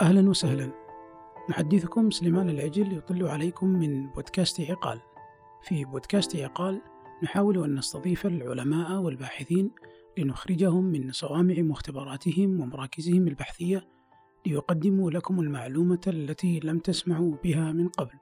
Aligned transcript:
أهلا 0.00 0.30
وسهلا. 0.30 0.70
محدثكم 1.48 2.10
سليمان 2.10 2.50
العجل 2.50 2.96
يطل 2.96 3.26
عليكم 3.26 3.66
من 3.66 4.10
بودكاست 4.10 4.60
عقال. 4.60 5.00
في 5.62 5.84
بودكاست 5.84 6.36
عقال 6.36 6.80
نحاول 7.22 7.64
أن 7.64 7.74
نستضيف 7.74 8.26
العلماء 8.26 9.00
والباحثين 9.00 9.70
لنخرجهم 10.18 10.84
من 10.84 11.12
صوامع 11.12 11.54
مختبراتهم 11.58 12.60
ومراكزهم 12.60 13.28
البحثية 13.28 13.86
ليقدموا 14.46 15.10
لكم 15.10 15.40
المعلومة 15.40 16.00
التي 16.06 16.60
لم 16.64 16.78
تسمعوا 16.78 17.36
بها 17.44 17.72
من 17.72 17.88
قبل. 17.88 18.14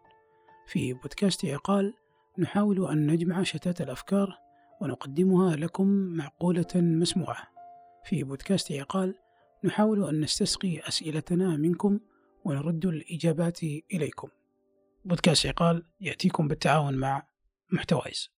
في 0.66 0.92
بودكاست 0.92 1.44
عقال 1.44 1.94
نحاول 2.38 2.86
أن 2.86 3.06
نجمع 3.06 3.42
شتات 3.42 3.80
الأفكار 3.80 4.38
ونقدمها 4.80 5.56
لكم 5.56 5.86
معقولة 5.88 6.66
مسموعة. 6.74 7.48
في 8.04 8.24
بودكاست 8.24 8.72
عقال 8.72 9.14
نحاول 9.64 10.08
أن 10.08 10.20
نستسقي 10.20 10.80
أسئلتنا 10.88 11.56
منكم 11.56 12.00
ونرد 12.44 12.86
الإجابات 12.86 13.62
إليكم. 13.62 14.28
بودكاست 15.04 15.46
عقال 15.46 15.86
يأتيكم 16.00 16.48
بالتعاون 16.48 16.94
مع 16.94 17.26
محتوايز. 17.72 18.30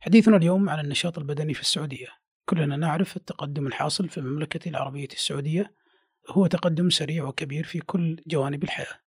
حديثنا 0.00 0.36
اليوم 0.36 0.68
عن 0.68 0.84
النشاط 0.84 1.18
البدني 1.18 1.54
في 1.54 1.60
السعودية. 1.60 2.08
كلنا 2.44 2.76
نعرف 2.76 3.16
التقدم 3.16 3.66
الحاصل 3.66 4.08
في 4.08 4.18
المملكة 4.18 4.68
العربية 4.68 5.08
السعودية 5.12 5.74
هو 6.28 6.46
تقدم 6.46 6.90
سريع 6.90 7.24
وكبير 7.24 7.64
في 7.64 7.80
كل 7.80 8.22
جوانب 8.26 8.64
الحياة. 8.64 9.00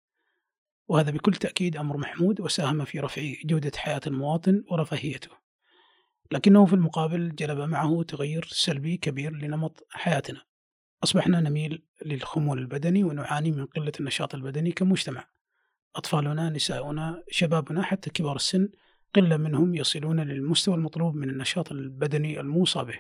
وهذا 0.88 1.10
بكل 1.10 1.32
تأكيد 1.32 1.76
أمر 1.76 1.96
محمود 1.96 2.40
وساهم 2.40 2.84
في 2.84 3.00
رفع 3.00 3.22
جودة 3.44 3.72
حياة 3.76 4.00
المواطن 4.06 4.64
ورفاهيته. 4.70 5.30
لكنه 6.32 6.66
في 6.66 6.72
المقابل 6.72 7.34
جلب 7.34 7.58
معه 7.58 8.02
تغير 8.02 8.48
سلبي 8.50 8.96
كبير 8.96 9.32
لنمط 9.32 9.86
حياتنا. 9.90 10.51
أصبحنا 11.04 11.40
نميل 11.40 11.82
للخمول 12.04 12.58
البدني 12.58 13.04
ونعاني 13.04 13.50
من 13.50 13.66
قلة 13.66 13.92
النشاط 14.00 14.34
البدني 14.34 14.72
كمجتمع. 14.72 15.28
أطفالنا 15.96 16.50
نساؤنا 16.50 17.24
شبابنا 17.30 17.82
حتى 17.82 18.10
كبار 18.10 18.36
السن 18.36 18.68
قلة 19.14 19.36
منهم 19.36 19.74
يصلون 19.74 20.20
للمستوى 20.20 20.74
المطلوب 20.74 21.14
من 21.14 21.30
النشاط 21.30 21.72
البدني 21.72 22.40
الموصى 22.40 22.84
به 22.84 22.98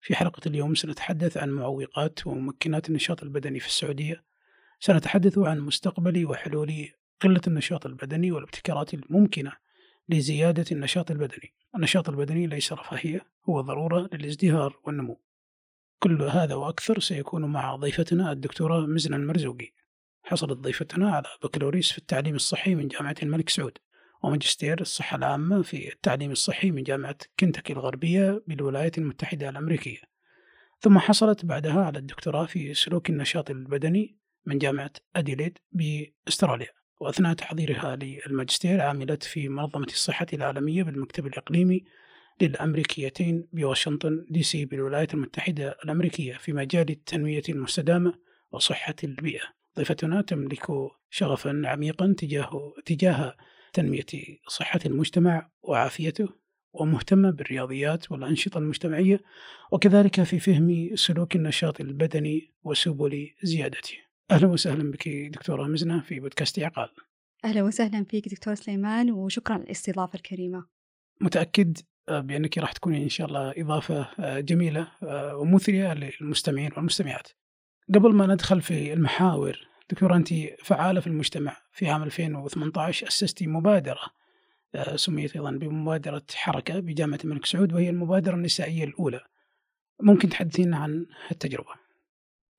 في 0.00 0.16
حلقة 0.16 0.40
اليوم 0.46 0.74
سنتحدث 0.74 1.36
عن 1.36 1.50
معوقات 1.50 2.26
وممكنات 2.26 2.88
النشاط 2.88 3.22
البدني 3.22 3.60
في 3.60 3.66
السعودية. 3.66 4.24
سنتحدث 4.80 5.38
عن 5.38 5.60
مستقبل 5.60 6.26
وحلول 6.26 6.88
قلة 7.20 7.40
النشاط 7.46 7.86
البدني 7.86 8.32
والابتكارات 8.32 8.94
الممكنة 8.94 9.52
لزيادة 10.08 10.64
النشاط 10.72 11.10
البدني. 11.10 11.54
النشاط 11.76 12.08
البدني 12.08 12.46
ليس 12.46 12.72
رفاهية 12.72 13.26
هو 13.48 13.60
ضرورة 13.60 14.08
للازدهار 14.12 14.80
والنمو. 14.84 15.25
كل 15.98 16.22
هذا 16.22 16.54
وأكثر 16.54 17.00
سيكون 17.00 17.44
مع 17.44 17.76
ضيفتنا 17.76 18.32
الدكتورة 18.32 18.86
مزنة 18.86 19.16
المرزوقي. 19.16 19.72
حصلت 20.22 20.58
ضيفتنا 20.58 21.10
على 21.10 21.26
بكالوريوس 21.42 21.92
في 21.92 21.98
التعليم 21.98 22.34
الصحي 22.34 22.74
من 22.74 22.88
جامعة 22.88 23.14
الملك 23.22 23.48
سعود 23.48 23.78
وماجستير 24.22 24.80
الصحة 24.80 25.16
العامة 25.16 25.62
في 25.62 25.92
التعليم 25.92 26.30
الصحي 26.30 26.70
من 26.70 26.82
جامعة 26.82 27.16
كنتاكي 27.40 27.72
الغربية 27.72 28.42
بالولايات 28.46 28.98
المتحدة 28.98 29.48
الأمريكية. 29.48 30.00
ثم 30.80 30.98
حصلت 30.98 31.44
بعدها 31.44 31.84
على 31.84 31.98
الدكتوراه 31.98 32.46
في 32.46 32.74
سلوك 32.74 33.10
النشاط 33.10 33.50
البدني 33.50 34.16
من 34.46 34.58
جامعة 34.58 34.92
أديليد 35.16 35.58
بأستراليا 35.72 36.68
وأثناء 37.00 37.34
تحضيرها 37.34 37.96
للماجستير 37.96 38.80
عملت 38.80 39.22
في 39.22 39.48
منظمة 39.48 39.86
الصحة 39.86 40.26
العالمية 40.32 40.82
بالمكتب 40.82 41.26
الإقليمي 41.26 41.84
للأمريكيتين 42.40 43.48
بواشنطن 43.52 44.26
دي 44.30 44.42
سي 44.42 44.64
بالولايات 44.64 45.14
المتحدة 45.14 45.76
الأمريكية 45.84 46.36
في 46.36 46.52
مجال 46.52 46.90
التنمية 46.90 47.42
المستدامة 47.48 48.14
وصحة 48.52 48.94
البيئة. 49.04 49.44
ضيفتنا 49.76 50.22
تملك 50.22 50.66
شغفا 51.10 51.62
عميقا 51.64 52.14
تجاه 52.18 52.74
تجاه 52.84 53.36
تنمية 53.72 54.06
صحة 54.48 54.80
المجتمع 54.86 55.50
وعافيته 55.62 56.28
ومهتمة 56.72 57.30
بالرياضيات 57.30 58.12
والأنشطة 58.12 58.58
المجتمعية 58.58 59.20
وكذلك 59.72 60.22
في 60.22 60.38
فهم 60.38 60.96
سلوك 60.96 61.36
النشاط 61.36 61.80
البدني 61.80 62.52
وسبل 62.62 63.30
زيادته. 63.42 63.94
أهلا 64.30 64.46
وسهلا 64.46 64.90
بك 64.90 65.08
دكتورة 65.08 65.64
مزنة 65.64 66.00
في 66.00 66.20
بودكاست 66.20 66.58
عقال. 66.58 66.88
أهلا 67.44 67.62
وسهلا 67.62 68.04
فيك 68.04 68.28
دكتور 68.28 68.54
سليمان 68.54 69.10
وشكرا 69.10 69.54
على 69.54 69.62
الاستضافة 69.62 70.16
الكريمة. 70.16 70.66
متأكد 71.20 71.78
بأنك 72.08 72.58
راح 72.58 72.72
تكوني 72.72 73.02
إن 73.02 73.08
شاء 73.08 73.26
الله 73.26 73.54
إضافة 73.56 74.08
جميلة 74.40 74.88
ومثرية 75.34 75.94
للمستمعين 75.94 76.70
والمستمعات. 76.76 77.28
قبل 77.94 78.14
ما 78.14 78.26
ندخل 78.26 78.62
في 78.62 78.92
المحاور 78.92 79.68
دكتورة 79.90 80.16
أنت 80.16 80.28
فعالة 80.64 81.00
في 81.00 81.06
المجتمع 81.06 81.56
في 81.72 81.88
عام 81.88 82.02
2018 82.02 83.08
أسستي 83.08 83.46
مبادرة 83.46 84.00
سميت 84.94 85.36
أيضا 85.36 85.50
بمبادرة 85.50 86.22
حركة 86.34 86.80
بجامعة 86.80 87.18
الملك 87.24 87.46
سعود 87.46 87.72
وهي 87.72 87.90
المبادرة 87.90 88.34
النسائية 88.34 88.84
الأولى. 88.84 89.20
ممكن 90.02 90.28
تحدثينا 90.28 90.76
عن 90.76 91.06
التجربة 91.30 91.86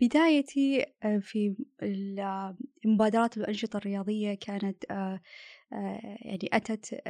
بدايتي 0.02 0.86
في 1.22 1.56
المبادرات 2.86 3.38
والأنشطة 3.38 3.78
الرياضية 3.78 4.34
كانت 4.34 4.84
يعني 5.72 6.50
أتت 6.54 7.02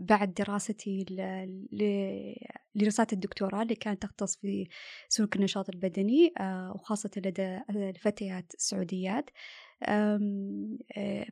بعد 0.00 0.34
دراستي 0.34 1.06
لرسالة 2.74 3.08
الدكتوراه 3.12 3.62
اللي 3.62 3.74
كانت 3.74 4.02
تختص 4.02 4.36
في 4.36 4.68
سلوك 5.08 5.36
النشاط 5.36 5.68
البدني 5.68 6.32
وخاصة 6.74 7.10
لدى 7.16 7.60
الفتيات 7.70 8.54
السعوديات. 8.54 9.30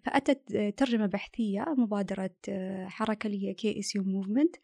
فأتت 0.04 0.56
ترجمة 0.76 1.06
بحثية 1.06 1.64
مبادرة 1.78 2.30
حركة 2.86 3.26
اللي 3.26 3.48
هي 3.48 3.54
KSU 3.54 3.94
Movement 3.94 4.56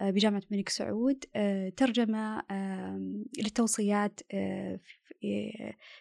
بجامعة 0.00 0.42
الملك 0.50 0.68
سعود 0.68 1.24
ترجمة 1.76 2.42
للتوصيات 3.38 4.20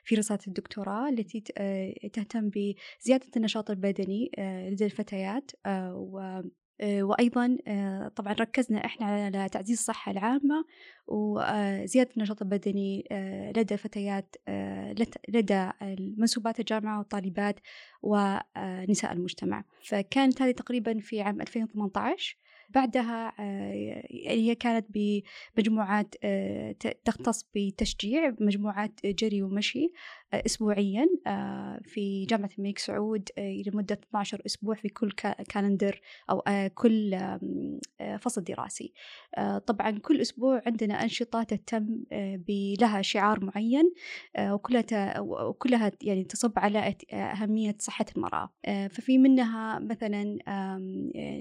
في 0.03 0.15
رسالة 0.15 0.39
الدكتوراه 0.47 1.09
التي 1.09 1.39
تهتم 2.13 2.49
بزيادة 2.49 3.27
النشاط 3.37 3.69
البدني 3.71 4.31
لدى 4.71 4.85
الفتيات 4.85 5.51
وأيضا 6.83 7.57
طبعا 8.15 8.33
ركزنا 8.33 8.85
إحنا 8.85 9.05
على 9.05 9.49
تعزيز 9.49 9.77
الصحة 9.77 10.11
العامة 10.11 10.65
وزيادة 11.07 12.09
النشاط 12.17 12.41
البدني 12.41 13.07
لدى 13.57 13.73
الفتيات 13.73 14.35
لدى 15.29 15.69
منسوبات 16.17 16.59
الجامعة 16.59 16.97
والطالبات 16.97 17.59
ونساء 18.01 19.13
المجتمع. 19.13 19.63
فكانت 19.83 20.41
هذه 20.41 20.51
تقريبا 20.51 20.99
في 20.99 21.21
عام 21.21 21.41
2018 21.41 22.37
بعدها 22.75 23.33
يعني 23.39 24.49
هي 24.49 24.55
كانت 24.55 24.85
بمجموعات 25.57 26.15
تختص 27.05 27.45
بتشجيع 27.55 28.35
مجموعات 28.39 28.99
جري 29.05 29.43
ومشي 29.43 29.91
أسبوعيا 30.33 31.07
في 31.83 32.25
جامعة 32.25 32.49
الملك 32.59 32.77
سعود 32.77 33.29
لمدة 33.39 33.99
12 34.09 34.41
أسبوع 34.45 34.75
في 34.75 34.89
كل 34.89 35.11
كالندر 35.49 36.01
أو 36.29 36.43
كل 36.75 37.19
فصل 38.19 38.43
دراسي. 38.43 38.93
طبعا 39.67 39.99
كل 39.99 40.21
أسبوع 40.21 40.61
عندنا 40.65 41.03
أنشطة 41.03 41.43
تهتم 41.43 42.03
لها 42.81 43.01
شعار 43.01 43.45
معين 43.45 43.93
وكلها 44.39 45.19
وكلها 45.19 45.91
يعني 46.01 46.23
تصب 46.23 46.59
على 46.59 46.95
أهمية 47.13 47.75
صحة 47.79 48.05
المرأة. 48.15 48.49
ففي 48.65 49.17
منها 49.17 49.79
مثلا 49.79 50.23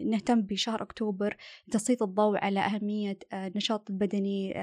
نهتم 0.04 0.41
بشهر 0.41 0.82
أكتوبر 0.82 1.21
تسليط 1.70 2.02
الضوء 2.02 2.38
على 2.44 2.60
أهمية 2.60 3.18
النشاط 3.34 3.90
البدني 3.90 4.54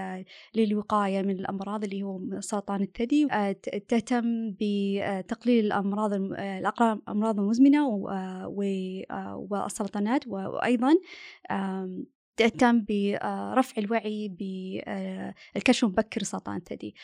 للوقاية 0.56 1.22
من 1.22 1.40
الأمراض 1.40 1.84
اللي 1.84 2.04
هو 2.04 2.22
سرطان 2.40 2.82
الثدي. 2.82 3.28
تهتم 3.88 4.56
بتقليل 4.62 5.66
الأمراض 5.66 6.14
الأمراض 6.14 7.40
المزمنة 7.40 7.88
والسرطانات 9.50 10.28
وأيضا 10.28 10.94
تهتم 12.38 12.86
برفع 12.90 13.74
الوعي 13.78 14.28
بالكشف 14.28 15.84
المبكر 15.84 16.22
لسرطان 16.22 16.56
الثدي. 16.56 16.96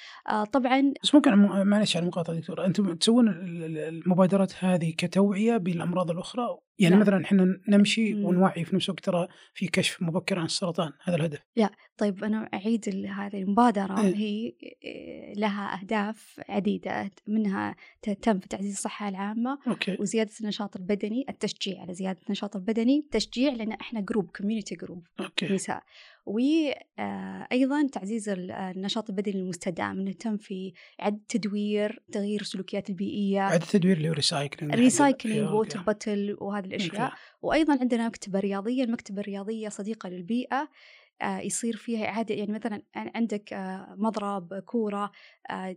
طبعا 0.51 0.93
بس 1.03 1.15
ممكن 1.15 1.31
معلش 1.65 1.97
على 1.97 2.03
المقاطعة 2.03 2.35
دكتور 2.35 2.65
أنتم 2.65 2.93
تسوون 2.95 3.27
المبادرات 3.27 4.53
هذه 4.59 4.93
كتوعية 4.97 5.57
بالأمراض 5.57 6.11
الأخرى؟ 6.11 6.57
يعني 6.79 6.95
لا. 6.95 7.01
مثلا 7.01 7.23
إحنا 7.25 7.59
نمشي 7.67 8.13
مم. 8.13 8.25
ونوعي 8.25 8.65
في 8.65 8.75
نفس 8.75 8.89
الوقت 8.89 9.05
ترى 9.05 9.27
في 9.53 9.67
كشف 9.67 10.01
مبكر 10.01 10.39
عن 10.39 10.45
السرطان 10.45 10.91
هذا 11.03 11.15
الهدف 11.15 11.39
لا 11.55 11.69
طيب 11.97 12.23
أنا 12.23 12.49
أعيد 12.53 12.89
هذه 12.89 13.41
المبادرة 13.41 14.01
إيه؟ 14.01 14.15
هي 14.15 14.53
لها 15.37 15.79
أهداف 15.81 16.41
عديدة 16.49 17.11
منها 17.27 17.75
تهتم 18.01 18.39
في 18.39 18.47
تعزيز 18.47 18.71
الصحة 18.73 19.09
العامة 19.09 19.59
okay. 19.67 19.97
وزيادة 19.99 20.31
النشاط 20.41 20.75
البدني 20.75 21.25
التشجيع 21.29 21.81
على 21.81 21.93
زيادة 21.93 22.19
النشاط 22.25 22.55
البدني 22.55 23.07
تشجيع 23.11 23.53
لأن 23.53 23.71
إحنا 23.71 24.01
group 24.01 24.31
community 24.37 24.75
group. 24.75 25.07
نساء 25.51 25.83
وأيضا 26.25 27.87
تعزيز 27.87 28.29
النشاط 28.29 29.09
البدني 29.09 29.35
المستدام 29.35 30.01
نهتم 30.01 30.37
في 30.37 30.73
إعادة 31.01 31.19
تدوير 31.29 32.03
تغيير 32.11 32.41
السلوكيات 32.41 32.89
البيئية 32.89 33.39
إعادة 33.39 33.63
التدوير 33.63 33.97
اللي 33.97 34.09
هو 34.09 34.13
recycling 34.13 34.75
recycling 34.75 35.49
water 35.49 35.81
bottle 35.81 36.37
وهذه 36.39 36.65
الأشياء. 36.65 37.13
وأيضا 37.41 37.77
عندنا 37.81 38.07
مكتبة 38.07 38.39
رياضية 38.39 38.83
المكتبة 38.83 39.21
الرياضية 39.21 39.69
صديقة 39.69 40.09
للبيئة 40.09 40.69
آه، 41.21 41.39
يصير 41.39 41.75
فيها 41.75 42.05
إعادة 42.05 42.35
يعني 42.35 42.51
مثلا 42.51 42.81
عندك 42.95 43.53
آه، 43.53 43.95
مضرب 43.97 44.53
كورة 44.53 45.11
آه، 45.49 45.75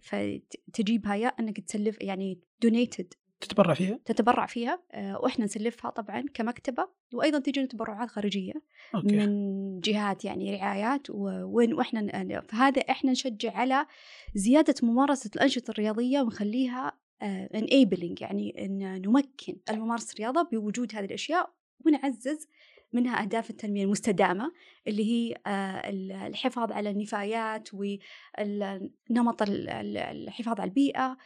فتجيبها 0.00 1.14
يا 1.14 1.28
أنك 1.28 1.60
تسلف 1.60 1.96
يعني 2.00 2.40
donated 2.62 3.14
تتبرع 3.40 3.74
فيها؟ 3.74 3.98
تتبرع 4.04 4.46
فيها 4.46 4.82
وإحنا 4.94 5.44
نسلفها 5.44 5.90
طبعا 5.90 6.24
كمكتبة 6.34 6.88
وأيضا 7.14 7.38
تجينا 7.38 7.66
تبرعات 7.66 8.08
خارجية 8.08 8.52
okay. 8.94 9.16
من 9.16 9.80
جهات 9.80 10.24
يعني 10.24 10.56
رعايات 10.56 11.10
وين 11.10 11.74
وإحنا 11.74 12.40
فهذا 12.48 12.80
إحنا 12.80 13.10
نشجع 13.10 13.52
على 13.52 13.86
زيادة 14.34 14.74
ممارسة 14.82 15.30
الأنشطة 15.36 15.70
الرياضية 15.70 16.20
ونخليها 16.20 16.92
انيبلينج 17.22 18.20
يعني 18.20 18.64
إن 18.64 19.02
نمكن 19.02 19.56
الممارسة 19.70 20.12
الرياضة 20.12 20.42
بوجود 20.42 20.94
هذه 20.94 21.04
الأشياء 21.04 21.50
ونعزز 21.86 22.48
منها 22.92 23.22
أهداف 23.22 23.50
التنمية 23.50 23.84
المستدامة 23.84 24.52
اللي 24.86 25.04
هي 25.04 25.36
آه، 25.46 25.90
الحفاظ 26.26 26.72
على 26.72 26.90
النفايات 26.90 27.68
والنمط 27.74 29.42
الحفاظ 29.42 30.60
على 30.60 30.68
البيئة 30.68 31.00
آه، 31.00 31.16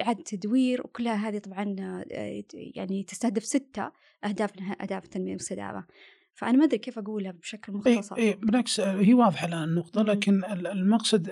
إعادة 0.00 0.22
تدوير 0.22 0.80
وكلها 0.80 1.28
هذه 1.28 1.38
طبعا 1.38 1.76
آه، 1.80 2.44
يعني 2.52 3.02
تستهدف 3.02 3.44
ستة 3.44 3.92
أهداف 4.24 4.50
منها 4.56 4.82
أهداف 4.82 5.04
التنمية 5.04 5.30
المستدامة 5.30 5.86
فأنا 6.34 6.58
ما 6.58 6.64
أدري 6.64 6.78
كيف 6.78 6.98
أقولها 6.98 7.32
بشكل 7.32 7.72
مختصر. 7.72 8.16
إيه, 8.16 8.22
إيه 8.22 8.36
بالعكس 8.36 8.80
هي 8.80 9.14
واضحة 9.14 9.46
الآن 9.46 9.64
النقطة 9.64 10.02
لكن 10.02 10.44
المقصد 10.44 11.28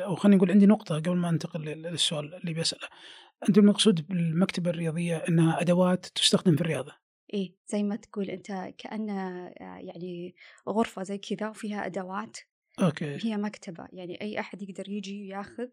أو 0.00 0.16
خلينا 0.16 0.36
نقول 0.36 0.50
عندي 0.50 0.66
نقطة 0.66 0.94
قبل 0.94 1.16
ما 1.16 1.28
أنتقل 1.28 1.60
للسؤال 1.60 2.34
اللي 2.34 2.54
بيسأله. 2.54 2.88
أنت 3.48 3.58
المقصود 3.58 4.08
بالمكتبة 4.08 4.70
الرياضية 4.70 5.16
أنها 5.16 5.60
أدوات 5.60 6.06
تستخدم 6.06 6.56
في 6.56 6.60
الرياضة. 6.60 6.92
إيه 7.34 7.54
زي 7.66 7.82
ما 7.82 7.96
تقول 7.96 8.30
أنت 8.30 8.74
كأنه 8.78 9.52
يعني 9.60 10.34
غرفة 10.68 11.02
زي 11.02 11.18
كذا 11.18 11.48
وفيها 11.48 11.86
أدوات. 11.86 12.36
okay. 12.82 13.18
هي 13.22 13.36
مكتبة 13.36 13.86
يعني 13.92 14.20
أي 14.20 14.40
أحد 14.40 14.62
يقدر 14.62 14.88
يجي 14.88 15.22
وياخذ 15.22 15.68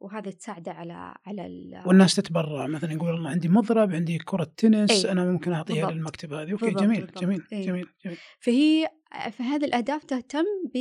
وهذا 0.00 0.30
تساعده 0.30 0.72
على 0.72 1.14
على 1.26 1.46
ال 1.46 1.82
والناس 1.86 2.14
تتبرع 2.14 2.66
مثلا 2.66 2.92
يقول 2.92 3.10
والله 3.10 3.30
عندي 3.30 3.48
مضرب 3.48 3.94
عندي 3.94 4.18
كرة 4.18 4.52
تنس 4.56 5.04
أي. 5.04 5.12
أنا 5.12 5.24
ممكن 5.24 5.52
أعطيها 5.52 5.90
للمكتبة 5.90 6.42
هذه 6.42 6.52
okay 6.52 6.66
بالضبط 6.66 6.82
جميل 6.82 7.00
بالضبط. 7.00 7.20
جميل 7.20 7.42
أي. 7.52 7.60
جميل 7.60 7.86
جميل 8.04 8.16
فهي 8.40 8.88
فهذه 9.32 9.64
الأهداف 9.64 10.04
تهتم 10.04 10.44
ب 10.74 10.78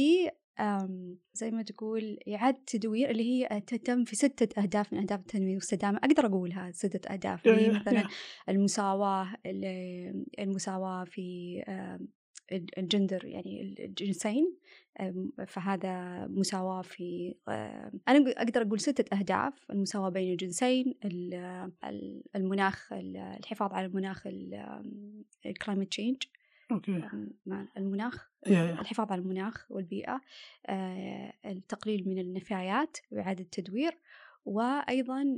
زي 1.33 1.51
ما 1.51 1.63
تقول 1.63 2.19
إعادة 2.35 2.61
تدوير 2.67 3.09
اللي 3.09 3.23
هي 3.23 3.61
تهتم 3.61 4.03
في 4.03 4.15
ستة 4.15 4.61
أهداف 4.61 4.93
من 4.93 4.99
أهداف 4.99 5.19
التنمية 5.19 5.51
المستدامة 5.51 5.97
أقدر 5.97 6.25
أقولها 6.25 6.71
ستة 6.71 7.13
أهداف 7.13 7.47
اللي 7.47 7.67
هي 7.67 7.71
مثلا 7.71 8.07
المساواة 8.49 9.27
المساواة 10.39 11.03
في 11.03 11.61
الجندر 12.51 13.25
يعني 13.25 13.75
الجنسين 13.79 14.55
فهذا 15.47 16.27
مساواة 16.27 16.81
في 16.81 17.35
أنا 18.07 18.31
أقدر 18.31 18.61
أقول 18.61 18.79
ستة 18.79 19.17
أهداف 19.17 19.71
المساواة 19.71 20.09
بين 20.09 20.31
الجنسين 20.31 20.95
المناخ 22.35 22.93
الحفاظ 22.93 23.73
على 23.73 23.85
المناخ 23.85 24.27
ال 25.45 25.51
climate 25.51 25.87
change 25.87 26.17
okay. 26.71 27.01
المناخ. 27.77 28.31
الحفاظ 28.47 29.11
على 29.11 29.21
المناخ 29.21 29.71
والبيئة 29.71 30.21
آه، 30.65 31.33
التقليل 31.45 32.09
من 32.09 32.19
النفايات 32.19 32.97
وإعادة 33.11 33.43
التدوير 33.43 33.97
وأيضا 34.45 35.35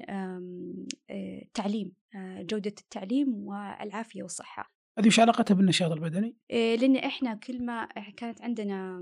التعليم 1.10 1.92
آه، 2.16 2.42
جودة 2.42 2.74
التعليم 2.82 3.48
والعافية 3.48 4.24
والصحة 4.24 4.77
هذه 5.00 5.08
وش 5.08 5.20
علاقتها 5.20 5.56
بالنشاط 5.56 5.92
البدني؟ 5.92 6.38
آه، 6.52 6.76
لأن 6.76 6.96
إحنا 6.96 7.34
كل 7.34 7.66
ما 7.66 7.86
كانت 8.18 8.42
عندنا 8.42 9.02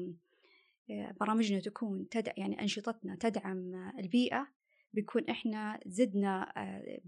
برامجنا 1.20 1.60
تكون 1.60 2.10
تدع 2.10 2.32
يعني 2.38 2.62
أنشطتنا 2.62 3.16
تدعم 3.16 3.92
البيئة 4.00 4.55
بيكون 4.96 5.24
إحنا 5.30 5.80
زدنا 5.86 6.52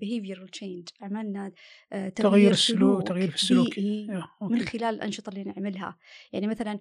behavioral 0.04 0.50
change 0.60 1.01
عملنا 1.01 1.51
تغيير, 1.92 2.12
تغيير 2.12 2.51
السلوك 2.51 3.07
تغيير 3.07 3.30
في 3.30 3.36
السلوك. 3.36 3.80
من 4.42 4.60
خلال 4.60 4.95
الأنشطة 4.95 5.30
اللي 5.30 5.44
نعملها. 5.44 5.98
يعني 6.34 6.48
مثلا 6.48 6.80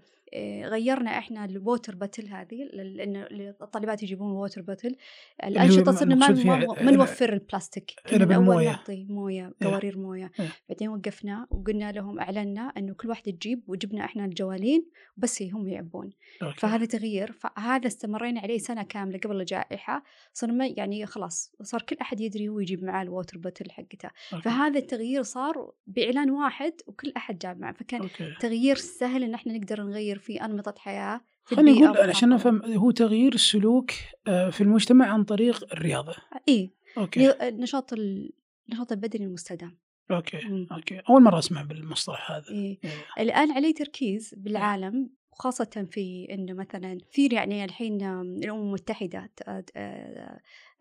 غيرنا 0.64 1.18
إحنا 1.18 1.44
ال 1.44 1.53
water 1.53 1.94
bottle 1.94 2.28
هذه 2.28 2.64
لأن 2.72 3.16
الطالبات 3.62 4.02
يجيبون 4.02 4.30
water 4.30 4.62
bottle 4.62 4.96
الأنشطة 5.44 5.92
صرنا 5.92 6.14
ما 6.14 6.66
ما 6.82 6.90
نوفر 6.90 7.32
البلاستيك 7.32 7.90
كنا 8.10 8.36
أول 8.36 8.64
نعطي 8.64 9.04
موية 9.04 9.54
قوارير 9.62 9.98
موية. 9.98 10.32
بعدين 10.68 10.88
وقفنا 10.88 11.46
وقلنا 11.50 11.92
لهم 11.92 12.18
أعلنا 12.18 12.72
إنه 12.76 12.94
كل 12.94 13.08
واحدة 13.08 13.32
تجيب 13.32 13.62
وجبنا 13.66 14.04
إحنا 14.04 14.24
الجوالين 14.24 14.86
بس 15.16 15.42
هم 15.42 15.68
يعبون. 15.68 16.10
فهذا 16.56 16.84
تغيير. 16.84 17.32
فهذا 17.32 17.86
استمرينا 17.86 18.40
عليه 18.40 18.58
سنة 18.58 18.82
كاملة 18.82 19.18
قبل 19.18 19.40
الجائحة. 19.40 20.02
صرنا 20.32 20.66
يعني 20.66 20.95
خلاص 21.04 21.52
صار 21.62 21.82
كل 21.82 21.96
أحد 22.00 22.20
يدري 22.20 22.48
هو 22.48 22.60
يجيب 22.60 22.84
معاه 22.84 23.02
ال 23.02 23.08
water 23.08 23.38
bottle 23.38 23.70
حقته. 23.70 24.10
فهذا 24.42 24.78
التغيير 24.78 25.22
صار 25.22 25.72
بإعلان 25.86 26.30
واحد 26.30 26.72
وكل 26.86 27.12
أحد 27.16 27.38
جاب 27.38 27.60
معه. 27.60 27.72
فكان 27.72 28.00
okay. 28.00 28.34
تغيير 28.40 28.76
سهل 28.76 29.22
إن 29.22 29.34
إحنا 29.34 29.58
نقدر 29.58 29.82
نغير 29.82 30.18
في 30.18 30.44
أنمطة 30.44 30.74
حياة 30.78 31.20
في 31.44 31.56
خلينا 31.56 31.86
نقول 31.86 32.10
عشان 32.10 32.28
نفهم 32.28 32.62
هو 32.64 32.90
تغيير 32.90 33.34
السلوك 33.34 33.90
آه، 34.26 34.50
في 34.50 34.60
المجتمع 34.60 35.06
عن 35.06 35.24
طريق 35.24 35.72
الرياضة. 35.72 36.14
إيه 36.48 36.70
okay. 36.98 37.48
النشاط 37.48 37.92
النشاط 37.92 38.92
البدني 38.92 39.24
المستدام. 39.24 39.78
okay. 40.10 40.66
okay. 40.72 41.02
أول 41.10 41.22
مرة 41.22 41.38
أسمع 41.38 41.62
بالمصطلح 41.62 42.30
هذا. 42.30 42.48
إيه. 42.50 42.78
إيه. 42.84 42.90
الآن 43.18 43.52
عليه 43.52 43.74
تركيز 43.74 44.34
بالعالم 44.36 45.10
خاصة 45.38 45.86
في 45.90 46.26
إنه 46.30 46.52
مثلا 46.52 46.98
في 47.10 47.26
يعني 47.26 47.64
الحين 47.64 48.02
الأمم 48.22 48.66
المتحدة 48.66 49.30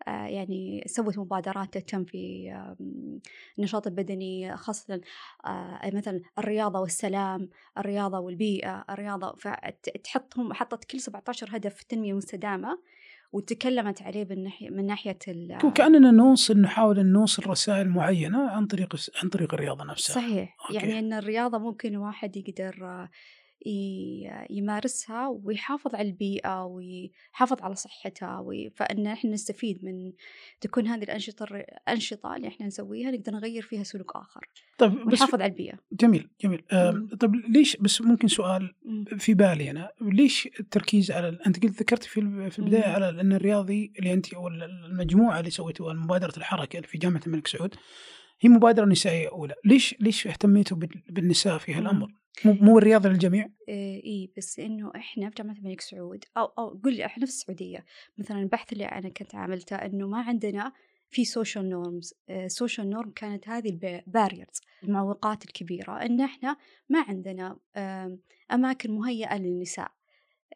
آه، 0.08 0.26
يعني 0.26 0.84
سوت 0.86 1.18
مبادرات 1.18 1.74
تهتم 1.74 2.04
في 2.04 2.52
النشاط 3.58 3.86
البدني 3.86 4.56
خاصة 4.56 5.00
آه، 5.46 5.90
مثلا 5.94 6.20
الرياضة 6.38 6.80
والسلام 6.80 7.48
الرياضة 7.78 8.18
والبيئة 8.18 8.84
الرياضة 8.90 9.34
فتحطهم 9.34 10.52
حطت 10.52 10.84
كل 10.84 11.00
17 11.00 11.56
هدف 11.56 11.74
في 11.74 11.82
التنمية 11.82 12.12
المستدامة 12.12 12.78
وتكلمت 13.32 14.02
عليه 14.02 14.26
من 14.30 14.42
ناحية 14.44 14.70
من 14.70 14.86
ناحية 14.86 15.18
كأننا 15.70 16.10
نوصل 16.10 16.60
نحاول 16.60 17.06
نوصل 17.06 17.46
رسائل 17.46 17.88
معينة 17.88 18.50
عن 18.50 18.66
طريق 18.66 18.96
عن 19.22 19.28
طريق 19.28 19.54
الرياضة 19.54 19.84
نفسها 19.84 20.14
صحيح 20.14 20.56
أوكي. 20.60 20.74
يعني 20.74 20.98
أن 20.98 21.12
الرياضة 21.12 21.58
ممكن 21.58 21.96
واحد 21.96 22.36
يقدر 22.36 23.08
يمارسها 24.50 25.28
ويحافظ 25.28 25.94
على 25.94 26.08
البيئة 26.08 26.64
ويحافظ 26.64 27.62
على 27.62 27.74
صحتها 27.74 28.46
فإن 28.76 29.06
إحنا 29.06 29.30
نستفيد 29.30 29.84
من 29.84 30.12
تكون 30.60 30.86
هذه 30.86 31.02
الأنشطة 31.02 31.44
الأنشطة 31.44 32.36
اللي 32.36 32.48
إحنا 32.48 32.66
نسويها 32.66 33.10
نقدر 33.10 33.32
نغير 33.32 33.62
فيها 33.62 33.82
سلوك 33.82 34.16
آخر 34.16 34.40
طيب 34.78 34.92
ونحافظ 35.06 35.34
على 35.34 35.52
البيئة. 35.52 35.78
جميل 35.92 36.28
جميل. 36.40 36.64
آه 36.72 37.08
طيب 37.20 37.34
ليش 37.34 37.76
بس 37.76 38.02
ممكن 38.02 38.28
سؤال 38.28 38.74
في 39.18 39.34
بالي 39.34 39.70
أنا. 39.70 39.90
ليش 40.00 40.48
التركيز 40.60 41.10
على 41.10 41.38
أنت 41.46 41.62
قلت 41.62 41.80
ذكرت 41.80 42.04
في 42.04 42.50
في 42.50 42.58
البداية 42.58 42.84
على 42.84 43.08
أن 43.08 43.32
الرياضي 43.32 43.92
اللي 43.98 44.12
أنت 44.12 44.34
أو 44.34 44.48
المجموعة 44.48 45.38
اللي 45.38 45.50
سويتوها 45.50 45.94
مبادرة 45.94 46.32
الحركة 46.36 46.80
في 46.80 46.98
جامعة 46.98 47.20
الملك 47.26 47.46
سعود 47.46 47.74
هي 48.40 48.48
مبادرة 48.48 48.84
نسائية 48.84 49.28
أولى. 49.28 49.54
ليش 49.64 49.94
ليش 50.00 50.26
اهتميتوا 50.26 50.76
بالنساء 51.08 51.58
في 51.58 51.74
هالأمر؟ 51.74 52.08
مو 52.44 52.52
مو 52.52 52.78
الرياضة 52.78 53.08
للجميع؟ 53.08 53.48
إيه, 53.68 54.04
إيه 54.04 54.30
بس 54.36 54.58
إنه 54.58 54.92
إحنا 54.96 55.28
في 55.30 55.34
جامعة 55.38 55.54
الملك 55.54 55.80
سعود 55.80 56.24
أو 56.36 56.44
أو 56.44 56.80
قل 56.84 56.96
لي 56.96 57.06
إحنا 57.06 57.26
في 57.26 57.32
السعودية. 57.32 57.84
مثلا 58.18 58.38
البحث 58.38 58.72
اللي 58.72 58.84
أنا 58.84 59.08
كنت 59.08 59.34
عملته 59.34 59.76
إنه 59.76 60.08
ما 60.08 60.22
عندنا 60.22 60.72
في 61.10 61.24
social 61.24 61.70
norms 61.70 62.14
social 62.46 62.90
norm 62.90 63.10
كانت 63.10 63.48
هذه 63.48 63.68
ال 63.68 63.78
barriers 63.78 64.60
المعوقات 64.84 65.44
الكبيرة 65.44 66.02
إن 66.02 66.20
إحنا 66.20 66.56
ما 66.88 67.04
عندنا 67.08 67.58
أماكن 68.52 68.90
مهيئة 68.92 69.38
للنساء. 69.38 69.92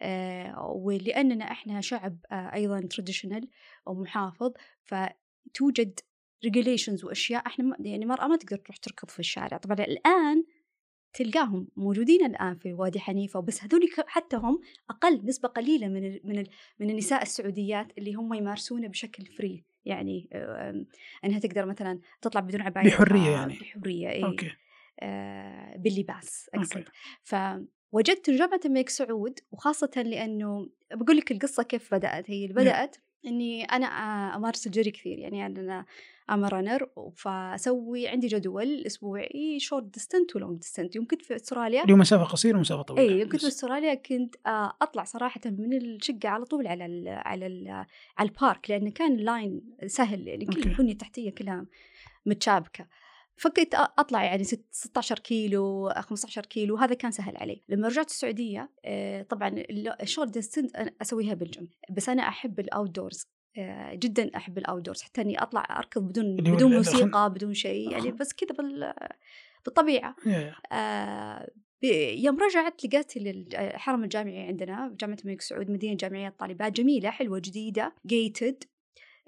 آه، 0.02 0.66
ولأننا 0.66 1.44
إحنا 1.44 1.80
شعب 1.80 2.18
آه، 2.32 2.54
أيضا 2.54 2.80
traditional 2.80 3.48
أو 3.88 3.94
محافظ 3.94 4.52
فتوجد 4.84 6.00
regulations 6.44 7.04
وأشياء 7.04 7.46
إحنا 7.46 7.76
يعني 7.80 8.06
مرأة 8.06 8.26
ما 8.26 8.36
تقدر 8.36 8.56
تروح 8.56 8.76
تركض 8.76 9.10
في 9.10 9.18
الشارع. 9.18 9.56
طبعا 9.56 9.76
الآن 9.76 10.44
تلقاهم 11.12 11.68
موجودين 11.76 12.24
الآن 12.26 12.54
في 12.54 12.72
وادي 12.72 13.00
حنيفة 13.00 13.40
بس 13.40 13.64
هذول 13.64 13.88
حتى 14.06 14.36
هم 14.36 14.60
أقل 14.90 15.20
نسبة 15.24 15.48
قليلة 15.48 15.88
من 15.88 16.04
ال 16.04 16.20
من 16.24 16.38
ال 16.38 16.48
من 16.78 16.90
النساء 16.90 17.22
السعوديات 17.22 17.98
اللي 17.98 18.14
هم 18.14 18.34
يمارسونه 18.34 18.88
بشكل 18.88 19.26
free 19.26 19.64
يعني 19.84 20.28
إنها 21.24 21.38
تقدر 21.38 21.66
مثلا 21.66 22.00
تطلع 22.22 22.40
بدون 22.40 22.62
عباية 22.62 22.84
بحرية 22.84 23.30
يعني. 23.30 23.54
بحرية 23.54 24.10
اي 24.10 24.24
okay. 24.24 24.52
آه 25.00 25.76
باللباس 25.76 26.50
أقصد. 26.54 26.84
ف 27.22 27.34
وجدت 27.92 28.28
إنه 28.28 28.38
جامعة 28.38 28.60
الملك 28.64 28.88
سعود 28.88 29.38
وخاصة 29.52 29.90
لأنه 29.96 30.68
بقول 30.92 31.16
لك 31.16 31.32
القصة 31.32 31.62
كيف 31.62 31.94
بدأت. 31.94 32.30
هي 32.30 32.44
اللي 32.44 32.54
بدأت 32.54 32.96
أنا 33.24 33.86
آه، 33.86 34.36
أمارس 34.36 34.66
الجري 34.66 34.90
كثير 34.90 35.18
يعني 35.18 35.46
أنا 35.46 35.84
I'm 36.30 36.44
runner 36.44 36.88
فأسوي 37.16 38.08
عندي 38.08 38.26
جدول 38.26 38.86
أسبوعي 38.86 39.58
short 39.60 39.84
distance 39.84 40.36
و 40.36 40.40
long 40.40 40.58
distance 40.58 40.96
يوم 40.96 41.06
كنت 41.06 41.22
في 41.22 41.36
أستراليا 41.36 41.82
اللي 41.82 41.92
هو 41.92 41.96
مسافة 41.96 42.24
قصيرة 42.24 42.56
ومسافة 42.56 42.82
طويلة؟ 42.82 43.14
اي 43.14 43.20
يوم 43.20 43.28
كنت 43.28 43.40
في 43.40 43.46
أستراليا 43.46 43.94
كنت 43.94 44.36
أطلع 44.82 45.04
صراحة 45.04 45.40
من 45.46 45.76
الشقة 45.76 46.28
على 46.28 46.44
طول 46.44 46.66
على 46.66 46.86
ال 46.86 47.08
على 47.08 47.46
ال 47.46 47.68
على 48.18 48.28
ال 48.28 48.37
park 48.37 48.70
لأنه 48.70 48.90
كان 48.90 49.12
ال 49.12 49.22
line 49.22 49.62
سهل 49.86 50.28
يعني 50.28 50.46
كل. 50.46 50.62
البنية 50.62 50.92
التحتية 50.92 51.30
كلها 51.30 51.66
متشابكة. 52.26 52.86
فكنت 53.40 53.74
أطلع 53.74 54.24
يعني 54.24 54.44
ست- 54.44 54.66
16 54.70 55.18
كيلو 55.18 55.90
15 55.96 56.46
كيلو 56.46 56.76
هذا 56.76 56.94
كان 56.94 57.10
سهل 57.10 57.36
علي. 57.36 57.62
لما 57.68 57.88
رجعت 57.88 58.06
السعودية 58.10 58.70
آه، 58.84 59.22
طبعا 59.22 59.48
ال- 59.48 60.02
ال 60.02 60.07
short 60.07 60.30
distance 60.30 60.76
أنا 60.76 60.90
أسويها 61.02 61.34
بالجيم 61.34 61.68
بس 61.90 62.08
أنا 62.08 62.22
أحب 62.28 62.60
ال 62.60 62.90
outdoors 62.90 63.26
جدا 63.92 64.30
أحب 64.36 64.58
ال 64.58 64.82
outdoors 64.82 65.02
حتى 65.02 65.20
إني 65.20 65.42
أطلع 65.42 65.78
أركض 65.78 66.02
بدون 66.02 66.36
بدون 66.36 66.74
موسيقى 66.76 67.30
بدون 67.30 67.54
شيء 67.54 67.90
يعني 67.90 68.12
بس 68.12 68.32
كذا 68.32 68.56
بال 68.58 68.92
بالطبيعة. 69.64 70.16
آه، 70.72 71.50
يوم 72.14 72.38
رجعت 72.40 72.84
لقيت 72.84 73.16
الحرم 73.16 74.04
الجامعي 74.04 74.46
عندنا 74.46 74.96
جامعة 75.00 75.18
الملك 75.24 75.40
سعود 75.40 75.70
مدينة 75.70 75.96
جامعية 75.96 76.28
الطالبات 76.28 76.72
جميلة 76.72 77.10
حلوة 77.10 77.38
جديدة 77.38 77.94
gated 78.06 78.64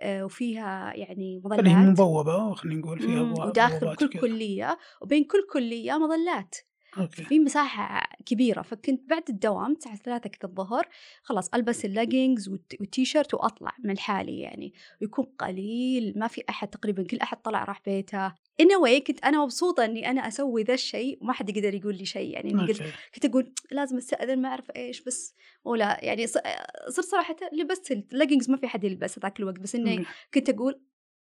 وفيها 0.04 0.92
يعني 0.94 1.34
هي 1.36 1.40
مظلات 1.44 1.66
مبوبة 1.66 2.54
خلينا 2.54 2.80
نقول 2.80 2.98
فيها 2.98 3.34
أبواب- 3.34 3.46
وداخل 3.46 3.94
كل. 3.96 4.08
كلية 4.20 4.78
وبين 5.02 5.24
كل 5.24 5.46
كلية 5.52 5.98
مظلات 5.98 6.56
okay. 6.98 7.24
في 7.24 7.38
مساحة 7.38 8.08
كبيرة 8.26 8.62
فكنت 8.62 9.10
بعد 9.10 9.22
الدوام 9.28 9.72
الساعة 9.72 9.96
ثلاثة 9.96 10.30
كذا 10.30 10.50
الظهر 10.50 10.88
خلاص 11.22 11.48
ألبس 11.54 11.84
ال 11.84 11.91
leggings 11.91 12.48
وال 12.48 12.67
T-shirt 12.67 13.34
وأطلع 13.34 13.72
من 13.84 13.98
حالي 13.98 14.40
يعني 14.40 14.72
ويكون 15.00 15.24
قليل 15.24 16.12
ما 16.16 16.26
في 16.26 16.42
أحد 16.48 16.68
تقريبا 16.68 17.02
كل 17.02 17.18
أحد 17.18 17.42
طلع 17.42 17.64
راح 17.64 17.82
بيته. 17.86 18.28
A 18.28 18.64
way 18.84 19.02
كنت 19.06 19.24
أنا 19.24 19.42
مبسوطة 19.42 19.84
إني 19.84 20.10
أنا 20.10 20.28
أسوي 20.28 20.62
ذا 20.62 20.74
الشيء 20.74 21.18
وما 21.22 21.32
حد 21.32 21.56
يقدر 21.56 21.74
يقول 21.74 21.96
لي 21.96 22.04
شيء 22.04 22.30
يعني 22.30 22.50
إني 22.50 22.62
قلت 22.62 22.82
كنت 23.14 23.24
أقول 23.24 23.52
لازم 23.70 23.96
أستأذن 23.96 24.42
ما 24.42 24.48
أعرف 24.48 24.70
إيش 24.76 25.00
بس 25.00 25.34
ولا 25.64 26.04
يعني 26.04 26.26
صرت 26.26 27.00
صراحة 27.00 27.36
لبست 27.52 27.92
اللاجينجز 27.92 28.50
ما 28.50 28.56
في 28.56 28.68
حد 28.68 28.84
يلبس 28.84 29.18
ذاك 29.18 29.40
الوقت 29.40 29.58
بس 29.58 29.74
إني 29.74 29.98
okay. 29.98 30.08
كنت 30.34 30.48
أقول 30.48 30.80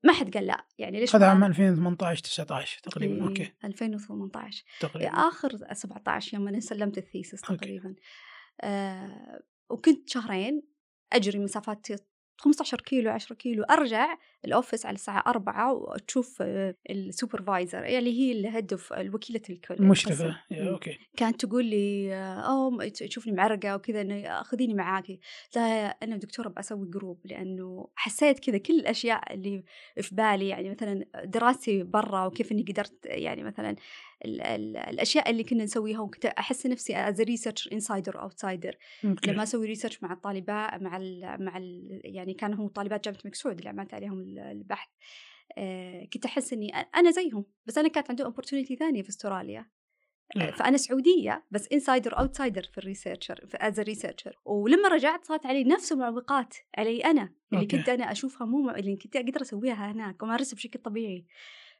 ما 0.05 0.13
حد 0.13 0.33
قال 0.33 0.47
لا. 0.47 0.65
يعني 0.77 0.99
ليش 0.99 1.15
هذا 1.15 1.27
عام 1.27 1.37
أنا؟ 1.37 1.47
2018 1.47 2.23
19 2.23 2.79
تقريبا. 2.83 3.15
إيه، 3.15 3.23
okay. 3.23 3.53
2018 3.63 4.63
تقريبا. 4.79 5.09
آخر 5.09 5.73
17 5.73 6.33
يوم 6.33 6.47
أنا 6.47 6.59
سلمت 6.59 6.97
ال 6.97 7.04
thesis 7.04 7.43
okay. 7.43 7.57
تقريبا. 7.57 7.95
آه 8.61 9.43
وكنت 9.69 10.09
شهرين 10.09 10.61
أجري 11.13 11.39
مسافات 11.39 11.87
15 12.37 12.81
كيلو 12.81 13.11
10 13.11 13.35
كيلو 13.35 13.63
أرجع 13.63 14.17
ال 14.45 14.51
office 14.51 14.85
على 14.85 14.95
الساعة 14.95 15.23
4 15.27 15.73
وتشوف 15.73 16.37
آه، 16.41 16.75
ال 16.89 16.98
supervisor 16.98 17.83
يعني 17.83 18.09
هي 18.09 18.31
ال 18.31 18.39
head 18.39 18.73
of 18.73 18.93
الوكيلة 18.93 19.41
الكل 19.49 19.73
القسم. 19.73 19.83
المشرفة 19.83 20.37
يا 20.51 20.63
مم. 20.63 20.67
okay. 20.67 20.97
كانت 21.17 21.45
تقول 21.45 21.65
لي 21.65 22.13
آه، 22.13 22.39
أوه 22.39 22.87
تشوفني 22.87 23.33
معرقة 23.33 23.75
وكذا 23.75 24.01
إنه 24.01 24.43
خذيني 24.43 24.73
معاكي. 24.73 25.19
لا 25.55 25.61
أنا 25.87 26.17
دكتورة 26.17 26.49
بسوي 26.49 26.89
group 26.89 27.19
لأنه 27.25 27.87
حسيت 27.95 28.39
كذا 28.39 28.57
كل 28.57 28.73
الأشياء 28.73 29.33
اللي 29.33 29.63
في 30.01 30.15
بالي 30.15 30.47
يعني 30.47 30.69
مثلا 30.69 31.05
دراستي 31.23 31.83
برا 31.83 32.25
وكيف 32.25 32.51
إني 32.51 32.65
قدرت 32.69 33.05
يعني 33.05 33.43
مثلا 33.43 33.75
ال 34.25 34.41
ال 34.41 34.77
الأشياء 34.77 35.29
اللي 35.29 35.43
كنا 35.43 35.63
نسويها 35.63 35.99
وكنت 35.99 36.25
أحس 36.25 36.65
نفسي 36.65 36.95
as 36.95 37.21
research 37.21 37.69
insider 37.73 38.21
outsider 38.21 38.77
لما 39.03 39.43
أسوي 39.43 39.67
research 39.67 40.03
مع 40.03 40.13
الطالبات 40.13 40.81
مع 40.81 40.97
ال 40.97 41.35
مع 41.39 41.57
ال 41.57 42.01
يعني 42.03 42.33
كانوا 42.33 42.57
هم 42.57 42.67
طالبات 42.67 43.05
جامعة 43.05 43.19
الملك 43.19 43.35
سعود 43.35 43.57
اللي 43.57 43.69
عملت 43.69 43.93
عليهم 43.93 44.19
البحث. 44.39 44.89
آه، 45.57 46.05
كنت 46.13 46.25
أحس 46.25 46.53
إني 46.53 46.69
أنا 46.75 47.11
زيهم 47.11 47.45
بس 47.65 47.77
أنا 47.77 47.87
كانت 47.87 48.09
عندي 48.09 48.23
opportunity 48.23 48.75
ثانية 48.75 49.01
في 49.03 49.09
أستراليا. 49.09 49.65
yeah. 50.35 50.51
فأنا 50.51 50.77
سعودية 50.77 51.45
بس 51.51 51.67
insider 51.73 52.19
outsider 52.19 52.63
في 52.63 52.77
ال 52.77 52.84
researcher 52.84 53.47
as 53.55 53.79
researcher 53.79 54.39
ولما 54.45 54.87
رجعت 54.89 55.25
صارت 55.25 55.45
علي 55.45 55.63
نفس 55.63 55.91
المعوقات 55.91 56.53
علي 56.77 57.05
أنا 57.05 57.33
اللي 57.53 57.63
okay. 57.63 57.77
كنت 57.77 57.89
أنا 57.89 58.11
أشوفها 58.11 58.47
مو 58.47 58.61
مع- 58.61 58.75
اللي 58.75 58.95
كنت 58.95 59.15
أقدر 59.15 59.41
أسويها 59.41 59.91
هناك 59.91 60.23
وامارسها 60.23 60.55
بشكل 60.55 60.79
طبيعي. 60.79 61.25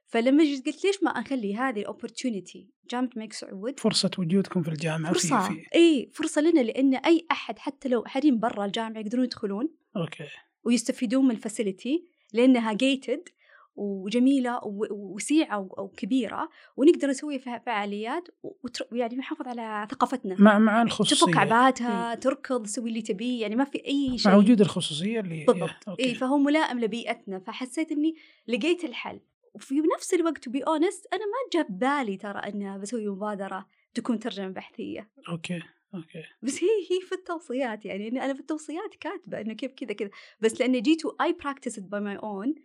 فلما 0.08 0.44
جيت 0.44 0.66
قلت 0.66 0.86
ليش 0.86 1.04
ما 1.04 1.10
أخلي 1.12 1.56
هذه 1.56 1.80
ال 1.80 1.87
opportunity 1.87 2.70
جامعه 2.92 3.10
الملك 3.16 3.34
سعود 3.34 3.80
فرصة 3.80 4.12
وجودكم 4.18 4.62
في 4.64 4.70
الجامعة 4.70 5.14
فرصة 5.14 5.48
في 5.48 5.54
في 5.56 5.76
إي 5.76 6.10
فرصة 6.14 6.42
لنا 6.42 6.60
لأن 6.60 6.96
أي 6.96 7.26
أحد 7.32 7.60
حتى 7.60 7.90
لو 7.90 8.06
حريم 8.06 8.40
برا 8.40 8.66
الجامعة 8.66 9.00
يقدرون 9.02 9.26
يدخلون 9.26 9.70
أوكي. 9.98 10.24
ويستفيدون 10.64 11.26
من 11.26 11.32
ال 11.32 11.40
facility 11.40 12.06
لأنها 12.34 12.74
gated 12.74 13.30
وجميلة 13.76 14.58
و- 14.64 14.88
ووسيعة 14.94 15.60
و- 15.60 15.82
وكبيرة 15.84 16.50
ونقدر 16.78 17.08
نسوي 17.08 17.40
فيها 17.40 17.58
فعاليات 17.58 18.28
وتر... 18.44 18.86
يعني 18.92 19.16
نحافظ 19.16 19.48
على 19.48 19.88
ثقافتنا. 19.92 20.36
مع 20.40 20.60
مع 20.60 20.82
الخصوصية. 20.82 21.26
تفك 21.26 21.38
عباتها 21.38 22.16
تركض 22.16 22.64
تسوي 22.66 22.90
اللي 22.90 23.02
تبيه 23.02 23.42
يعني 23.42 23.56
ما 23.56 23.64
في 23.64 23.86
أي 23.88 24.18
شيء. 24.18 24.32
مع 24.32 24.38
وجود 24.38 24.62
الخصوصية 24.62 25.20
اللي 25.20 25.46
بالضبط. 25.46 26.00
اي 26.00 26.16
فهو 26.16 26.38
ملائم 26.38 26.80
لبيئتنا. 26.80 27.40
فحسيت 27.40 27.92
إني 27.92 28.16
لقيت 28.48 28.84
الحل. 28.84 29.20
وفي 29.54 29.76
نفس 29.98 30.14
الوقت 30.14 30.44
to 30.44 30.52
be 30.52 30.62
honest 30.64 31.08
أنا 31.14 31.22
ما 31.26 31.50
جاب 31.60 31.80
بالي 31.80 32.18
ترى 32.18 32.40
ان 32.40 32.80
بسوي 32.82 33.08
مبادرة 33.08 33.66
تكون 33.94 34.20
ترجمة 34.20 34.48
بحثية. 34.48 35.10
أوكي. 35.30 35.62
أوكي. 35.96 36.24
بس 36.42 36.64
هي 36.64 36.70
هي 36.70 37.02
في 37.08 37.16
التوصيات 37.16 37.86
يعني 37.86 38.08
أنا 38.26 38.34
في 38.34 38.40
التوصيات 38.40 38.96
كاتبة 39.00 39.42
إنه 39.42 39.54
كيف 39.54 39.72
كذا 39.74 39.94
كذا. 39.94 40.10
بس 40.40 40.62
لأني 40.62 40.82
جيت 40.82 41.02
I 41.22 41.34
practice 41.34 41.80
by 41.80 42.02
my 42.02 42.16
own 42.18 42.56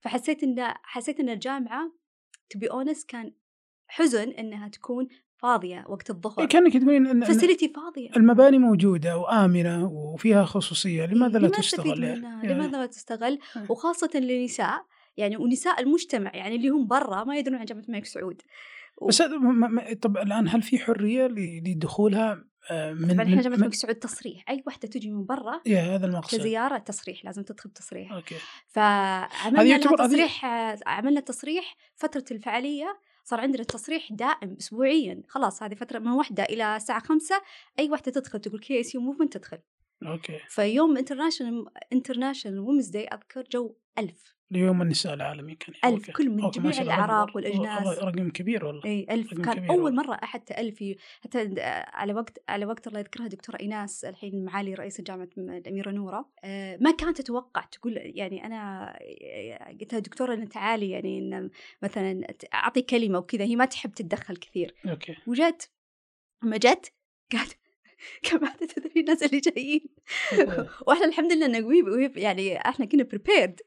فحسيت 0.00 0.42
إن 0.42 0.74
حسيت 0.82 1.20
إن 1.20 1.28
الجامعة 1.28 1.92
to 2.50 2.58
be 2.58 2.70
honest 2.70 3.10
كان 3.10 3.32
حزن 3.86 4.28
إنها 4.30 4.68
تكون 4.68 5.08
فاضية 5.36 5.84
وقت 5.88 6.10
إيه، 6.10 6.16
الظهر. 6.16 6.46
كأنك 6.46 6.72
تقولين 6.76 7.06
إن 7.06 7.24
facility 7.24 7.68
فاضية. 7.68 8.10
المباني 8.16 8.58
موجودة 8.58 9.18
وآمنة 9.18 9.86
وفيها 9.92 10.44
خصوصية 10.44 11.06
لماذا 11.06 11.38
لا 11.38 11.48
تستغل 11.48 12.02
يعني؟ 12.04 12.46
يا- 12.48 12.54
لماذا 12.54 12.78
لا 12.78 12.86
تستغل 12.86 13.38
آه. 13.56 13.66
وخاصة 13.72 14.10
للنساء 14.14 14.86
يعني 15.16 15.36
ونساء 15.36 15.80
المجتمع 15.80 16.30
يعني 16.36 16.56
اللي 16.56 16.68
هم 16.68 16.86
برا 16.86 17.24
ما 17.24 17.36
يدرون 17.36 17.58
عن 17.58 17.64
جامعة 17.64 17.82
الملك 17.88 18.04
سعود. 18.04 18.42
و- 19.00 19.06
بس 19.06 19.22
طب 20.02 20.16
الآن 20.16 20.48
هل 20.48 20.62
في 20.62 20.78
حرية 20.78 21.26
ل- 21.26 21.62
لدخولها 21.66 22.44
من, 22.72 23.14
طبعا 23.14 23.22
إحنا 23.22 23.42
جامعه 23.42 23.56
الملك 23.56 23.74
سعود 23.74 23.94
تصريح 23.94 24.44
أي 24.50 24.62
وحدة 24.66 24.88
تجي 24.88 25.10
من 25.10 25.26
برا 25.26 25.60
يا 25.66 25.80
هذا 25.80 26.06
المقصد 26.06 26.38
كزيارة 26.38 26.78
تصريح 26.78 27.24
لازم 27.24 27.42
تدخل 27.42 27.70
تصريح. 27.70 28.12
أوكي. 28.12 28.36
فعملنا 28.68 29.76
تصريح 29.76 30.44
عملنا 30.86 31.20
تصريح 31.20 31.76
فترة 31.96 32.24
الفعالية 32.30 33.00
صار 33.24 33.40
عندنا 33.40 33.62
تصريح 33.62 34.12
دائم 34.12 34.56
اسبوعيا. 34.60 35.22
خلاص 35.28 35.62
هذه 35.62 35.74
فترة 35.74 35.98
من 35.98 36.08
واحدة 36.10 36.42
إلى 36.42 36.76
الساعة 36.76 37.00
خمسة 37.00 37.42
أي 37.78 37.90
واحدة 37.90 38.12
تدخل 38.12 38.40
تقول 38.40 38.60
KSU 38.60 38.94
Movement 38.94 39.36
تدخل. 39.36 39.58
أوكي. 40.06 40.38
فيوم 40.48 40.96
international 40.96 41.64
International 41.92 42.58
Women's 42.58 42.88
Day 42.88 43.06
أذكر 43.06 43.44
جو 43.52 43.76
ألف. 43.98 44.40
ليوم 44.52 44.82
النساء 44.82 45.14
العالمي 45.14 45.54
كان 45.54 45.74
ألف 45.84 46.00
أوكي. 46.08 46.12
كل 46.12 46.30
من 46.30 46.42
أوكي، 46.42 46.60
جميع 46.60 46.80
الأعراق 46.80 47.36
والأجناس. 47.36 47.98
رقم 47.98 48.30
كبير 48.30 48.64
والله 48.64 48.84
إي 48.84 49.06
ألف 49.10 49.34
كان 49.34 49.54
كبير 49.54 49.70
أول. 49.70 49.94
مرة 49.94 50.14
أخذت 50.22 50.52
ألف 50.52 50.84
حتى 51.20 51.54
على 51.92 52.14
وقت 52.14 52.42
على 52.48 52.66
وقت 52.66 52.86
الله 52.86 52.98
يذكرها 52.98 53.26
دكتورة 53.26 53.60
إيناس 53.60 54.04
الحين 54.04 54.44
معالي 54.44 54.74
رئيسة 54.74 55.04
جامعة 55.04 55.28
الأميرة 55.38 55.90
نورة 55.90 56.32
آه، 56.44 56.78
ما 56.80 56.90
كانت 56.90 57.20
تتوقع 57.20 57.60
تقول 57.60 57.96
يعني 57.96 58.46
أنا 58.46 58.86
قلت 59.80 59.92
لها 59.92 60.00
دكتورة 60.00 60.34
إن 60.34 60.48
تعالي 60.48 60.90
يعني 60.90 61.18
إن 61.18 61.50
مثلا 61.82 62.26
أعطي 62.54 62.82
كلمة 62.82 63.18
وكذا 63.18 63.44
هي 63.44 63.56
ما 63.56 63.64
تحب 63.64 63.90
تتدخل 63.90 64.36
كثير. 64.36 64.74
أوكي. 64.86 65.16
وجت 65.26 65.70
لما 66.44 66.56
جت 66.56 66.92
قالت 67.32 67.59
كم 68.30 68.44
عدد 68.46 68.66
تدري 68.66 69.00
الناس 69.00 69.22
اللي 69.22 69.40
جايين؟ 69.40 69.80
وإحنا 70.86 71.04
الحمد 71.06 71.32
لله 71.32 71.46
انه 71.46 71.66
وي- 71.66 71.82
وي- 71.82 72.12
يعني 72.16 72.56
إحنا 72.58 72.86
كنا 72.86 73.02
prepared 73.02 73.60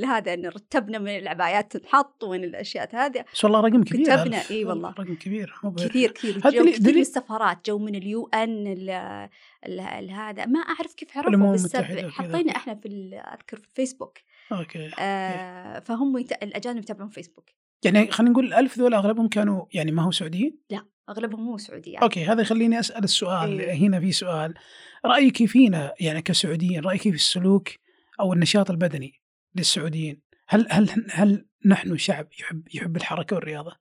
لهذا 0.00 0.34
إن 0.34 0.46
رتبنا 0.46 0.98
من 0.98 1.16
العبايات 1.16 1.76
تنحط 1.76 2.24
وين 2.24 2.44
الأشياء 2.44 2.96
هذه. 2.96 3.24
بس 3.34 3.44
والله 3.44 3.60
رقم 3.60 3.84
كبير 3.84 4.02
كتبنا،. 4.16 4.40
إي 4.50 4.64
والله. 4.64 4.90
رقم 4.90 5.14
كبير 5.14 5.54
كثير 5.88 6.10
كثير. 6.10 6.38
جو 6.38 6.64
كثير 6.72 6.94
من 6.94 7.00
السفارات 7.00 7.66
جو 7.66 7.78
من 7.78 7.94
ال 7.94 8.26
UN 8.34 8.90
هذا. 10.10 10.46
ما 10.46 10.60
أعرف 10.60 10.94
كيف 10.94 11.16
عرفوا 11.18 11.52
بس. 11.52 11.76
حطينا 12.10 12.56
إحنا 12.56 12.74
في 12.74 12.88
أذكر 13.34 13.56
في 13.56 13.64
الفيسبوك 13.68 14.18
أوكي. 14.52 14.90
آه 14.98 15.78
فهم 15.78 16.18
يت- 16.18 16.42
الأجانب 16.42 16.78
يتابعون 16.78 17.08
فيسبوك 17.10 17.50
يعني 17.84 18.10
خلينا 18.10 18.32
نقول 18.32 18.46
الألف 18.46 18.78
ذول 18.78 18.94
أغلبهم 18.94 19.28
كانوا 19.28 19.64
يعني 19.74 19.92
ما 19.92 20.02
هو 20.02 20.10
سعوديين؟ 20.10 20.58
أغلبهم 21.08 21.40
مو 21.40 21.58
سعوديين 21.58 21.98
أوكي 21.98 22.24
هذا 22.24 22.42
يخليني 22.42 22.80
أسأل 22.80 23.04
السؤال 23.04 23.60
إيه. 23.60 23.74
هنا 23.74 24.00
في 24.00 24.12
سؤال. 24.12 24.54
رأيك 25.04 25.44
فينا 25.44 25.94
يعني 26.00 26.22
كسعوديين 26.22 26.84
رأيك 26.84 27.02
في 27.02 27.08
السلوك 27.08 27.68
أو 28.20 28.32
النشاط 28.32 28.70
البدني 28.70 29.20
للسعوديين؟ 29.54 30.20
هل 30.48 30.66
هل 30.70 31.06
هل 31.10 31.46
نحن 31.66 31.96
شعب 31.96 32.28
يحب 32.40 32.68
يحب 32.74 32.96
الحركة 32.96 33.36
والرياضة؟ 33.36 33.76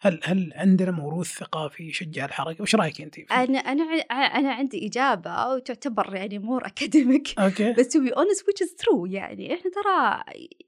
هل 0.00 0.20
هل 0.24 0.52
عندنا 0.54 0.90
موروث 0.90 1.38
ثقافي 1.38 1.88
يشجع 1.88 2.24
الحركة؟ 2.24 2.62
وش 2.62 2.74
رأيك 2.74 3.00
أنت؟ 3.00 3.18
أنا 3.18 3.58
أنا 3.58 3.84
أنا 4.10 4.52
عندي 4.52 4.86
إجابة 4.86 5.48
وتعتبر 5.48 6.14
يعني 6.14 6.38
more 6.38 6.66
academic 6.66 7.38
أوكي. 7.38 7.72
بس 7.72 7.88
to 7.88 8.00
be 8.00 8.10
honest 8.10 8.40
which 8.40 8.66
is 8.66 8.70
true 8.70 9.10
يعني. 9.10 9.54
إحنا 9.54 9.70
ترى 9.70 10.24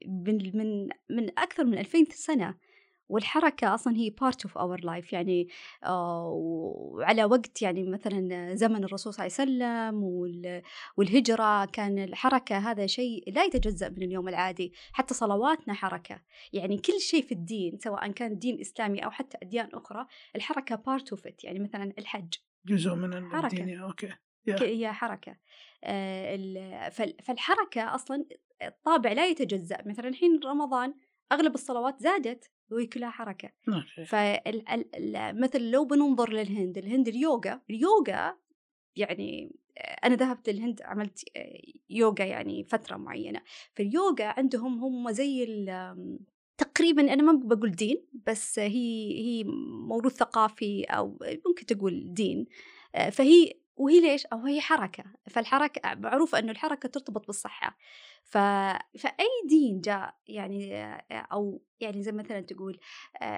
من 0.07 0.57
من 0.57 0.89
من 1.09 1.29
أكثر 1.39 1.63
من 1.63 1.77
2000 1.77 2.05
سنة 2.11 2.55
والحركة 3.09 3.73
أصلا 3.75 3.97
هي 3.97 4.11
part 4.23 4.49
of 4.49 4.51
our 4.51 4.81
life 4.81 5.13
يعني 5.13 5.47
آه 5.83 6.29
وعلى 6.29 7.25
وقت 7.25 7.61
يعني 7.61 7.83
مثلا 7.83 8.55
زمن 8.55 8.83
الرسول 8.83 9.13
صلى 9.13 9.25
الله 9.25 9.33
عليه 9.37 9.51
وسلم 9.51 10.03
والهجرة 10.97 11.65
كان 11.65 11.99
الحركة 11.99 12.57
هذا 12.57 12.87
شيء 12.87 13.33
لا 13.33 13.43
يتجزأ 13.43 13.89
من 13.89 14.03
اليوم 14.03 14.27
العادي 14.27 14.73
حتى 14.91 15.13
صلواتنا 15.13 15.73
حركة. 15.73 16.21
يعني 16.53 16.77
كل 16.77 16.99
شيء 16.99 17.23
في 17.23 17.31
الدين 17.31 17.77
سواء 17.77 18.11
كان 18.11 18.37
دين 18.37 18.59
إسلامي 18.59 19.05
أو 19.05 19.11
حتى 19.11 19.37
أديان 19.43 19.69
أخرى 19.73 20.05
الحركة 20.35 20.75
part 20.75 21.17
of 21.17 21.21
it. 21.21 21.35
يعني 21.43 21.59
مثلا 21.59 21.93
الحج. 21.97 22.33
جزء 22.65 22.95
من 22.95 23.13
الدين 23.13 23.29
حركة. 23.29 23.83
أوكي. 23.83 24.13
هي 24.61 24.93
حركة. 24.93 25.37
آه 25.83 26.89
فالحركة 27.23 27.95
أصلا 27.95 28.25
الطابع 28.63 29.11
لا 29.11 29.27
يتجزأ. 29.27 29.77
مثلا 29.85 30.07
الحين 30.07 30.39
رمضان 30.45 30.93
أغلب 31.31 31.53
الصلوات 31.53 31.99
زادت. 31.99 32.51
وهي 32.71 32.85
كلها 32.85 33.09
حركة. 33.09 33.51
فمثل 34.05 35.71
لو 35.71 35.85
بننظر 35.85 36.33
للهند 36.33 36.77
الهند 36.77 37.07
اليوغا 37.07 37.61
اليوغا 37.69 38.37
يعني 38.95 39.55
أنا 40.03 40.15
ذهبت 40.15 40.49
للهند 40.49 40.81
عملت 40.81 41.23
يوغا 41.89 42.25
يعني 42.25 42.63
فترة 42.63 42.97
معينة. 42.97 43.41
فاليوغا 43.73 44.25
عندهم 44.25 44.83
هم 44.83 45.11
زي 45.11 45.65
تقريبا 46.57 47.13
أنا 47.13 47.23
ما 47.23 47.39
بقول 47.55 47.71
دين 47.71 48.05
بس 48.27 48.59
هي 48.59 49.19
هي 49.19 49.43
موروث 49.87 50.13
ثقافي 50.13 50.83
أو 50.83 51.17
ممكن 51.47 51.65
تقول 51.65 52.13
دين. 52.13 52.45
فهي 53.11 53.53
وهي 53.77 53.99
ليش؟ 53.99 54.25
أو 54.25 54.45
هي 54.45 54.61
حركة. 54.61 55.03
فالحركة 55.29 55.95
معروف 55.95 56.35
أنه 56.35 56.51
الحركة 56.51 56.89
ترتبط 56.89 57.27
بالصحة. 57.27 57.77
ف... 58.23 58.37
فأي 58.97 59.27
دين 59.49 59.81
جاء 59.81 60.15
يعني 60.27 60.83
أو 61.11 61.61
يعني 61.79 62.03
زي 62.03 62.11
مثلا 62.11 62.41
تقول 62.41 62.79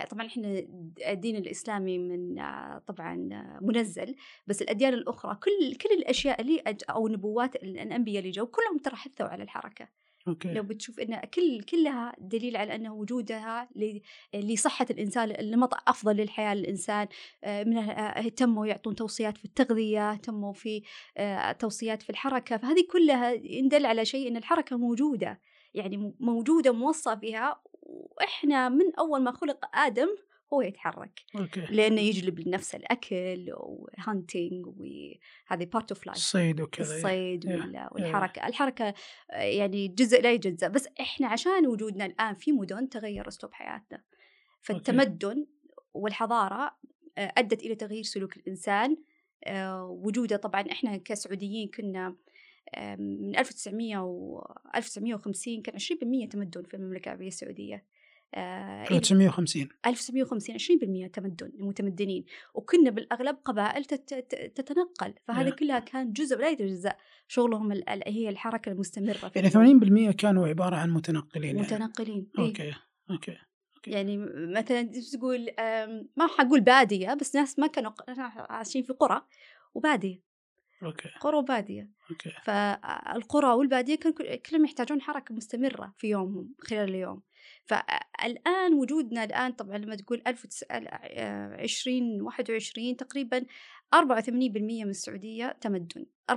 طبعا 0.09 0.27
إحنا 0.27 0.67
الدين 1.07 1.35
الإسلامي 1.35 1.97
من 1.97 2.35
طبعا 2.87 3.15
منزل 3.61 4.15
بس 4.47 4.61
الأديان 4.61 4.93
الأخرى 4.93 5.35
كل 5.35 5.75
كل 5.75 5.89
الأشياء 5.89 6.41
اللي 6.41 6.63
أو 6.89 7.07
نبوات 7.07 7.55
الأنبياء 7.55 8.19
اللي 8.19 8.31
جو 8.31 8.47
كلهم 8.47 8.77
ترى 8.77 8.95
حثوا 8.95 9.27
على 9.27 9.43
الحركة. 9.43 9.87
أوكي. 10.27 10.53
لو 10.53 10.63
بتشوف 10.63 10.99
إن 10.99 11.19
كل 11.19 11.61
كلها 11.61 12.13
دليل 12.17 12.57
على 12.57 12.75
انه 12.75 12.93
وجودها 12.93 13.69
لصحة 14.33 14.85
الإنسان 14.91 15.29
لنمط 15.29 15.73
أفضل 15.87 16.15
للحياة 16.15 16.55
للإنسان 16.55 17.07
من 17.45 17.77
اهتموا 17.77 18.65
يعطون 18.65 18.95
توصيات 18.95 19.37
في 19.37 19.45
التغذية 19.45 20.11
اهتموا 20.11 20.53
في 20.53 20.81
توصيات 21.59 22.01
في 22.01 22.09
الحركة 22.09 22.57
فهذه 22.57 22.87
كلها 22.91 23.31
يدل 23.31 23.85
على 23.85 24.05
شيء 24.05 24.27
إن 24.27 24.37
الحركة 24.37 24.77
موجودة 24.77 25.41
يعني 25.73 26.15
موجودة 26.19 26.71
موصى 26.71 27.15
بها 27.15 27.61
وإحنا 27.81 28.69
من 28.69 28.95
أول 28.99 29.21
ما 29.21 29.31
خلق 29.31 29.75
آدم 29.75 30.07
هو 30.53 30.61
يتحرك. 30.61 31.19
أوكي. 31.35 31.61
لأنه 31.61 32.01
يجلب 32.01 32.39
لنفسه 32.39 32.77
الأكل 32.77 33.45
و 33.53 33.67
hunting 33.68 34.67
وهذه 34.67 35.65
part 35.65 35.91
of 35.91 36.05
life 36.05 36.17
الصيد 36.17 36.61
وكذا 36.61 36.95
الصيد 36.95 37.45
yeah. 37.45 37.91
والحركة. 37.91 38.41
yeah. 38.41 38.45
الحركة 38.45 38.93
يعني 39.29 39.87
جزء 39.87 40.21
لا 40.21 40.31
يتجزا 40.31 40.67
بس 40.67 40.87
إحنا 40.99 41.27
عشان 41.27 41.67
وجودنا 41.67 42.05
الآن 42.05 42.35
في 42.35 42.51
مدن 42.51 42.89
تغير 42.89 43.27
أسلوب 43.27 43.53
حياتنا. 43.53 44.03
فالتمدن 44.61 45.45
والحضارة 45.93 46.77
أدت 47.17 47.63
إلى 47.63 47.75
تغيير 47.75 48.03
سلوك 48.03 48.37
الإنسان. 48.37 48.97
وجوده 49.81 50.37
طبعا 50.37 50.61
إحنا 50.61 50.97
كسعوديين 50.97 51.67
كنا 51.67 52.15
من 52.97 53.37
1900 53.37 53.97
و 53.97 54.41
1950 54.75 55.61
كان 55.61 55.75
20% 55.79 56.29
تمدن 56.31 56.63
في 56.63 56.73
المملكة 56.73 57.09
العربية 57.09 57.29
السعوديه 58.37 58.97
1950 58.97 59.69
1950 59.85 60.55
20% 61.07 61.11
تمدن 61.11 61.51
المتمدنين 61.59 62.25
وكنا 62.53 62.89
بالأغلب 62.89 63.37
قبائل 63.45 63.85
تتنقل 63.85 65.13
فهذا 65.27 65.49
كلها 65.49 65.79
كان 65.79 66.13
جزء 66.13 66.37
لا 66.37 66.49
يتجزا 66.49 66.95
شغلهم 67.27 67.71
هي 68.07 68.29
الحركة 68.29 68.71
المستمرة 68.71 69.31
يعني 69.35 69.49
80% 70.11 70.15
كانوا 70.15 70.47
عبارة 70.47 70.75
عن 70.75 70.89
متنقلين 70.89 71.55
متنقلين 71.55 72.29
يعني. 72.37 72.49
أوكي 72.49 72.73
أوكي 73.11 73.37
يعني 73.87 74.17
مثلا 74.35 74.91
تقول 75.13 75.49
ما 76.17 76.27
حقول 76.27 76.61
بادية 76.61 77.13
بس 77.13 77.35
ناس 77.35 77.59
ما 77.59 77.67
كانوا 77.67 77.91
عايشين 78.49 78.83
في 78.83 78.93
قرى 78.93 79.21
وبادية. 79.73 80.21
أوكي. 80.83 81.09
قرى 81.09 81.37
وبادية. 81.37 81.89
أوكي. 82.11 82.29
فالقرى 82.43 83.47
والبادية 83.47 83.95
كانوا 83.95 84.35
كلهم 84.35 84.65
يحتاجون 84.65 85.01
حركة 85.01 85.35
مستمرة 85.35 85.93
في 85.97 86.07
يومهم 86.07 86.55
خلال 86.59 86.89
اليوم. 86.89 87.21
فالآن 87.65 88.73
وجودنا 88.73 89.23
الآن 89.23 89.51
طبعا 89.51 89.77
لما 89.77 89.95
تقول 89.95 90.21
2021 90.25 92.97
تقريبا 92.97 93.45
84% 93.95 94.29
من 94.29 94.89
السعودية 94.89 95.57
تمدن 95.61 96.05
84% 96.31 96.35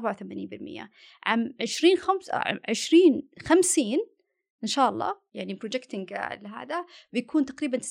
عام 1.27 1.55
20 1.61 1.96
خمس 1.96 2.31
20 2.68 3.29
50 3.46 3.85
إن 4.62 4.68
شاء 4.68 4.90
الله 4.90 5.18
يعني 5.35 5.55
projecting 5.55 6.12
لهذا 6.12 6.85
بيكون 7.12 7.44
تقريبا 7.44 7.79
90% 7.79 7.83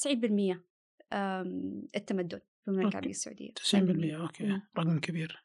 التمدن 1.96 2.40
في 2.40 2.68
المملكة 2.68 2.90
العربية 2.90 3.10
السعودية. 3.10 3.52
90% 3.52 3.74
أوكي. 4.22 4.62
رقم 4.78 5.00
كبير 5.00 5.44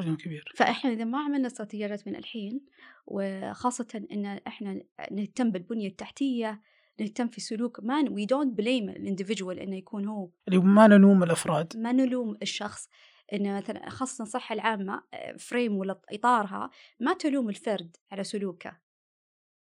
رقم 0.00 0.16
كبير. 0.16 0.52
فإحنا 0.56 0.92
إذا 0.92 1.04
ما 1.04 1.18
عملنا 1.18 1.46
استراتيجيات 1.46 2.08
من 2.08 2.16
الحين 2.16 2.66
وخاصة 3.06 4.06
إن 4.12 4.26
إحنا 4.26 4.82
نهتم 5.12 5.50
بالبنية 5.50 5.88
التحتية 5.88 6.62
نهتم 7.00 7.28
في 7.28 7.40
سلوك 7.40 7.80
ما 7.82 8.10
we 8.10 8.26
don't 8.26 8.58
blame 8.58 8.88
ال 8.88 8.94
individual 8.94 9.58
إنه 9.58 9.76
يكون 9.76 10.08
هو. 10.08 10.30
اللي 10.48 10.58
ما 10.58 10.86
نلوم 10.86 11.22
الأفراد. 11.22 11.76
ما 11.76 11.92
نلوم 11.92 12.36
الشخص. 12.42 12.88
إنه 13.32 13.56
مثلا 13.56 13.90
خاصة 13.90 14.22
الصحة 14.22 14.52
العامة 14.52 15.02
frame 15.38 15.76
ولا 15.76 16.00
إطارها 16.10 16.70
ما 17.00 17.12
تلوم 17.14 17.48
الفرد 17.48 17.96
على 18.12 18.24
سلوكه. 18.24 18.80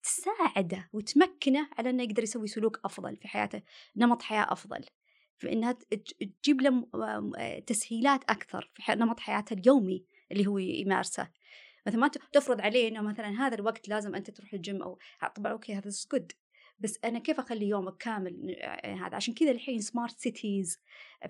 تساعده 0.02 0.88
وتمكنه 0.92 1.68
على 1.78 1.90
إنه 1.90 2.02
يقدر 2.02 2.22
يسوي 2.22 2.46
سلوك 2.46 2.80
أفضل 2.84 3.16
في 3.16 3.28
حياته 3.28 3.62
نمط 3.96 4.22
حياة 4.22 4.52
أفضل. 4.52 4.84
فإنها 5.38 5.72
تجيب 6.42 6.60
له 6.60 6.86
تسهيلات 7.66 8.24
أكثر 8.24 8.70
في 8.74 8.94
نمط 8.94 9.20
حياته 9.20 9.54
اليومي 9.54 10.04
اللي 10.32 10.46
هو 10.46 10.58
يمارسه. 10.58 11.28
مثلا 11.86 12.00
ما 12.00 12.08
تفرض 12.32 12.60
عليه 12.60 12.88
إنه 12.88 13.00
مثلا 13.00 13.28
هذا 13.28 13.54
الوقت 13.54 13.88
لازم 13.88 14.14
أنت 14.14 14.30
تروح 14.30 14.52
الجيم 14.52 14.82
أو 14.82 14.98
طبعا 15.34 15.52
أوكي 15.52 15.74
هذا 15.74 15.90
good 16.12 16.32
بس 16.78 16.98
أنا 17.04 17.18
كيف 17.18 17.38
أخلي 17.38 17.68
يومك 17.68 17.96
كامل 17.96 18.56
هذا؟ 18.84 19.16
عشان 19.16 19.34
كذا 19.34 19.50
الحين 19.50 19.80
smart 19.80 20.18
cities 20.18 20.78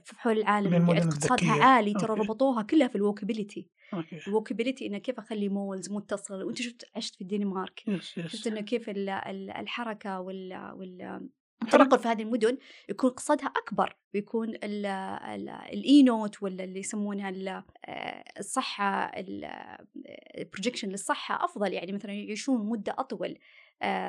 في 0.04 0.20
حول 0.20 0.38
العالم 0.38 0.90
اقتصادها 0.90 1.64
عالي 1.64 1.94
ترى 1.94 2.14
ربطوها 2.20 2.62
كلها 2.62 2.88
في 2.88 2.96
ال 2.96 3.02
walkability 3.02 3.68
ال 4.28 4.33
walkability 4.33 4.86
إنه 4.86 4.98
كيف 4.98 5.18
أخلي 5.18 5.48
malls 5.48 5.90
متصل 5.90 6.42
وأنت 6.42 6.62
شفت 6.62 6.84
عشت 6.96 7.14
في 7.14 7.20
الدنمارك. 7.20 7.82
شفت 8.26 8.46
إنه 8.46 8.60
كيف 8.60 8.90
الحركة 8.90 10.20
وال 10.20 10.72
وال 10.74 11.28
التنقل 11.62 11.98
في 11.98 12.08
هذه 12.08 12.22
المدن 12.22 12.58
يكون 12.88 13.10
اقتصادها 13.10 13.46
أكبر. 13.46 13.96
بيكون 14.12 14.54
الاي 14.64 16.02
نوت 16.02 16.42
ولا 16.42 16.64
اللي 16.64 16.80
يسمونها 16.80 17.64
الصحة 18.38 19.12
ال 20.36 20.41
projection 20.41 20.88
للصحة 20.88 21.44
أفضل. 21.44 21.72
يعني 21.72 21.92
مثلا 21.92 22.12
يعيشون 22.12 22.66
مدة 22.66 22.94
أطول. 22.98 23.38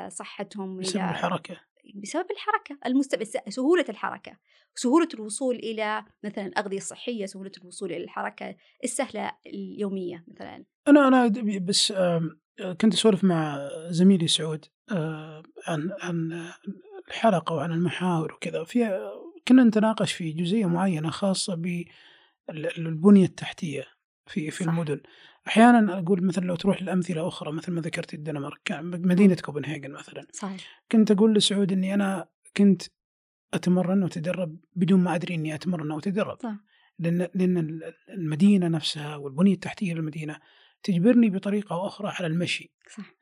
صحتهم 0.07 0.77
بسبب 0.77 1.01
الحركة؟ 1.01 1.57
بسبب 1.95 2.31
الحركة 2.31 2.77
المست... 2.85 3.23
سهولة 3.49 3.85
الحركة 3.89 4.37
سهولة 4.75 5.07
الوصول 5.13 5.55
إلى 5.55 6.05
مثلا 6.23 6.45
الاغذيه 6.45 6.77
الصحيه 6.77 7.25
سهولة 7.25 7.51
الوصول 7.61 7.91
إلى 7.91 8.03
الحركة 8.03 8.55
السهلة 8.83 9.31
اليومية 9.45 10.25
مثلا. 10.27 10.65
أنا 10.87 11.07
أنا 11.07 11.27
بس 11.61 11.93
كنت 12.81 12.93
أسولف 12.93 13.23
مع 13.23 13.69
زميلي 13.89 14.27
سعود 14.27 14.65
عن 15.67 15.91
عن 16.01 16.49
الحلقة 17.07 17.55
وعن 17.55 17.71
المحاور 17.71 18.33
وكذا. 18.33 18.63
في 18.63 19.11
كنا 19.47 19.63
نتناقش 19.63 20.13
في 20.13 20.31
جزئية 20.31 20.65
معينة 20.65 21.09
خاصة 21.09 21.55
بالبنيه 22.47 23.25
التحتية 23.25 23.85
في 24.27 24.51
في 24.51 24.63
صح. 24.63 24.69
المدن. 24.69 25.01
أحيانا 25.47 25.99
أقول 25.99 26.23
مثلا 26.25 26.45
لو 26.45 26.55
تروح 26.55 26.81
لأمثلة 26.83 27.27
أخرى 27.27 27.51
مثل 27.51 27.71
ما 27.71 27.81
ذكرت 27.81 28.13
الدنمارك 28.13 28.71
مدينة 28.81 29.35
كوبنهاجن 29.35 29.91
مثلا. 29.91 30.27
صحيح. 30.33 30.83
كنت 30.91 31.11
أقول 31.11 31.33
لسعود 31.33 31.71
إني 31.71 31.93
أنا 31.93 32.27
كنت 32.57 32.81
أتمرن 33.53 34.03
وأتدرب 34.03 34.57
بدون 34.75 34.99
ما 34.99 35.15
أدري 35.15 35.35
إني 35.35 35.55
أتمرن 35.55 35.91
أو 35.91 35.99
أتدرب. 35.99 36.37
صح. 36.43 36.55
لأن 36.99 37.27
لأن 37.33 37.79
المدينة 38.09 38.67
نفسها 38.67 39.15
والبنية 39.15 39.53
التحتية 39.53 39.93
للمدينة 39.93 40.39
تجبرني 40.83 41.29
بطريقة 41.29 41.73
أو 41.73 41.87
أخرى 41.87 42.07
على 42.07 42.27
المشي. 42.27 42.71
صح. 42.95 43.16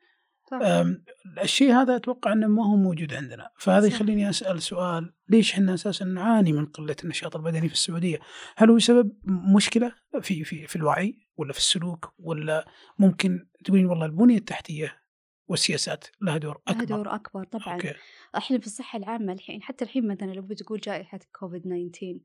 الشيء 1.42 1.72
هذا 1.72 1.96
أتوقع 1.96 2.32
إنه 2.32 2.46
ما 2.46 2.66
هو 2.66 2.76
موجود 2.76 3.14
عندنا، 3.14 3.50
فهذا. 3.58 3.86
يخليني 3.86 4.28
أسأل 4.30 4.62
سؤال 4.62 5.12
ليش 5.28 5.52
إحنا 5.52 5.74
أساسا 5.74 6.04
نعاني 6.04 6.52
من 6.52 6.66
قلة 6.66 6.96
النشاط 7.04 7.36
البدني 7.36 7.68
في 7.68 7.74
السعودية؟ 7.74 8.18
هل 8.56 8.70
هو 8.70 8.78
سبب 8.78 9.12
مشكلة 9.54 9.92
في 10.20 10.44
في 10.44 10.66
في 10.66 10.76
الوعي 10.76 11.26
ولا 11.36 11.52
في 11.52 11.58
السلوك 11.58 12.14
ولا 12.18 12.66
ممكن 12.98 13.46
تقولين 13.64 13.86
والله 13.86 14.06
البنية 14.06 14.38
التحتية 14.38 15.06
والسياسات 15.48 16.04
لها 16.20 16.38
دور 16.38 16.60
لها 16.68 16.76
أكبر؟ 16.82 16.96
دور 16.96 17.14
أكبر 17.14 17.44
طبعا 17.44 17.74
أوكي 17.74 17.94
إحنا 18.36 18.58
في 18.58 18.66
الصحة 18.66 18.98
العامة 18.98 19.32
الحين 19.32 19.62
حتى 19.62 19.84
الحين 19.84 20.08
مثلا 20.08 20.32
لو 20.32 20.42
بتقول 20.42 20.80
جائحة 20.80 21.20
كوفيد 21.40 21.62
19 21.62 22.18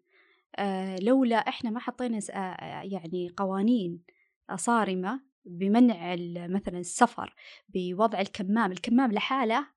آه 0.55 0.95
لولا 1.01 1.35
إحنا 1.35 1.69
ما 1.69 1.79
حطينا 1.79 2.19
آه 2.31 2.81
يعني 2.83 3.33
قوانين 3.37 3.99
صارمة 4.55 5.21
بمنع 5.45 6.15
مثلا 6.47 6.79
السفر 6.79 7.35
بوضع 7.69 8.19
الكمام 8.19 8.71
الكمام 8.71 9.11
لحاله 9.11 9.67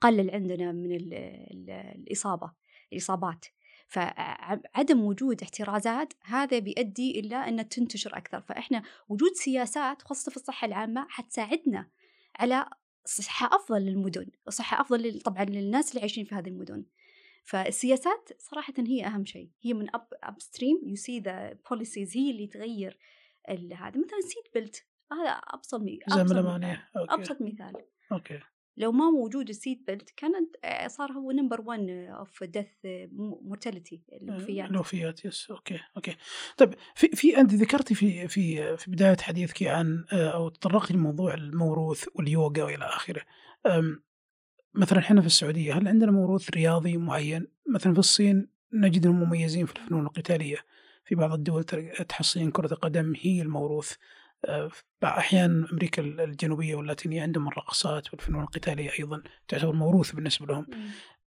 قلل 0.00 0.30
عندنا 0.30 0.72
من 0.72 0.92
ال 0.92 1.14
ال 1.14 1.70
الإصابة 1.70 2.52
الإصابات. 2.92 3.46
فعدم 3.88 5.00
وجود 5.00 5.42
احترازات 5.42 6.12
هذا 6.22 6.58
بيؤدي 6.58 7.20
إلى 7.20 7.36
أن 7.36 7.68
تنتشر 7.68 8.16
أكثر. 8.16 8.40
فإحنا 8.40 8.82
وجود 9.08 9.30
سياسات 9.34 10.02
خاصة 10.02 10.30
في 10.30 10.36
الصحة 10.36 10.66
العامة 10.66 11.06
حتساعدنا 11.08 11.90
على 12.36 12.70
صحة 13.04 13.56
أفضل 13.56 13.82
للمدن 13.82 14.26
وصحة 14.46 14.80
أفضل 14.80 15.20
طبعا 15.20 15.44
للناس 15.44 15.90
اللي 15.90 16.00
عايشين 16.00 16.24
في 16.24 16.34
هذه 16.34 16.48
المدن. 16.48 16.84
فالسياسات 17.44 18.28
صراحة 18.38 18.74
هي 18.78 19.06
أهم 19.06 19.24
شيء. 19.24 19.50
هي 19.62 19.74
من 19.74 19.94
up 19.94 20.08
upstream 20.22 20.80
you 20.86 20.96
see 20.96 21.20
the 21.20 21.58
policies 21.70 22.16
هي 22.16 22.30
اللي 22.30 22.46
تغير 22.46 22.98
هذا. 23.48 24.00
مثلا 24.00 24.18
الـ 24.18 24.25
seat 24.25 24.54
belt 24.54 24.86
هذا 26.12 26.32
الأمانية. 26.32 26.88
مثال. 26.96 27.10
أبسط 27.10 27.42
مثال. 27.42 27.72
okay. 28.12 28.40
لو 28.76 28.92
ما 28.92 29.10
موجود 29.10 29.48
الـ 29.48 29.56
seat 29.56 29.86
belt 29.86 30.10
كانت 30.10 30.56
آه، 30.64 30.88
صار 30.88 31.12
هو 31.12 31.30
number 31.30 31.60
1 31.60 31.80
of 31.88 32.44
death 32.44 32.68
mortality 33.42 34.02
الوفيات. 34.12 34.70
الوفيات 34.70 35.24
yes 35.24 35.50
okay 35.50 35.80
okay. 35.96 36.16
طيب 36.56 36.74
في 36.94 37.08
في 37.08 37.40
أنت 37.40 37.54
ذكرتي 37.54 37.94
في 37.94 38.28
في 38.28 38.76
في 38.76 38.90
بداية 38.90 39.16
حديثك 39.20 39.62
عن 39.62 40.04
آه، 40.12 40.28
أو 40.30 40.48
تطرقتي 40.48 40.94
لموضوع 40.94 41.34
الموروث 41.34 42.04
واليوغا 42.14 42.62
وإلى 42.62 42.84
آخره. 42.84 43.22
مثلا 44.74 44.98
إحنا 44.98 45.20
في 45.20 45.26
السعودية 45.26 45.74
هل 45.74 45.88
عندنا 45.88 46.10
موروث 46.12 46.50
رياضي 46.50 46.96
معين؟ 46.96 47.46
مثلا 47.68 47.92
في 47.92 47.98
الصين 47.98 48.48
نجد 48.72 49.06
إنهم 49.06 49.20
مميزين 49.20 49.66
في 49.66 49.76
الفنون 49.76 50.06
القتالية. 50.06 50.56
في 51.04 51.14
بعض 51.14 51.32
الدول 51.32 51.64
تحصين 52.08 52.50
كرة 52.50 52.72
القدم 52.72 53.14
هي 53.20 53.42
الموروث. 53.42 53.94
آه، 54.44 54.68
في 54.68 54.82
بعض 55.02 55.18
أحيان 55.18 55.66
أمريكا 55.72 56.02
الجنوبية 56.02 56.74
واللاتينية 56.74 57.22
عندهم 57.22 57.48
الرقصات 57.48 58.12
والفنون 58.12 58.42
القتالية 58.42 58.90
أيضا 58.98 59.22
تعتبر 59.48 59.72
موروث 59.72 60.12
بالنسبة 60.12 60.46
لهم 60.46 60.66
مم. 60.68 60.90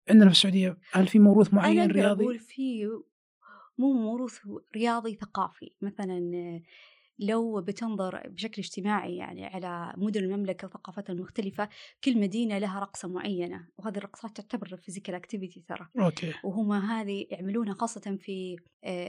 عندنا 0.08 0.26
في 0.26 0.30
السعودية 0.30 0.76
هل 0.92 1.06
في 1.06 1.18
موروث 1.18 1.48
أنا 1.48 1.56
معين 1.56 1.80
أقدر 1.80 1.92
رياضي 1.92 2.24
أقول 2.24 2.38
في 2.38 2.88
مو 3.78 3.92
موروث 3.92 4.38
رياضي 4.76 5.14
ثقافي 5.14 5.70
مثلا 5.82 6.20
لو 7.20 7.60
بتنظر 7.60 8.28
بشكل 8.28 8.62
اجتماعي 8.62 9.16
يعني 9.16 9.46
على 9.46 9.92
مدن 9.96 10.24
المملكة 10.24 10.66
وثقافتها 10.66 11.12
المختلفة 11.12 11.68
كل 12.04 12.20
مدينة 12.20 12.58
لها 12.58 12.80
رقصة 12.80 13.08
معينة 13.08 13.68
وهذه 13.78 13.96
الرقصات 13.96 14.36
تعتبر 14.36 14.76
physical 14.76 15.14
activity 15.14 15.64
ترى. 15.68 15.88
okay. 15.98 16.32
وهم 16.44 16.72
هذه 16.72 17.26
يعملونها 17.30 17.74
خاصة 17.74 18.16
في 18.20 18.56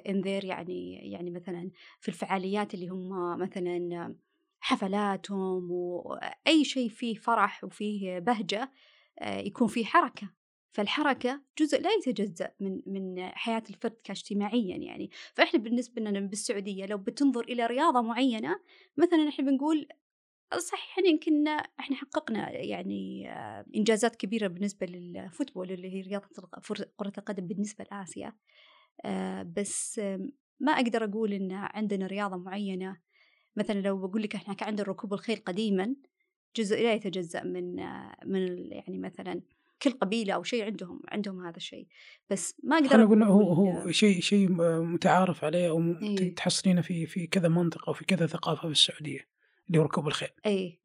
انذير 0.10 0.46
يعني 0.46 1.12
يعني 1.12 1.32
مثلا 1.32 1.72
في 2.00 2.08
الفعاليات 2.08 2.74
اللي 2.74 2.88
هم 2.88 3.40
مثلا 3.40 4.16
حفلاتهم 4.60 5.72
وأي 5.72 6.64
شيء 6.64 6.90
فيه 6.90 7.16
فرح 7.16 7.64
وفيه 7.64 8.20
بهجة 8.20 8.72
آه، 9.20 9.40
يكون 9.40 9.68
فيه 9.68 9.86
حركة. 9.86 10.41
فالحركة 10.72 11.42
جزء 11.60 11.82
لا 11.82 11.90
يتجزأ 11.92 12.52
من 12.60 12.82
من 12.86 13.30
حياة 13.34 13.64
الفرد 13.70 13.96
كاجتماعيا 14.04 14.78
يعني. 14.78 15.10
فإحنا 15.34 15.60
بالنسبة 15.60 16.02
لنا 16.02 16.20
بالسعودية 16.20 16.86
لو 16.86 16.98
بتنظر 16.98 17.42
إلى 17.44 17.66
رياضة 17.66 18.02
معينة 18.02 18.60
مثلا 18.98 19.30
إحنا 19.30 19.46
بنقول 19.46 19.88
صحيح 20.58 20.98
يعني 20.98 21.10
يمكن 21.10 21.48
إحنا 21.80 21.96
حققنا 21.96 22.52
يعني 22.52 23.32
آه، 23.32 23.66
إنجازات 23.76 24.16
كبيرة 24.16 24.48
بالنسبة 24.48 24.86
للفوتبول 24.88 25.72
اللي 25.72 25.94
هي 25.94 26.02
رياضة 26.02 26.28
كرة 26.98 27.14
القدم 27.18 27.48
بالنسبة 27.48 27.86
لآسيا. 27.92 28.34
آه، 29.06 29.44
بس 29.44 30.02
ما 30.60 30.72
أقدر 30.72 31.04
أقول 31.04 31.34
إن 31.34 31.52
عندنا 31.52 32.08
رياضة 32.08 32.38
معينة. 32.38 32.98
مثلا 33.56 33.82
لو 33.82 34.08
بقول 34.08 34.24
لك 34.24 34.36
إحنا 34.36 34.54
كان 34.54 34.68
عندنا 34.68 34.88
ركوب 34.88 35.14
الخيل 35.14 35.38
قديما 35.38 35.96
جزء 36.56 36.84
لا 36.84 36.94
يتجزأ 36.94 37.44
من 37.44 37.80
آه، 37.80 38.16
من 38.26 38.72
يعني 38.72 38.98
مثلا 38.98 39.42
كل 39.82 39.92
قبيلة 39.92 40.34
أو 40.34 40.44
شيء 40.44 40.66
عندهم 40.66 41.02
عندهم 41.08 41.46
هذا 41.46 41.58
الشيء 41.58 41.88
بس 42.30 42.56
ما 42.64 42.76
أقدر 42.76 42.90
خلينا 42.90 43.04
نقول 43.04 43.24
هو 43.24 43.54
هو 43.54 43.92
شيء 43.92 44.22
شيء 44.22 44.50
متعارف 44.82 45.44
عليه 45.44 45.70
أو 45.70 45.82
إيه. 46.02 46.36
تحصلينه 46.36 46.82
في 46.82 47.06
في 47.06 47.28
كذا 47.28 47.48
منطقة 47.48 47.90
وفي 47.90 48.06
كذا 48.06 48.28
ثقافة 48.28 48.62
في 48.62 48.72
السعودية 48.72 49.28
اللي 49.68 49.80
هو 49.80 49.84
ركوب 49.84 50.08
الخيل، 50.08 50.30
أي. 50.46 50.82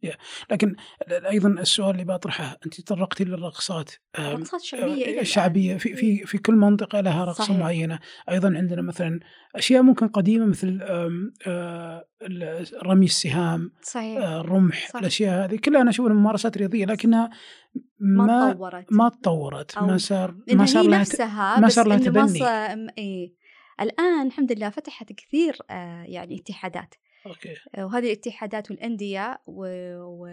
لكن 0.50 0.76
أيضا 1.10 1.48
السؤال 1.48 1.90
اللي 1.90 2.04
بطرحه 2.04 2.56
أنت 2.66 2.80
تطرقتي 2.80 3.24
للرقصات 3.24 3.90
رقصات 4.18 4.62
شعبية. 4.62 5.20
الشعبيه 5.20 5.76
في 5.76 5.96
في 5.96 6.26
في 6.26 6.38
كل 6.38 6.54
منطقة 6.54 7.00
لها 7.00 7.24
رقصة 7.24 7.44
صحيح. 7.44 7.58
معينة، 7.58 7.98
أيضا 8.30 8.56
عندنا 8.56 8.82
مثلا 8.82 9.20
أشياء 9.54 9.82
ممكن 9.82 10.08
قديمة 10.08 10.46
مثل 10.46 10.80
رمي 12.82 13.04
السهام، 13.04 13.72
صحيح. 13.82 14.18
الرمح، 14.18 14.88
صح. 14.88 14.96
الأشياء 14.96 15.44
هذه. 15.44 15.56
كلها 15.56 15.82
أنا 15.82 15.90
أشوفها 15.90 16.12
ممارسات 16.12 16.58
رياضية 16.58 16.84
لكنها 16.84 17.30
ما 17.98 18.26
ما 18.26 18.52
تطورت. 18.52 18.92
ما 18.92 19.08
تطورت، 19.08 19.78
ما 19.78 19.98
صار 19.98 20.36
ما 20.52 20.66
صار 20.66 20.84
لها 20.84 20.98
نفسها 20.98 21.60
ما 21.60 21.68
صار 21.68 21.88
لها 21.88 21.98
تبني. 21.98 22.44
إيه. 22.98 23.34
الآن 23.80 24.26
الحمد 24.26 24.52
لله 24.52 24.70
فتحت 24.70 25.12
كثير 25.12 25.58
آه 25.70 26.04
يعني 26.06 26.40
اتحادات. 26.40 26.94
أوكي 27.26 27.54
وهذه 27.78 28.04
الاتحادات 28.06 28.70
والأندية 28.70 29.38
و... 29.46 29.66
و... 30.04 30.28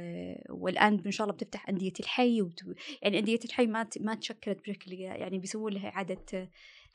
والآن 0.49 1.01
إن 1.05 1.11
شاء 1.11 1.25
الله 1.25 1.35
بتفتح 1.35 1.69
أندية 1.69 1.93
الحي 1.99 2.41
وت... 2.41 2.59
يعني 3.01 3.19
أندية 3.19 3.39
الحي 3.45 3.67
ما 3.67 3.83
ت... 3.83 4.01
ما 4.01 4.15
تشكلت 4.15 4.59
بشكل 4.59 4.93
يعني 4.93 5.39
بيسوون 5.39 5.73
لها 5.73 5.89
إعادة 5.89 6.25
آه، 6.33 6.49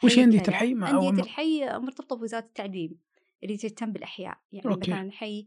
وش 0.05 0.19
هي 0.19 0.25
أندية 0.25 0.39
هيكلة. 0.39 0.55
الحي؟ 0.55 0.75
مع 0.75 0.91
أول 0.91 1.07
أندية 1.07 1.11
مرة. 1.11 1.23
الحي 1.23 1.79
مرتبطة 1.79 2.17
بوزارة 2.17 2.45
التعليم 2.45 2.99
اللي 3.45 3.57
تهتم 3.57 3.93
بالأحياء 3.93 4.39
يعني 4.53 4.69
أوكي. 4.69 4.91
مثلا 4.91 5.03
الحي 5.03 5.47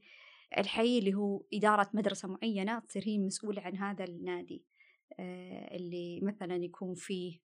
الحي 0.57 0.99
اللي 0.99 1.13
هو 1.13 1.43
إدارة 1.53 1.89
مدرسة 1.93 2.27
معينة 2.27 2.79
تصير 2.79 3.03
هي 3.05 3.17
مسؤولة 3.17 3.61
عن 3.61 3.77
هذا 3.77 4.03
النادي 4.03 4.63
آه، 5.19 5.75
اللي 5.75 6.19
مثلا 6.23 6.55
يكون 6.55 6.93
فيه 6.95 7.39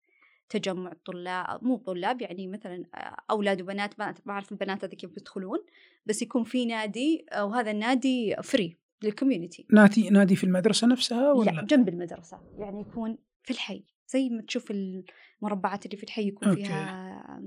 تجمع 0.50 0.94
طلاب 1.06 1.64
مو 1.64 1.78
طلاب 1.78 2.22
يعني 2.22 2.48
مثلا 2.48 2.84
آه، 2.96 3.18
أولاد 3.32 3.62
وبنات 3.62 4.00
ما 4.00 4.14
أعرف 4.30 4.52
البنات 4.52 4.84
هذه 4.84 4.96
كيف 4.96 5.10
بيدخلون 5.10 5.60
بس 6.06 6.22
يكون 6.22 6.44
في 6.44 6.66
نادي 6.66 7.26
آه، 7.32 7.46
وهذا 7.46 7.72
النادي 7.72 8.36
free 8.44 8.78
لل 9.04 9.15
community 9.15 9.66
نادي 9.72 10.10
نادي 10.10 10.36
في 10.36 10.44
المدرسة 10.44 10.88
نفسها 10.88 11.32
ولا؟ 11.32 11.52
لا 11.52 11.62
جنب 11.62 11.90
المدرسة. 11.90 12.40
يعني 12.58 12.82
يكون 12.82 13.18
في 13.44 13.52
الحي 13.52 13.84
زي 14.08 14.30
ما 14.30 14.42
تشوف 14.42 14.72
المربعات 14.72 15.86
اللي 15.86 15.98
في 15.98 16.04
الحي 16.04 16.28
يكون 16.28 16.48
okay. 16.48 16.64
فيها 16.64 17.42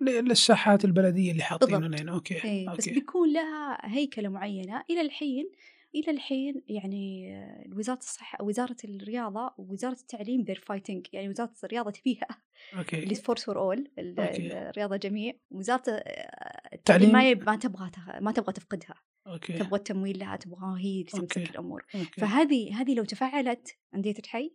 للساحات 0.00 0.84
البلدية 0.84 1.32
اللي 1.32 1.42
حاطينها. 1.42 1.88
لنا 1.88 2.12
okay 2.12 2.44
إيه 2.44 2.68
بس 2.68 2.88
okay. 2.88 3.00
بيكون 3.00 3.32
لها 3.32 3.78
هيكلة 3.82 4.28
معينة 4.28 4.84
إلى 4.90 5.00
الحين 5.00 5.50
إلى 5.94 6.10
الحين 6.12 6.62
يعني 6.68 7.34
آه، 7.36 7.64
وزارة 7.76 7.98
الصحة 7.98 8.44
وزارة 8.44 8.76
الرياضة 8.84 9.54
ووزاره 9.58 9.92
التعليم 10.00 10.44
they're 10.44 10.58
fighting. 10.72 11.02
يعني 11.12 11.28
وزارة 11.28 11.52
الرياضة 11.64 11.90
تبيها. 11.90 12.26
اللي 12.72 12.78
okay 13.02 13.14
sport 13.14 13.38
for 13.38 13.58
all 13.58 13.90
okay. 13.98 14.58
الرياضة 14.68 14.96
جميع. 14.96 15.34
وزارة 15.50 15.82
آه، 15.88 16.76
تعليم. 16.84 17.10
التعليم 17.10 17.12
ما 17.12 17.34
ما 17.52 17.56
تبغى 17.56 17.90
ما 18.20 18.32
تبغى 18.32 18.52
تفقدها. 18.52 18.94
okay. 19.26 19.52
تبغى 19.52 19.76
التمويل 19.78 20.18
لها 20.18 20.36
تبغى 20.36 20.82
هي 20.84 20.90
اللي 20.92 21.04
تمسك 21.04 21.38
okay. 21.38 21.50
الأمور. 21.50 21.84
okay. 21.94 22.20
فهذه 22.20 22.80
هذه 22.80 22.94
لو 22.94 23.04
تفعلت 23.04 23.76
انديه 23.94 24.14
الحي 24.18 24.52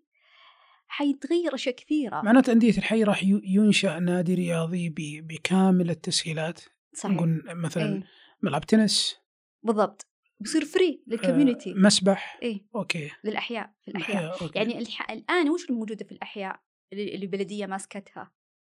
حيتغير 0.87 1.55
أشياء 1.55 1.75
كثيرة. 1.75 2.21
معناته 2.21 2.51
انديه 2.53 2.77
الحي 2.77 3.03
راح 3.03 3.23
ينشأ 3.23 3.99
نادي 3.99 4.33
رياضي 4.35 4.89
ب- 4.89 5.27
بكامل 5.27 5.89
التسهيلات. 5.89 6.61
صحيح. 6.93 7.15
نقول 7.15 7.43
مثلا 7.47 7.93
إيه. 7.95 8.03
ملعب 8.41 8.61
تنس. 8.65 9.17
بالضبط. 9.63 10.07
بيصير 10.39 10.65
free 10.65 11.03
لل 11.07 11.19
community 11.19 11.71
آه، 11.71 11.75
مسبح. 11.75 12.39
إيه 12.41 12.65
okay. 12.75 13.11
للأحياء 13.23 13.73
في 13.85 13.91
الاحياء 13.91 14.41
okay. 14.41 14.59
يعني 14.59 14.77
الح... 14.79 15.11
الآن 15.11 15.49
وش 15.49 15.69
الموجودة 15.69 16.05
في 16.05 16.11
الأحياء 16.11 16.61
اللي 16.93 17.15
البلديه 17.15 17.65
ماسكتها؟ 17.65 18.31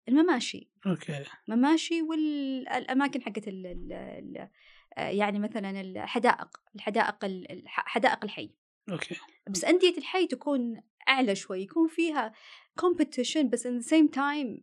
المماشي. 0.09 0.71
okay. 0.87 1.23
مماشي 1.47 2.01
والاماكن 2.01 3.21
حقت 3.21 3.47
ال... 3.47 3.65
ال... 3.65 3.93
ال... 3.93 4.49
آه، 4.97 5.09
يعني 5.09 5.39
مثلا 5.39 5.81
الحدائق 5.81 6.57
الحدائق 6.75 7.25
ال- 7.25 7.63
حدائق 7.67 8.23
الحي. 8.23 8.55
okay. 8.91 9.15
بس 9.49 9.65
أندية 9.65 9.97
الحي 9.97 10.27
تكون 10.27 10.81
أعلى 11.09 11.35
شوي 11.35 11.61
يكون 11.61 11.87
فيها 11.87 12.33
competition 12.81 13.45
بس 13.45 13.67
the 13.67 13.87
same 13.89 14.07
time 14.07 14.61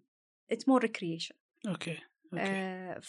it's 0.53 0.65
more 0.65 0.81
recreation. 0.89 1.37
okay. 1.69 1.99
okay. 2.33 2.39
آه، 2.39 3.01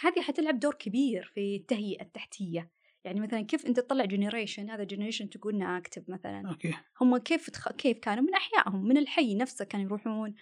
فهذه 0.00 0.20
حتلعب 0.20 0.58
دور 0.60 0.74
كبير 0.74 1.32
في 1.34 1.56
التهيئة 1.56 2.02
التحتية. 2.02 2.70
يعني 3.04 3.20
مثلا 3.20 3.40
كيف 3.40 3.66
أنت 3.66 3.80
تطلع 3.80 4.04
generation 4.04 4.70
هذا 4.70 4.84
generation 4.84 5.30
تقولنا 5.30 5.78
active 5.78 6.10
مثلا. 6.10 6.48
okay. 6.48 6.74
هم 7.00 7.16
كيف 7.16 7.50
تخ... 7.50 7.72
كيف 7.72 7.98
كانوا؟ 7.98 8.24
من 8.24 8.34
أحيائهم 8.34 8.84
من 8.84 8.96
الحي 8.96 9.34
نفسه 9.34 9.64
كانوا 9.64 9.86
يروحون 9.86 10.34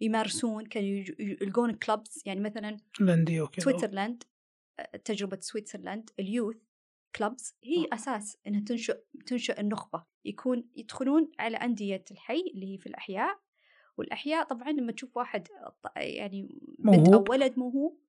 يمارسون 0.00 0.66
كانوا 0.66 0.88
يج- 0.88 1.14
يلقون 1.20 1.74
clubs 1.74 2.22
يعني 2.26 2.40
مثلا 2.40 2.76
لندي 3.00 3.40
وكذا 3.40 3.64
سويسرلاند 3.64 4.22
آه، 4.80 4.96
تجربة 4.96 5.38
سويسرلاند 5.40 6.10
الـ 6.20 6.26
youth 6.26 6.56
clubs 7.16 7.54
هي 7.64 7.84
آه. 7.84 7.94
أساس 7.94 8.38
إنها 8.46 8.60
تنشئ 8.60 8.98
تنشئ 9.26 9.60
النخبة. 9.60 10.04
يكون 10.24 10.64
يدخلون 10.76 11.30
على 11.38 11.56
أندية 11.56 12.04
الحي 12.10 12.44
اللي 12.54 12.72
هي 12.74 12.78
في 12.78 12.86
الأحياء. 12.86 13.38
والأحياء 13.98 14.44
طبعا 14.44 14.70
لما 14.70 14.92
تشوف 14.92 15.16
واحد 15.16 15.48
يعني 15.96 16.42
بنت 16.78 17.08
موهوب. 17.08 17.30
ولد 17.30 17.58
موهوب 17.58 18.00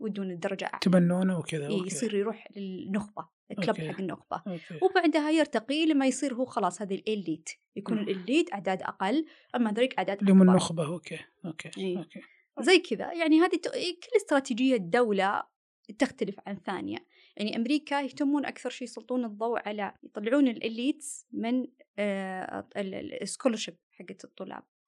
ودون 0.00 0.30
الدرجة 0.30 0.64
أعلى 0.64 0.78
تبنونه 0.82 1.38
وكذا 1.38 1.66
إيه، 1.68 1.74
okay. 1.78 1.86
يصير 1.86 2.14
يروح 2.14 2.48
للنخبة 2.56 3.28
الـ 3.50 3.54
club 3.54 3.68
okay. 3.68 3.92
حق 3.92 4.00
النخبة 4.00 4.42
okay 4.46 4.78
وبعدها 4.82 5.30
يرتقي 5.30 5.86
لما 5.86 6.06
يصير 6.06 6.34
هو 6.34 6.44
خلاص 6.44 6.82
هذه 6.82 6.94
الـ 6.94 7.03
elite 7.03 7.48
يكون 7.76 7.96
مم. 7.96 8.02
الـ 8.08 8.15
elite 8.15 8.52
أعداد 8.52 8.82
أقل 8.82 9.26
أما 9.56 9.72
ذلك 9.72 9.94
أعداد 9.98 10.16
أكبر. 10.16 10.32
النخبه 10.32 10.86
okay 10.86 11.18
okay 11.44 11.70
إيه. 11.78 11.98
okay 11.98 12.20
زي 12.60 12.78
كذا 12.78 13.12
يعني 13.12 13.40
هذه 13.40 13.56
ت- 13.56 13.68
كل 13.74 14.16
استراتيجية 14.16 14.76
دولة 14.76 15.42
تختلف 15.98 16.36
عن 16.46 16.56
ثانية 16.56 16.98
يعني 17.36 17.56
أمريكا 17.56 18.00
يهتمون 18.00 18.46
أكثر 18.46 18.70
شيء 18.70 18.88
يسلطون 18.88 19.24
الضوء 19.24 19.68
على 19.68 19.94
يطلعون 20.02 20.48
الـ 20.48 20.59
elites 20.59 21.26
من 21.32 21.66
الـ 22.76 22.84
scholarship 22.84 23.76
حقت 23.92 24.24
الطلاب 24.24 24.58
آه، 24.62 24.79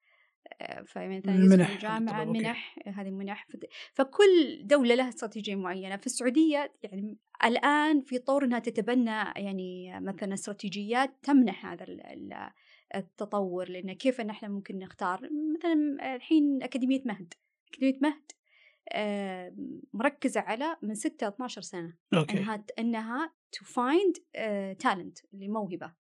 فمثلا 0.86 1.34
المنح 1.34 1.70
يدخلوا 1.70 1.90
حق 1.90 1.96
الجامعة 1.96 2.20
okay. 2.24 2.38
منح 2.38 2.78
هذه 2.86 3.10
منح. 3.10 3.46
فكل 3.92 4.60
دولة 4.66 4.94
لها 4.94 5.08
استراتيجية 5.08 5.54
معينة. 5.54 5.96
في 5.96 6.06
السعودية 6.06 6.72
يعني 6.82 7.18
الآن 7.44 8.00
في 8.02 8.18
طور 8.18 8.44
أنها 8.44 8.58
تتبنى 8.58 9.10
يعني 9.36 10.00
مثلا 10.00 10.34
استراتيجيات 10.34 11.10
تمنح 11.22 11.66
هذا 11.66 11.84
ال- 11.84 12.06
ال- 12.06 12.50
التطور 12.94 13.68
لأن 13.68 13.92
كيف 13.92 14.20
أن 14.20 14.30
إحنا 14.30 14.48
ممكن 14.48 14.78
نختار؟ 14.78 15.28
مثلا 15.58 16.14
الحين 16.16 16.62
أكاديمية 16.62 17.02
مهد. 17.06 17.34
أكاديمية 17.68 17.98
مهد 18.02 18.22
آه، 18.92 19.54
مركزة 19.92 20.40
على 20.40 20.76
من 20.82 20.94
6 20.94 21.26
ل 21.26 21.28
12 21.28 21.60
سنة. 21.60 21.96
okay. 22.14 22.38
إنها 22.38 22.64
إنها 22.78 23.32
to 23.52 23.64
find 23.64 24.16
talent 24.78 25.18
اللي 25.34 25.48
موهبه 25.48 25.92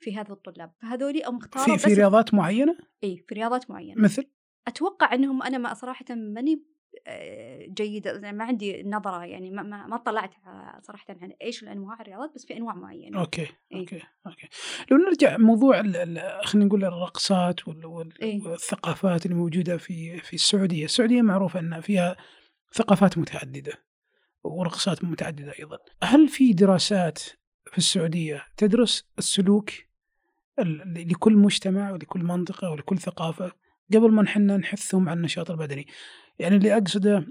في 0.00 0.16
هذا 0.16 0.32
الطلاب 0.32 0.72
فهذولي 0.82 1.20
أو 1.20 1.32
مختاره 1.32 1.76
في 1.76 1.78
في 1.88 1.94
رياضات 1.94 2.34
معينة؟ 2.34 2.76
إي 3.04 3.24
في 3.28 3.34
رياضات 3.34 3.70
معينة. 3.70 4.02
مثل؟ 4.02 4.24
أتوقع 4.68 5.14
إنهم 5.14 5.42
أنا 5.42 5.58
ما 5.58 5.74
صراحة 5.74 6.04
ماني 6.10 6.64
آه، 7.06 7.66
جيدة 7.68 8.32
ما 8.32 8.44
عندي 8.44 8.82
نظرة 8.82 9.24
يعني 9.24 9.50
ما 9.50 9.62
ما, 9.62 9.86
ما 9.86 9.96
طلعت 9.96 10.34
صراحة 10.82 11.04
عن 11.22 11.32
إيش 11.42 11.62
الأنواع 11.62 12.00
الرياضات 12.00 12.34
بس 12.34 12.46
في 12.46 12.56
أنواع 12.56 12.74
معينة. 12.74 13.20
okay 13.20 13.42
إيه. 13.42 13.78
okay 13.80 14.02
okay. 14.26 14.48
لو 14.90 14.96
نرجع 14.96 15.36
موضوع 15.36 15.82
خلينا 16.44 16.66
نقول 16.66 16.84
الرقصات 16.84 17.68
وال- 17.68 17.86
وال- 17.86 18.22
إيه. 18.22 18.42
والثقافات 18.42 19.26
اللي 19.26 19.36
موجودة 19.36 19.76
في 19.76 20.18
في 20.18 20.34
السعودية، 20.34 20.84
السعودية 20.84 21.22
معروفة 21.22 21.60
ان 21.60 21.80
فيها 21.80 22.16
ثقافات 22.72 23.18
متعددة 23.18 23.72
ورقصات 24.44 25.04
متعددة 25.04 25.52
أيضا. 25.58 25.78
هل 26.02 26.28
في 26.28 26.52
دراسات 26.52 27.18
في 27.72 27.78
السعودية 27.78 28.46
تدرس 28.56 29.04
السلوك؟ 29.18 29.70
ال- 29.70 29.85
لكل 30.58 31.36
مجتمع 31.36 31.90
ولكل 31.90 32.20
منطقة 32.20 32.70
ولكل 32.70 32.98
ثقافة 32.98 33.52
قبل 33.94 34.12
ما 34.12 34.22
نحن 34.22 34.46
نحثهم 34.46 35.08
على 35.08 35.16
النشاط 35.16 35.50
البدني؟ 35.50 35.86
يعني 36.38 36.56
اللي 36.56 36.76
أقصده 36.76 37.26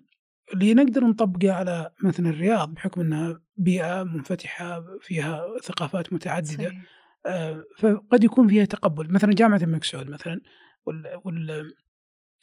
اللي 0.53 0.73
نقدر 0.73 1.03
نطبقه 1.03 1.51
على 1.51 1.91
مثلا 2.03 2.29
الرياض 2.29 2.73
بحكم 2.73 3.01
إنها 3.01 3.41
بيئة 3.57 4.03
منفتحة 4.03 4.83
فيها 5.01 5.45
ثقافات 5.63 6.13
متعددة 6.13 6.53
صحيح. 6.53 6.81
آه، 7.25 7.63
فقد 7.79 8.23
يكون 8.23 8.47
فيها 8.47 8.65
تقبل 8.65 9.13
مثلا 9.13 9.33
جامعة 9.33 9.57
الملك 9.63 9.83
سعود 9.83 10.09
مثلا 10.09 10.41
وال 10.85 11.21
وال 11.23 11.73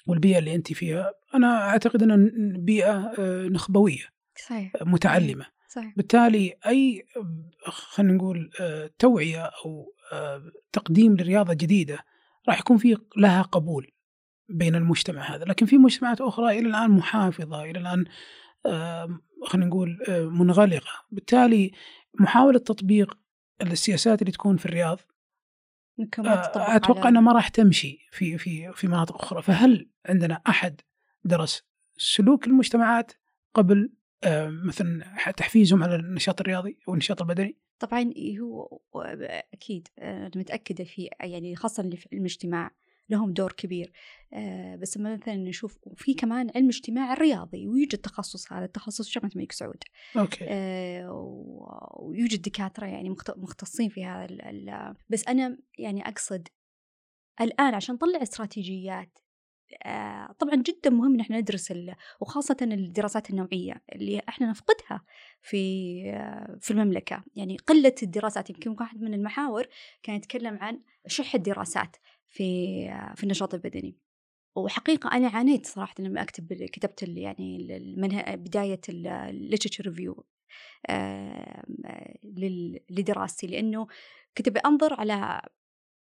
والبيئة 0.06 0.38
اللي 0.38 0.54
أنت 0.54 0.72
فيها 0.72 1.12
أنا 1.34 1.68
أعتقد 1.68 2.02
إنها 2.02 2.30
بيئة 2.58 3.12
آه، 3.18 3.48
نخبوية 3.48 4.04
صحيح 4.48 4.72
متعلمة 4.82 5.46
صحيح. 5.72 5.94
بالتالي 5.96 6.54
أي 6.66 7.06
آه، 7.16 7.70
خلينا 7.70 8.12
نقول 8.12 8.50
آه، 8.60 8.90
توعية 8.98 9.42
أو 9.44 9.94
آه، 10.12 10.42
تقديم 10.72 11.16
لرياضة 11.16 11.54
جديدة 11.54 11.98
راح 12.48 12.60
يكون 12.60 12.76
في 12.78 12.96
لها 13.16 13.42
قبول 13.42 13.90
بين 14.48 14.74
المجتمع 14.74 15.34
هذا. 15.34 15.44
لكن 15.44 15.66
في 15.66 15.78
مجتمعات 15.78 16.20
أخرى 16.20 16.58
إلى 16.58 16.68
الآن 16.68 16.90
محافظة 16.90 17.64
إلى 17.64 17.78
الآن 17.78 18.04
آه، 18.66 19.20
خلينا 19.46 19.66
نقول 19.66 19.98
آه، 20.08 20.24
منغلقة. 20.24 20.90
بالتالي 21.10 21.72
محاولة 22.20 22.58
تطبيق 22.58 23.18
السياسات 23.62 24.22
اللي 24.22 24.32
تكون 24.32 24.56
في 24.56 24.66
الرياض 24.66 25.00
أتوقع 26.56 27.08
إنها 27.08 27.20
ما 27.20 27.32
راح 27.32 27.48
تمشي 27.48 27.98
في 28.10 28.38
في 28.38 28.72
في 28.72 28.86
مناطق 28.86 29.22
أخرى. 29.22 29.42
فهل 29.42 29.90
عندنا 30.06 30.42
أحد 30.48 30.80
درس 31.24 31.62
سلوك 31.96 32.46
المجتمعات 32.46 33.12
قبل 33.54 33.92
مثلا 34.48 35.04
تحفيزهم 35.36 35.82
على 35.82 35.96
النشاط 35.96 36.40
الرياضي 36.40 36.78
أو 36.88 36.92
النشاط 36.92 37.22
البدني؟ 37.22 37.58
طبعا 37.78 38.12
هو 38.40 38.80
أكيد 39.54 39.88
آه، 39.98 40.18
أنا 40.26 40.30
متأكدة 40.36 40.84
في 40.84 41.08
يعني 41.20 41.56
خاصة 41.56 41.82
اللي 41.82 41.96
في 41.96 42.08
علم 42.12 42.20
الاجتماع 42.20 42.70
لهم 43.08 43.32
دور 43.32 43.52
كبير 43.52 43.92
آه، 44.34 44.76
بس 44.76 44.98
مثلا 44.98 45.36
نشوف 45.36 45.78
في 45.96 46.14
كمان 46.14 46.50
علم 46.54 46.68
اجتماع 46.68 47.14
رياضي 47.14 47.68
ويوجد 47.68 47.98
تخصص 47.98 48.52
هذا 48.52 48.64
التخصص 48.64 49.08
في 49.08 49.20
جامعه 49.20 49.30
الملك 49.34 49.52
سعود؟ 49.52 49.82
أوكي. 50.16 50.44
آه، 50.48 51.10
ويوجد 52.00 52.42
دكاترة 52.42 52.86
يعني 52.86 53.10
مخت- 53.10 53.38
مختصين 53.38 53.88
في 53.88 54.04
هذا 54.04 54.24
ال- 54.24 54.42
ال- 54.42 54.94
بس 55.08 55.28
أنا 55.28 55.58
يعني 55.78 56.08
أقصد 56.08 56.48
الآن 57.40 57.74
عشان 57.74 57.94
نطلع 57.94 58.22
استراتيجيات 58.22 59.18
آه، 59.18 59.22
طبعا 60.38 60.54
جدا 60.54 60.90
مهم 60.90 61.14
إن 61.14 61.20
إحنا 61.20 61.40
ندرس 61.40 61.72
وخاصة 62.20 62.56
الدراسات 62.62 63.30
النوعية 63.30 63.82
اللي 63.92 64.22
إحنا 64.28 64.50
نفقدها 64.50 65.04
في 65.42 65.56
آه، 66.10 66.58
في 66.60 66.70
المملكة 66.70 67.24
يعني 67.34 67.56
قلة 67.56 67.94
الدراسات 68.02 68.50
يمكن 68.50 68.76
واحد 68.80 69.00
من 69.02 69.14
المحاور 69.14 69.66
كان 70.02 70.16
يتكلم 70.16 70.58
عن 70.60 70.80
شح 71.06 71.34
الدراسات 71.34 71.96
في 72.28 72.42
آه، 72.90 73.14
في 73.14 73.24
النشاط 73.24 73.54
البدني 73.54 73.96
وحقيقة 74.56 75.16
أنا 75.16 75.28
عانيت 75.28 75.66
صراحة 75.66 75.94
لما 75.98 76.22
أكتب 76.22 76.52
كتبت 76.52 77.02
يعني. 77.02 77.80
بداية 78.36 78.80
الـ 78.88 78.97
literature 78.97 79.84
review 79.84 80.24
لدراستي 82.90 83.46
لأنه 83.46 83.86
كنت 84.36 84.48
بأنظر 84.48 85.00
على 85.00 85.42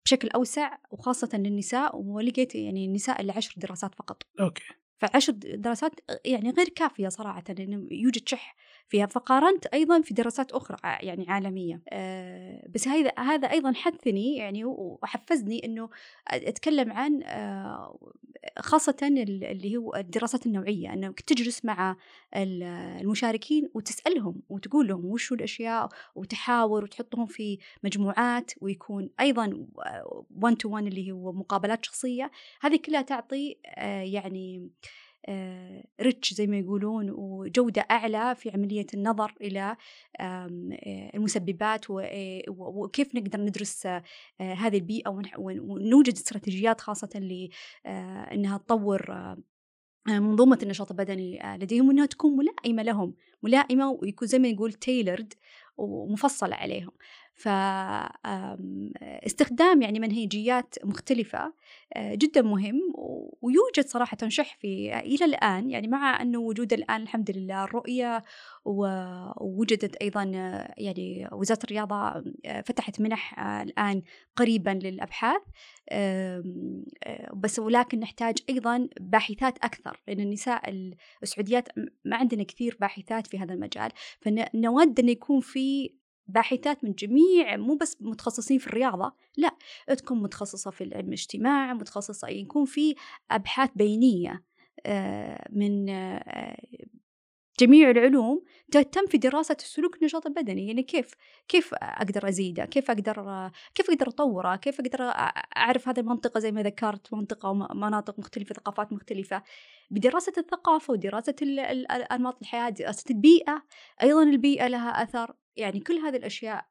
بشكل 0.04 0.28
أوسع 0.28 0.78
وخاصة 0.90 1.28
للنساء 1.34 1.96
ولقيت 1.96 2.54
يعني 2.54 2.84
النساء 2.84 3.20
اللي 3.20 3.32
عشر 3.32 3.54
دراسات 3.56 3.94
فقط. 3.94 4.22
okay. 4.40 4.64
فعشر 4.98 5.32
دراسات 5.32 5.92
يعني 6.24 6.50
غير 6.50 6.68
كافية 6.68 7.08
صراحة 7.08 7.44
لأنه 7.48 7.88
يوجد 7.90 8.28
شح 8.28 8.56
فيها 8.88 9.06
فقارنت 9.06 9.66
أيضا 9.66 10.00
في 10.00 10.14
دراسات 10.14 10.52
أخرى 10.52 10.76
يعني 10.82 11.24
عالمية. 11.28 11.80
أه 11.88 12.68
بس 12.74 12.88
هذا 12.88 13.12
هذا 13.18 13.50
أيضا 13.50 13.72
حثني 13.72 14.36
يعني 14.36 14.64
وحفزني 14.64 15.64
أنه 15.64 15.88
أتكلم 16.28 16.92
عن 16.92 17.22
أه 17.22 17.98
خاصة 18.58 18.96
ال- 19.02 19.44
اللي 19.44 19.76
هو 19.76 19.94
الدراسات 19.94 20.46
النوعية. 20.46 20.92
أنك 20.92 21.20
تجلس 21.20 21.64
مع 21.64 21.96
ال- 22.36 22.62
المشاركين 23.00 23.70
وتسألهم 23.74 24.42
وتقول 24.48 24.88
لهم 24.88 25.04
وش 25.06 25.32
الأشياء 25.32 25.88
وتحاور 26.14 26.84
وتحطهم 26.84 27.26
في 27.26 27.58
مجموعات 27.84 28.50
ويكون 28.60 29.10
أيضا 29.20 29.66
1 30.30 30.56
تو 30.56 30.68
1 30.68 30.86
اللي 30.86 31.12
هو 31.12 31.32
مقابلات 31.32 31.84
شخصية. 31.84 32.30
هذه 32.60 32.76
كلها 32.76 33.02
تعطي 33.02 33.56
آه، 33.66 34.02
يعني 34.02 34.68
ريتش 36.00 36.34
زي 36.34 36.46
ما 36.46 36.58
يقولون 36.58 37.10
وجودة 37.10 37.86
أعلى 37.90 38.34
في 38.34 38.50
عملية 38.50 38.86
النظر 38.94 39.34
إلى 39.40 39.76
آه، 40.20 40.46
المسببات 41.14 41.90
آه، 41.90 42.42
وكيف 42.48 43.14
نقدر 43.14 43.40
ندرس 43.40 43.86
آه، 43.86 44.02
آه، 44.40 44.54
هذه 44.54 44.76
البيئة 44.76 45.22
ونوجد 45.38 46.12
استراتيجيات 46.12 46.80
خاصة 46.80 47.18
لأنها 47.84 48.58
تطور 48.58 49.12
آه، 49.12 49.36
آه، 50.08 50.18
منظومة 50.18 50.58
النشاط 50.62 50.90
البدني 50.90 51.44
آه، 51.44 51.56
لديهم 51.56 51.88
وأنها 51.88 52.06
تكون 52.06 52.36
ملائمة 52.36 52.82
لهم 52.82 53.14
ملائمة 53.42 53.90
ويكون 53.90 54.28
زي 54.28 54.38
ما 54.38 54.52
نقول 54.52 54.72
تailored 54.72 55.36
ومفصلة 55.76 56.54
عليهم. 56.56 56.90
فاستخدام 57.34 59.22
يعني 59.82 60.00
منهجيات 60.00 60.74
مختلفة 60.84 61.52
آه، 61.94 62.14
جدا 62.14 62.42
مهم 62.42 62.80
ويوجد 63.42 63.86
صراحة 63.86 64.16
شح 64.28 64.56
في 64.56 64.98
إلى 64.98 65.24
الآن 65.24 65.70
يعني 65.70 65.88
مع 65.88 66.22
أنه 66.22 66.38
وجود 66.38 66.72
الآن 66.72 67.02
الحمد 67.02 67.30
لله 67.30 67.64
الرؤية 67.64 68.24
ووجدت 68.64 69.96
أيضا 69.96 70.32
آه، 70.34 70.74
يعني 70.78 71.28
وزارة 71.32 71.58
الرياضة 71.64 71.96
آه، 71.96 72.60
فتحت 72.60 73.00
منح 73.00 73.40
الآن 73.40 74.02
قريبا 74.36 74.70
للأبحاث 74.70 75.42
بس 77.34 77.58
ولكن 77.58 78.00
نحتاج 78.00 78.38
أيضا 78.48 78.88
باحثات 79.00 79.58
أكثر 79.58 80.02
لأن 80.08 80.20
النساء 80.20 80.92
السعوديات 81.22 81.68
ما 82.04 82.16
عندنا 82.16 82.42
كثير 82.42 82.76
باحثات 82.80 83.26
في 83.26 83.38
هذا 83.38 83.54
المجال 83.54 83.90
فنود 84.20 85.00
أن 85.00 85.08
يكون 85.08 85.40
في 85.40 85.90
باحثات 86.26 86.84
من 86.84 86.92
جميع 86.92 87.56
مو 87.56 87.74
بس 87.74 87.96
متخصصين 88.00 88.58
في 88.58 88.66
الرياضة 88.66 89.12
لا 89.36 89.56
تكون 89.94 90.22
متخصصة 90.22 90.70
في 90.70 90.84
العلم 90.84 91.06
الاجتماع 91.06 91.74
متخصصة 91.74 92.28
يكون 92.28 92.64
في 92.64 92.94
أبحاث 93.30 93.70
بينية 93.76 94.44
آه، 94.86 95.48
من 95.52 95.88
آه، 95.90 96.56
جميع 97.60 97.90
العلوم 97.90 98.44
تهتم 98.72 99.06
في 99.06 99.18
دراسة 99.18 99.56
السلوك 99.60 99.96
النشاط 99.96 100.26
البدني. 100.26 100.66
يعني 100.66 100.82
كيف 100.82 101.14
كيف 101.48 101.74
أقدر 101.74 102.28
أزيده؟ 102.28 102.64
كيف 102.64 102.90
أقدر 102.90 103.50
كيف 103.74 103.90
أقدر 103.90 104.08
أطوره؟ 104.08 104.56
كيف 104.56 104.80
أقدر 104.80 105.02
أعرف 105.56 105.88
هذه 105.88 106.00
المنطقة 106.00 106.40
زي 106.40 106.52
ما 106.52 106.62
ذكرت 106.62 107.14
منطقة 107.14 107.50
ومناطق 107.50 108.18
مختلفة 108.18 108.54
ثقافات 108.54 108.92
مختلفة. 108.92 109.42
بدراسة 109.90 110.32
الثقافة 110.38 110.92
ودراسة 110.92 111.34
أنماط 112.12 112.38
الحياة 112.42 112.68
دراسة 112.70 113.04
البيئة 113.10 113.62
أيضا 114.02 114.22
البيئة 114.22 114.68
لها 114.68 115.02
أثر. 115.02 115.34
يعني 115.56 115.80
كل 115.80 115.94
هذه 115.94 116.16
الأشياء 116.16 116.64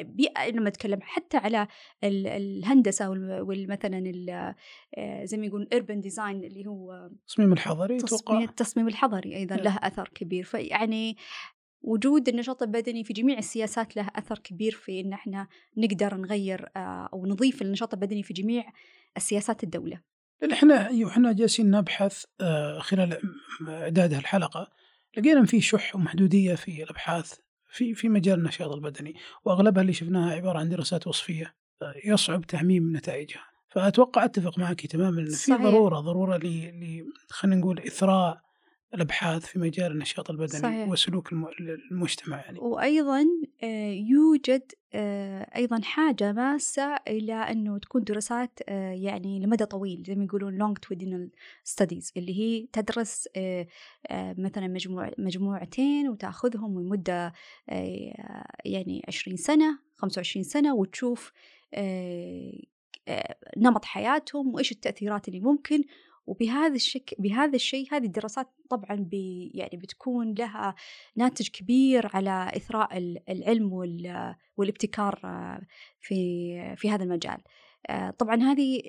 بيئة 0.00 0.50
لما 0.50 0.68
أتكلم 0.68 0.98
حتى 1.02 1.36
على 1.36 1.68
الهندسة 2.04 3.08
والمثلا 3.40 4.12
آه، 4.94 5.24
زي 5.24 5.36
ما 5.36 5.46
يقولون 5.46 5.66
urban 5.74 6.10
design 6.10 6.44
اللي 6.44 6.66
هو 6.66 7.10
التصميم 7.12 7.52
الحضري 7.52 7.96
تصميم 7.96 8.42
التصميم 8.42 8.88
الحضري 8.88 9.36
أيضا 9.36 9.56
له 9.56 9.78
أثر 9.82 10.08
كبير. 10.14 10.44
فيعني 10.44 11.16
وجود 11.82 12.28
النشاط 12.28 12.62
البدني 12.62 13.04
في 13.04 13.12
جميع 13.12 13.38
السياسات 13.38 13.96
له 13.96 14.10
أثر 14.16 14.38
كبير 14.38 14.72
في 14.72 15.00
إن 15.00 15.12
إحنا 15.12 15.48
نقدر 15.76 16.16
نغير 16.16 16.68
آه، 16.76 17.08
أو 17.12 17.26
نضيف 17.26 17.62
النشاط 17.62 17.94
البدني 17.94 18.22
في 18.22 18.34
جميع 18.34 18.64
السياسات 19.16 19.64
الدولة. 19.64 20.00
إحنا 20.52 20.88
أيوه 20.88 21.10
إحنا 21.10 21.32
جالسين 21.32 21.70
نبحث 21.70 22.24
آه، 22.40 22.78
خلال 22.78 23.18
اعداد 23.68 24.12
الحلقة 24.12 24.70
لقينا 25.16 25.40
إن 25.40 25.46
في 25.46 25.60
شح 25.60 25.96
ومحدودية 25.96 26.54
في 26.54 26.82
الأبحاث 26.82 27.34
في 27.74 27.94
في 27.94 28.08
مجال 28.08 28.38
النشاط 28.38 28.72
البدني 28.72 29.14
وأغلبها 29.44 29.82
اللي 29.82 29.92
شفناها 29.92 30.34
عبارة 30.34 30.58
عن 30.58 30.68
دراسات 30.68 31.06
وصفية 31.06 31.54
يصعب 32.04 32.46
تعميم 32.46 32.96
نتائجها 32.96 33.44
فأتوقع 33.68 34.24
أتفق 34.24 34.58
معك 34.58 34.86
تماما 34.86 35.20
إن 35.20 35.30
في 35.30 35.52
ضرورة 35.54 36.00
ضرورة 36.00 36.36
ل 36.36 37.06
خلينا 37.28 37.56
نقول 37.56 37.80
إثراء 37.80 38.40
الأبحاث 38.94 39.46
في 39.46 39.58
مجال 39.58 39.92
النشاط 39.92 40.30
البدني 40.30 40.60
صحيح. 40.60 40.88
وسلوك 40.88 41.32
المجتمع 41.90 42.36
يعني. 42.36 42.58
وأيضا 42.58 43.24
يوجد 43.92 44.72
آه، 44.94 45.56
أيضا 45.56 45.80
حاجة 45.82 46.32
ماسة 46.32 46.96
إلى 47.08 47.34
أنه 47.34 47.78
تكون 47.78 48.04
دراسات 48.04 48.58
آه، 48.68 48.92
يعني 48.92 49.40
لمدى 49.40 49.64
طويل 49.64 50.02
زي 50.06 50.14
ما 50.14 50.24
يقولون 50.24 50.74
longitudinal 50.74 51.30
studies 51.74 52.12
اللي 52.16 52.38
هي 52.38 52.66
تدرس 52.72 53.28
مثلا 54.38 54.68
مجموع 54.68 55.10
مجموعتين 55.18 56.08
وتأخذهم 56.08 56.80
لمدة 56.80 57.32
يعني 58.64 59.02
20 59.08 59.36
سنة 59.36 59.78
25 59.96 60.42
سنة 60.44 60.74
وتشوف 60.74 61.32
نمط 63.56 63.84
حياتهم 63.84 64.54
وإيش 64.54 64.72
التأثيرات 64.72 65.28
اللي 65.28 65.40
ممكن 65.40 65.84
وبهذا 66.26 66.74
الشك 66.74 67.14
بهذا 67.18 67.56
الشيء 67.56 67.88
هذه 67.92 68.04
الدراسات 68.04 68.48
طبعا 68.70 68.96
بي 68.96 69.50
يعني 69.54 69.76
بتكون 69.76 70.34
لها 70.34 70.74
ناتج 71.16 71.48
كبير 71.48 72.10
على 72.14 72.50
إثراء 72.56 72.98
العلم 73.28 73.72
والابتكار 74.56 75.20
في 76.00 76.76
في 76.76 76.90
هذا 76.90 77.04
المجال. 77.04 77.38
طبعا 78.18 78.42
هذه 78.42 78.82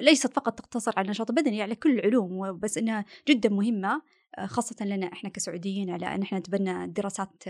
ليست 0.00 0.32
فقط 0.32 0.58
تقتصر 0.58 0.92
على 0.96 1.04
النشاط 1.04 1.30
البدني 1.30 1.62
على 1.62 1.74
كل 1.74 1.98
العلوم 1.98 2.58
بس 2.58 2.78
إنها 2.78 3.04
جدا 3.28 3.48
مهمة 3.48 4.02
خاصة 4.44 4.84
لنا 4.84 5.12
إحنا 5.12 5.30
كسعوديين 5.30 5.90
على 5.90 6.14
أن 6.14 6.22
إحنا 6.22 6.38
نتبنى 6.38 6.86
دراسات 6.86 7.44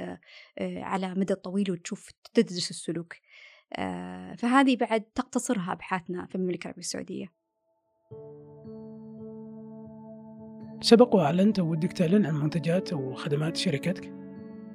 على 0.61 1.15
مدى 1.15 1.35
طويل 1.35 1.71
وتشوف 1.71 2.11
تدرس 2.35 2.71
السلوك. 2.71 3.15
فهذه 4.39 4.77
بعد 4.77 5.01
تقتصرها 5.01 5.73
ابحاثنا 5.73 6.27
في 6.27 6.35
المملكة 6.35 6.63
العربية 6.65 6.81
السعودية. 6.81 7.33
سبق 10.81 11.15
وأعلنت 11.15 11.59
أو 11.59 11.71
ودك 11.71 11.93
تعلن 11.93 12.27
عن 12.27 12.35
منتجات 12.35 12.93
أو 12.93 13.15
خدمات 13.15 13.57
شركتك؟ 13.57 14.13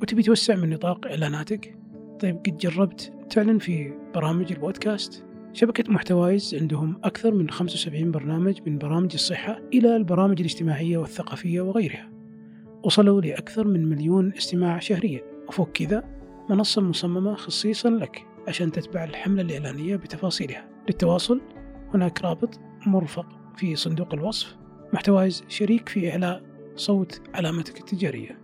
وتبي 0.02 0.24
توسع 0.24 0.56
من 0.56 0.70
نطاق 0.70 1.08
إعلاناتك؟ 1.08 1.76
طيب 2.20 2.38
قد 2.38 2.58
جربت 2.58 3.14
تعلن 3.30 3.58
في 3.58 3.94
برامج 4.16 4.52
البودكاست؟ 4.52 5.26
شبكة 5.54 5.92
محتوايز 5.94 6.56
عندهم 6.56 7.00
أكثر 7.04 7.34
من 7.34 7.50
75 7.50 8.12
برنامج 8.12 8.60
من 8.66 8.78
برامج 8.78 9.12
الصحة 9.14 9.60
إلى 9.74 9.96
البرامج 9.96 10.40
الاجتماعية 10.40 10.98
والثقافية 10.98 11.62
وغيرها. 11.62 12.10
وصلوا 12.84 13.22
لأكثر 13.22 13.68
من 13.68 13.90
مليون 13.90 14.34
استماع 14.34 14.80
شهريا. 14.80 15.22
وفوق 15.48 15.72
كذا 15.72 16.04
منصة 16.50 16.82
مصممة 16.82 17.36
خصيصا 17.36 17.90
لك 17.90 18.26
عشان 18.48 18.72
تتبع 18.72 19.04
الحملة 19.04 19.42
الإعلانية 19.42 19.96
بتفاصيلها. 19.96 20.70
للتواصل 20.88 21.42
هناك 21.94 22.22
رابط 22.22 22.60
مرفق 22.86 23.26
في 23.58 23.76
صندوق 23.76 24.14
الوصف. 24.14 24.58
محتوايز 24.94 25.44
شريك 25.48 25.90
في 25.90 26.12
إعلاء 26.12 26.44
صوت 26.76 27.22
علامتك 27.36 27.80
التجارية. 27.80 28.42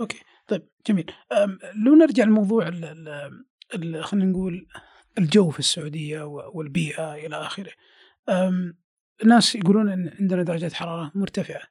أوكي 0.00 0.20
طيب 0.46 0.68
جميل. 0.86 1.12
لو 1.84 1.94
نرجع 1.94 2.24
لموضوع 2.24 2.70
خلينا 4.00 4.24
نقول 4.30 4.68
الجو 5.18 5.50
في 5.50 5.58
السعودية 5.58 6.22
والبيئة 6.22 7.14
إلى 7.14 7.36
آخره. 7.36 7.72
الناس 9.22 9.54
يقولون 9.54 9.88
أن 9.88 10.16
عندنا 10.20 10.42
درجة 10.42 10.74
حرارة 10.74 11.12
مرتفعة. 11.14 11.62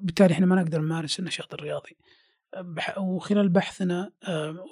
بالتالي 0.00 0.34
إحنا 0.34 0.46
ما 0.46 0.62
نقدر 0.62 0.80
نمارس 0.80 1.20
النشاط 1.20 1.54
الرياضي. 1.54 1.96
وخلال 2.96 3.48
بحثنا 3.48 4.12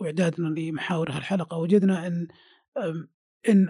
وإعدادنا 0.00 0.48
لمحاور 0.60 1.10
هالحلقة 1.10 1.56
وجدنا 1.56 2.06
إن 2.06 2.28
إن 3.48 3.68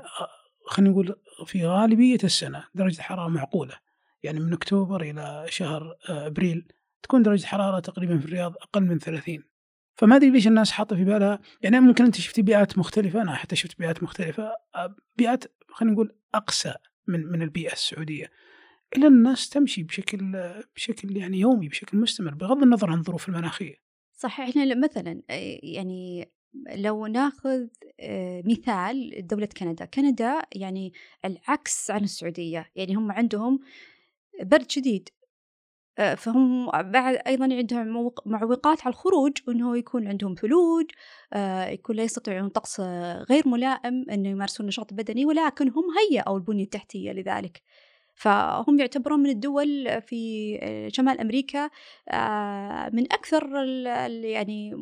خلينا 0.69 0.91
نقول 0.91 1.17
في 1.47 1.67
غالبية 1.67 2.19
السنة 2.25 2.65
درجة 2.75 2.99
الحرارة 2.99 3.29
معقولة. 3.29 3.75
يعني 4.23 4.41
من 4.41 4.53
أكتوبر 4.53 5.03
إلى 5.03 5.47
شهر 5.49 5.97
آه، 6.09 6.27
أبريل 6.27 6.73
تكون 7.03 7.23
درجة 7.23 7.43
الحرارة 7.43 7.81
تقريبا 7.81 8.19
في 8.19 8.27
الرياض 8.27 8.55
أقل 8.63 8.83
من 8.83 8.99
30 8.99 9.45
فما 9.95 10.17
أدري 10.17 10.31
ليش 10.31 10.47
الناس 10.47 10.71
حاطة 10.71 10.97
في 10.97 11.05
بالها 11.05 11.39
يعني 11.63 11.81
ممكن 11.81 12.05
أنت 12.05 12.17
شفتي 12.17 12.43
بيئات 12.43 12.79
مختلفة 12.79 13.23
أنا 13.23 13.35
حتى 13.35 13.57
شفت 13.57 13.79
بيئات 13.79 14.03
مختلفة 14.03 14.53
آه، 14.75 14.97
بيئات 15.17 15.45
خلينا 15.69 15.95
نقول 15.95 16.15
أقسى 16.35 16.75
من 17.07 17.27
من 17.27 17.43
البيئة 17.43 17.73
السعودية. 17.73 18.31
إلا 18.97 19.07
الناس 19.07 19.49
تمشي 19.49 19.83
بشكل 19.83 20.53
بشكل 20.77 21.17
يعني 21.17 21.41
يومي 21.41 21.69
بشكل 21.69 21.99
مستمر 21.99 22.35
بغض 22.35 22.63
النظر 22.63 22.91
عن 22.91 22.99
الظروف 22.99 23.29
المناخية. 23.29 23.75
صح 24.13 24.41
إحنا 24.41 24.75
مثلا 24.75 25.23
آه، 25.31 25.59
يعني 25.63 26.31
لو 26.77 27.07
ناخذ 27.07 27.67
مثال 28.45 29.27
دولة 29.27 29.47
كندا. 29.47 29.85
كندا 29.85 30.43
يعني 30.55 30.93
العكس 31.25 31.91
عن 31.91 32.05
السعودية. 32.05 32.71
يعني 32.77 32.95
هم 32.95 33.13
عندهم 33.13 33.61
برد 34.43 34.71
شديد. 34.71 35.09
فهم 36.17 36.71
بعد 36.71 37.19
أيضا 37.27 37.45
عندهم 37.45 38.13
معوقات 38.27 38.81
على 38.81 38.93
الخروج 38.93 39.33
أنه 39.49 39.77
يكون 39.79 40.09
عندهم 40.09 40.35
ثلوج 40.35 40.85
يكون 41.73 41.97
لا 41.97 42.03
يستطيعون 42.03 42.49
طقس 42.49 42.81
غير 43.31 43.49
ملائم 43.49 44.11
أنه 44.11 44.29
يمارسون 44.29 44.65
النشاط 44.65 44.93
البدني 44.93 45.27
ولكن 45.27 45.69
هم 45.69 45.85
هيئوا 45.99 46.37
البنية 46.37 46.65
التحتية 46.65 47.13
لذلك. 47.13 47.63
فهم 48.19 48.79
يعتبرون 48.79 49.21
من 49.21 49.31
الدول 49.31 50.03
في 50.03 50.89
شمال 50.93 51.21
أمريكا 51.21 51.71
آه، 52.09 52.91
من 52.93 53.13
أكثر 53.13 53.65
يعني 54.25 54.75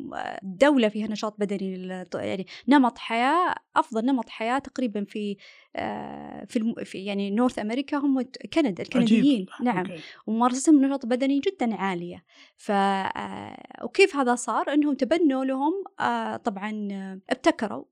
دولة 0.42 0.88
فيها 0.88 1.06
نشاط 1.08 1.34
بدني 1.38 2.04
يعني 2.14 2.46
نمط 2.68 2.98
حياة 2.98 3.54
أفضل 3.76 4.06
نمط 4.06 4.28
حياة 4.28 4.58
تقريبا 4.58 5.04
في 5.04 5.36
آه، 5.76 6.44
في, 6.44 6.74
في 6.84 7.04
يعني 7.04 7.30
North 7.30 7.58
America 7.58 7.96
هم 7.96 8.22
كندا 8.52 8.82
الكنديين. 8.82 9.46
عجيب. 9.52 9.66
نعم. 9.66 9.78
okay. 9.78 10.00
وممارستهم 10.26 10.76
النشاط 10.76 11.04
البدني 11.04 11.40
جدا 11.40 11.74
عالية. 11.74 12.24
ف 12.56 12.70
آه، 12.70 13.84
وكيف 13.84 14.16
هذا 14.16 14.34
صار؟ 14.34 14.72
إنهم 14.72 14.94
تبنوا 14.94 15.44
لهم 15.44 15.72
آه، 16.00 16.36
طبعا 16.36 16.88
ابتكروا 17.30 17.84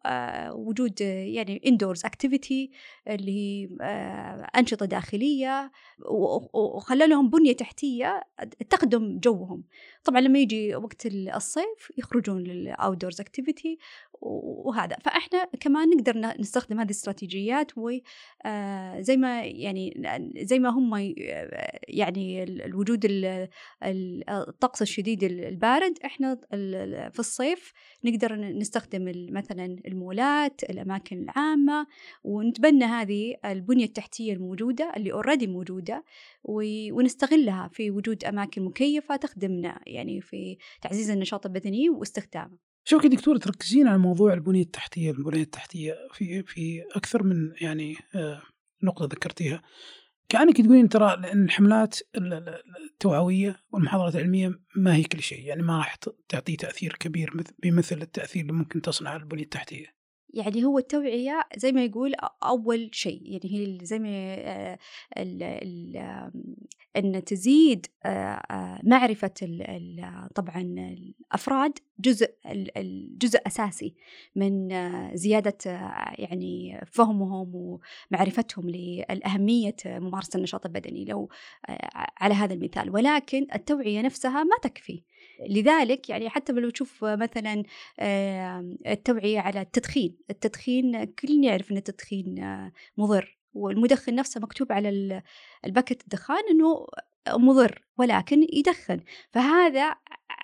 وجود 0.51 1.01
يعني 1.01 1.63
indoors 1.67 2.05
activity 2.05 2.71
اللي 3.09 3.33
هي 3.33 3.69
أنشطة 4.59 4.87
داخلية 4.87 5.73
وخلى 6.55 7.07
لهم 7.07 7.31
بنية 7.31 7.53
تحتية 7.53 8.23
تخدم 8.71 9.19
جوهم. 9.19 9.65
طبعا 10.05 10.21
لما 10.21 10.39
يجي 10.39 10.77
وقت 10.77 11.07
الصيف 11.07 11.93
يخرجون 11.99 12.43
لل 12.43 12.58
outdoors 12.58 13.21
activity 13.21 13.79
وهذا. 14.21 14.97
فإحنا 15.05 15.45
كمان 15.61 15.91
نقدر 15.91 16.19
نستخدم 16.41 16.79
هذه 16.79 16.87
الاستراتيجيات 16.87 17.73
وزي 17.79 19.17
ما 19.17 19.45
يعني 19.45 20.03
زي 20.37 20.59
ما 20.59 20.69
هم 20.69 21.15
يعني 21.89 22.43
الوجود 22.43 23.07
الطقس 24.29 24.83
الشديد 24.83 25.25
البارد 25.25 25.99
إحنا 26.05 26.35
في 27.11 27.19
الصيف 27.19 27.73
نقدر 28.05 28.35
نستخدم 28.37 29.13
مثلا 29.33 29.65
المولات 29.87 30.63
الأماكن 30.71 31.23
العامة 31.23 31.87
ونتبنى 32.25 32.85
هذه 32.85 33.35
البنية 33.45 33.85
التحتية 33.85 34.33
الموجودة 34.33 34.93
اللي 34.97 35.13
اوريدي 35.13 35.47
موجودة 35.47 36.05
ونستغلها 36.45 37.69
في 37.73 37.91
وجود 37.91 38.25
أماكن 38.25 38.65
مكيفة 38.65 39.17
تخدمنا 39.17 39.81
يعني 39.87 40.21
في 40.21 40.57
تعزيز 40.83 41.11
النشاط 41.11 41.47
البدني 41.47 41.91
واستخدامه. 41.91 42.74
شوفي 42.85 43.09
دكتور 43.09 43.37
تركزين 43.37 43.89
على 43.89 43.99
موضوع 43.99 44.33
البنية 44.33 44.63
التحتية. 44.63 45.11
البنية 45.11 45.43
التحتية 45.43 45.95
في 46.13 46.43
في 46.43 46.85
أكثر 46.97 47.23
من 47.23 47.53
يعني 47.61 47.97
آه، 48.15 48.43
نقطة 48.83 49.05
ذكرتيها. 49.05 49.63
كأنك 50.29 50.61
تقولين 50.61 50.89
ترى 50.89 51.17
لأن 51.17 51.45
الحملات 51.45 51.99
التوعوية 52.91 53.57
والمحاضرات 53.73 54.17
العلمية 54.17 54.61
ما 54.77 54.95
هي 54.95 55.03
كل 55.03 55.23
شيء. 55.23 55.41
يعني 55.41 55.63
ما 55.63 55.79
راح 55.79 55.97
تعطي 56.29 56.57
تأثير 56.57 56.97
كبير 57.01 57.45
بمثل 57.63 58.03
التأثير 58.03 58.43
اللي 58.43 58.53
ممكن 58.53 58.83
تصنع 58.83 59.17
البنية 59.17 59.43
التحتية. 59.43 60.04
يعني 60.35 60.65
هو 60.65 60.79
التوعية 60.79 61.41
زي 61.57 61.73
ما 61.73 61.85
يقول 61.85 62.15
أول 62.43 62.91
شيء 62.93 63.23
يعني 63.25 63.45
هي 63.45 63.87
زي 63.87 63.99
ما 63.99 64.09
ال 65.19 65.43
ال 65.43 65.97
أن 66.97 67.25
تزيد 67.25 67.87
معرفة 68.83 69.35
ال 69.43 70.29
طبعا 70.35 70.61
الأفراد 70.63 71.79
جزء 71.99 72.35
الجزء 72.77 73.41
أساسي 73.47 73.95
من 74.37 74.69
زيادة 75.17 75.59
يعني 76.19 76.81
فهمهم 76.87 77.53
ومعرفتهم 77.55 78.71
لأهمية 78.71 79.77
ممارسة 79.87 80.37
النشاط 80.37 80.67
البدني 80.67 81.05
لو 81.05 81.29
على 82.21 82.35
هذا 82.35 82.55
المثال. 82.55 82.91
ولكن 82.91 83.47
التوعية 83.55 84.01
نفسها 84.01 84.45
ما 84.45 84.57
تكفي. 84.63 85.03
لذلك 85.41 86.09
يعني 86.09 86.29
حتى 86.31 86.53
لو 86.53 86.71
تشوف 86.71 87.05
مثلا 87.05 87.63
التوعية 88.87 89.41
على 89.41 89.61
التدخين 89.61 90.17
التدخين 90.31 91.05
كلنا 91.05 91.47
يعرف 91.47 91.73
أن 91.73 91.77
التدخين 91.77 92.35
مضر 92.97 93.39
والمدخن 93.55 94.15
نفسه 94.15 94.41
مكتوب 94.41 94.73
على 94.73 95.23
الباكت 95.65 96.03
الدخان 96.03 96.43
أنه 96.51 96.87
مضر 97.29 97.85
ولكن 97.99 98.47
يدخن. 98.53 99.01
فهذا 99.31 99.95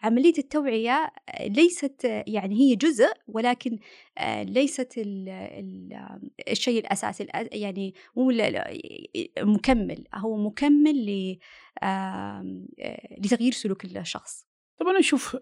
عملية 0.03 0.39
التوعية 0.39 1.13
ليست 1.41 2.05
يعني 2.27 2.55
هي 2.61 2.77
جزء 2.77 3.13
ولكن 3.29 3.79
ليست 4.43 4.99
ال 4.99 5.29
ال 5.29 6.21
الشيء 6.49 6.81
الأساسي 6.81 7.27
يعني 7.53 7.95
مو 8.17 8.33
مكمل. 9.39 10.05
هو 10.15 10.37
مكمل 10.37 11.37
لتغيير 13.19 13.53
سلوك 13.53 13.85
الشخص. 13.85 14.50
طبعا 14.81 14.91
أنا 14.91 15.01
أشوف 15.01 15.37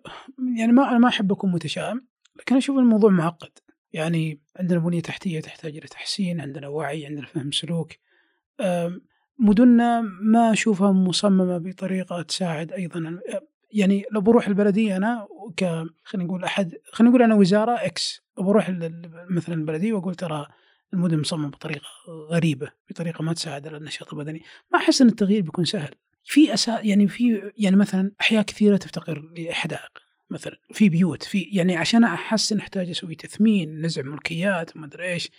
يعني 0.57 0.72
ما 0.72 0.91
أنا 0.91 0.99
ما 0.99 1.09
أحب 1.09 1.32
أكون 1.32 1.53
متشائم 1.53 2.07
لكن 2.36 2.57
أشوف 2.57 2.78
الموضوع 2.78 3.11
معقد. 3.11 3.51
يعني 3.93 4.41
عندنا 4.57 4.78
بنية 4.78 5.01
تحتية 5.01 5.41
تحتاج 5.41 5.76
إلى 5.76 5.86
تحسين 5.86 6.41
عندنا 6.41 6.68
وعي 6.68 7.07
عندنا 7.07 7.26
فهم 7.26 7.53
سلوك. 7.53 7.93
مدننا 9.39 10.01
ما 10.01 10.53
أشوفها 10.53 10.93
مصممة 10.93 11.59
بطريقة 11.59 12.22
تساعد 12.22 12.72
أيضا. 12.72 13.20
يعني 13.70 14.05
لو 14.12 14.20
بروح 14.20 14.49
البلدية 14.49 14.97
أنا 14.97 15.26
ك 15.57 15.64
خلينا 16.05 16.28
نقول 16.28 16.45
أحد 16.45 16.74
خلينا 16.93 17.11
نقول 17.11 17.22
أنا 17.22 17.34
وزارة 17.34 17.72
إكس 17.72 18.22
بروح 18.39 18.70
مثلا 19.30 19.55
البلدية 19.55 19.93
وأقول 19.93 20.14
ترى 20.14 20.47
المدن 20.93 21.20
مصممة 21.20 21.49
بطريقة 21.49 21.86
غريبة 22.30 22.70
بطريقة 22.91 23.22
ما 23.22 23.32
تساعد 23.32 23.68
على 23.68 23.76
النشاط 23.76 24.14
البدني. 24.14 24.43
ما 24.72 24.78
أحس 24.78 25.03
أن 25.03 25.09
التغيير 25.09 25.43
بيكون 25.43 25.64
سهل. 25.64 25.95
في 26.25 26.55
أسا 26.55 26.81
يعني 26.83 27.09
في 27.09 27.53
يعني 27.59 27.77
مثلا 27.77 28.12
أحياء 28.21 28.43
كثيرة 28.43 28.77
تفتقر 28.77 29.33
لحدائق 29.39 29.99
مثلا 30.31 30.57
في 30.73 30.89
بيوت 30.89 31.23
في 31.23 31.41
يعني 31.41 31.77
عشان 31.77 32.05
أحسن 32.05 32.59
أحتاج 32.59 32.91
أسوي 32.91 33.14
تثمين 33.14 33.81
نزع 33.81 34.03
ملكيات 34.03 34.77
وما 34.77 34.87
أدري 34.87 35.12
إيش 35.12 35.31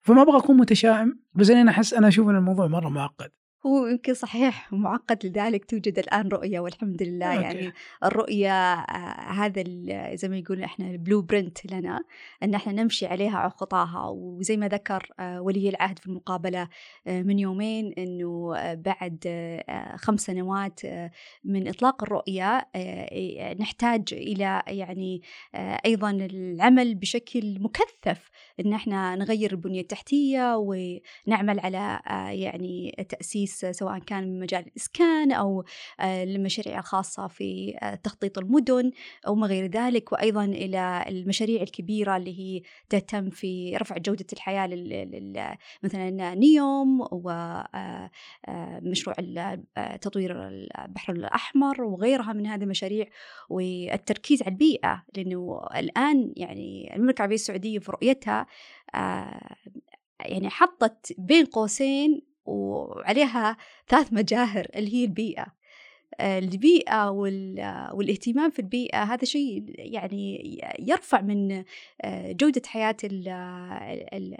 فما 0.00 0.22
أبغى 0.22 0.38
أكون 0.38 0.56
متشائم 0.56 1.20
بس 1.34 1.50
أنا 1.50 1.70
أحس 1.70 1.94
أنا 1.94 2.08
أشوف 2.08 2.28
إن 2.28 2.36
الموضوع 2.36 2.66
مرة 2.66 2.88
معقد. 2.88 3.30
هو 3.68 3.86
يمكن 3.86 4.14
صحيح 4.14 4.72
معقد 4.72 5.26
لذلك 5.26 5.64
توجد 5.64 5.98
الآن 5.98 6.28
رؤية 6.28 6.60
والحمد 6.60 7.02
لله 7.02 7.26
أوكي. 7.26 7.42
يعني 7.42 7.72
الرؤية 8.04 8.74
آه، 8.74 9.32
هذا 9.32 9.64
زي 10.14 10.28
ما 10.28 10.36
يقول 10.38 10.62
إحنا 10.62 10.90
ال 10.90 11.22
blueprint 11.22 11.72
لنا 11.72 12.04
أن 12.42 12.54
إحنا 12.54 12.72
نمشي 12.72 13.06
عليها 13.06 13.38
على 13.38 13.50
خطاها 13.50 14.08
وزي 14.08 14.56
ما 14.56 14.68
ذكر 14.68 15.12
آه، 15.20 15.40
ولي 15.40 15.68
العهد 15.68 15.98
في 15.98 16.06
المقابلة 16.06 16.68
آه، 17.06 17.22
من 17.22 17.38
يومين 17.38 17.92
أنه 17.98 18.54
بعد 18.74 19.18
خمس 19.96 20.20
سنوات 20.20 20.80
من 21.44 21.68
إطلاق 21.68 22.02
الرؤية 22.02 22.68
نحتاج 23.60 24.02
إلى 24.12 24.62
يعني 24.66 25.22
أيضا 25.84 26.10
العمل 26.10 26.94
بشكل 26.94 27.60
مكثف 27.60 28.30
أن 28.60 28.72
إحنا 28.72 29.16
نغير 29.16 29.52
البنية 29.52 29.80
التحتية 29.80 30.56
ونعمل 30.56 31.60
على 31.60 32.00
يعني 32.34 33.06
تأسيس 33.08 33.57
سواء 33.70 33.98
كان 33.98 34.24
من 34.24 34.40
مجال 34.40 34.66
الإسكان 34.66 35.32
أو 35.32 35.64
آه، 36.00 36.24
المشاريع 36.24 36.78
الخاصة 36.78 37.26
في 37.26 37.78
آه، 37.82 37.94
تخطيط 37.94 38.38
المدن 38.38 38.90
أو 39.26 39.34
ما 39.34 39.46
غير 39.46 39.66
ذلك 39.66 40.12
وأيضا 40.12 40.44
إلى 40.44 41.04
المشاريع 41.08 41.62
الكبيرة 41.62 42.16
اللي 42.16 42.38
هي 42.38 42.62
تهتم 42.88 43.30
في 43.30 43.76
رفع 43.76 43.98
جودة 43.98 44.26
الحياة 44.32 44.66
مثلا 45.82 46.34
نيوم 46.34 47.00
ومشروع 47.12 49.16
آه، 49.76 49.96
تطوير 49.96 50.48
البحر 50.48 51.12
الأحمر 51.12 51.82
وغيرها 51.82 52.32
من 52.32 52.46
هذه 52.46 52.62
المشاريع 52.62 53.06
والتركيز 53.48 54.42
على 54.42 54.52
البيئة 54.52 55.04
لأنه 55.16 55.66
الآن 55.76 56.32
يعني 56.36 56.96
المملكة 56.96 57.18
العربية 57.18 57.34
السعودية 57.34 57.78
في 57.78 57.92
رؤيتها 57.92 58.46
يعني 60.20 60.50
حطت 60.50 61.12
بين 61.18 61.44
قوسين 61.44 62.27
وعليها 62.48 63.56
ثلاث 63.88 64.12
مجاهر 64.12 64.66
اللي 64.76 64.94
هي 64.94 65.04
البيئة. 65.04 65.46
البيئة 66.20 67.10
والاهتمام 67.92 68.50
في 68.50 68.58
البيئة 68.58 69.02
هذا 69.02 69.24
شيء 69.24 69.64
يعني 69.78 70.58
يرفع 70.78 71.20
من 71.20 71.64
جودة 72.14 72.62
حياة 72.66 72.96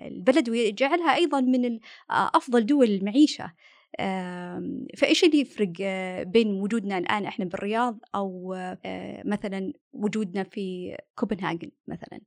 البلد 0.03 0.51
ويجعلها 0.51 1.15
أيضا 1.15 1.41
من 1.41 1.79
أفضل 2.11 2.67
دول 2.67 2.87
المعيشة. 2.91 3.53
فإيش 4.97 5.25
اللي 5.25 5.41
يفرق 5.41 5.73
بين 6.23 6.61
وجودنا 6.61 6.99
الآن 6.99 7.25
إحنا 7.25 7.45
بالرياض 7.45 7.99
أو 8.15 8.57
مثلا 9.25 9.73
وجودنا 9.93 10.43
في 10.43 10.97
كوبنهاجن 11.15 11.71
مثلا؟ 11.89 12.21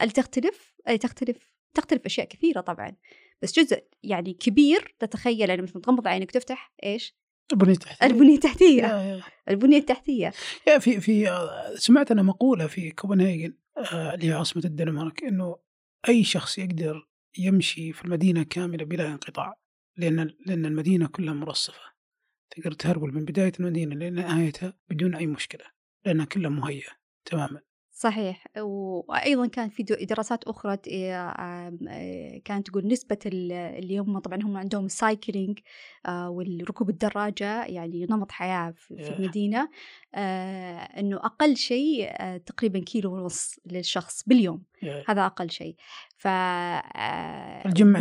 هل 0.00 0.10
تختلف؟ 0.10 0.74
تختلف؟ 1.00 1.53
تختلف 1.74 2.06
أشياء 2.06 2.28
كثيرة 2.28 2.60
طبعا 2.60 2.96
بس 3.42 3.58
جزء 3.58 3.84
يعني 4.02 4.34
كبير 4.34 4.94
تتخيل 4.98 5.48
يعني 5.50 5.62
مثلا 5.62 5.82
تغمض 5.82 6.08
عينك 6.08 6.28
وتفتح 6.28 6.72
إيش؟ 6.84 7.16
البنية 7.52 7.72
التحتية. 7.72 8.06
البنية 8.06 8.34
التحتية. 8.34 9.22
البنية 9.48 9.78
التحتية. 9.78 10.32
يا 10.68 10.78
في 10.78 11.00
في 11.00 11.26
سمعت 11.76 12.10
أنا 12.10 12.22
مقولة 12.22 12.66
في 12.66 12.90
كوبنهاجن 12.90 13.54
آه، 13.92 14.14
اللي 14.14 14.28
هي 14.28 14.32
عاصمة 14.32 14.62
الدنمارك 14.64 15.24
إنه 15.24 15.56
أي 16.08 16.24
شخص 16.24 16.58
يقدر 16.58 17.08
يمشي 17.38 17.92
في 17.92 18.04
المدينة 18.04 18.42
كاملة 18.42 18.84
بلا 18.84 19.08
انقطاع 19.08 19.54
لأن 19.96 20.30
لأن 20.46 20.66
المدينة 20.66 21.06
كلها 21.06 21.34
مرصفة. 21.34 21.94
تقدر 22.50 22.72
تهرول 22.72 23.14
من 23.14 23.24
بداية 23.24 23.52
المدينة 23.60 23.94
لنهايتها 23.94 24.78
بدون 24.90 25.14
أي 25.14 25.26
مشكلة 25.26 25.64
لأنها 26.06 26.24
كلها 26.24 26.50
مهيئة 26.50 26.90
تماما. 27.24 27.60
صحيح 27.96 28.46
وأيضا 28.58 29.46
كان 29.46 29.68
في 29.68 29.82
دراسات 29.82 30.44
أخرى 30.44 30.78
آه، 30.88 32.38
كانت 32.44 32.66
تقول 32.66 32.86
نسبة 32.86 33.18
اللي 33.26 33.98
هم 33.98 34.18
طبعا 34.18 34.38
هم 34.42 34.56
عندهم 34.56 34.84
السايكلينج 34.84 35.58
آه، 36.06 36.30
والركوب 36.30 36.90
الدراجة 36.90 37.64
يعني 37.64 38.06
نمط 38.10 38.32
حياة 38.32 38.74
في 38.76 38.90
المدينة 39.18 39.68
آه، 40.14 40.76
أنه 40.78 41.16
أقل 41.16 41.56
شيء 41.56 42.10
تقريبا 42.46 42.78
كيلو 42.78 43.14
ونص 43.14 43.58
للشخص 43.66 44.22
باليوم. 44.26 44.62
هذا 45.08 45.26
أقل 45.26 45.50
شيء 45.50 45.76
ف 46.16 46.28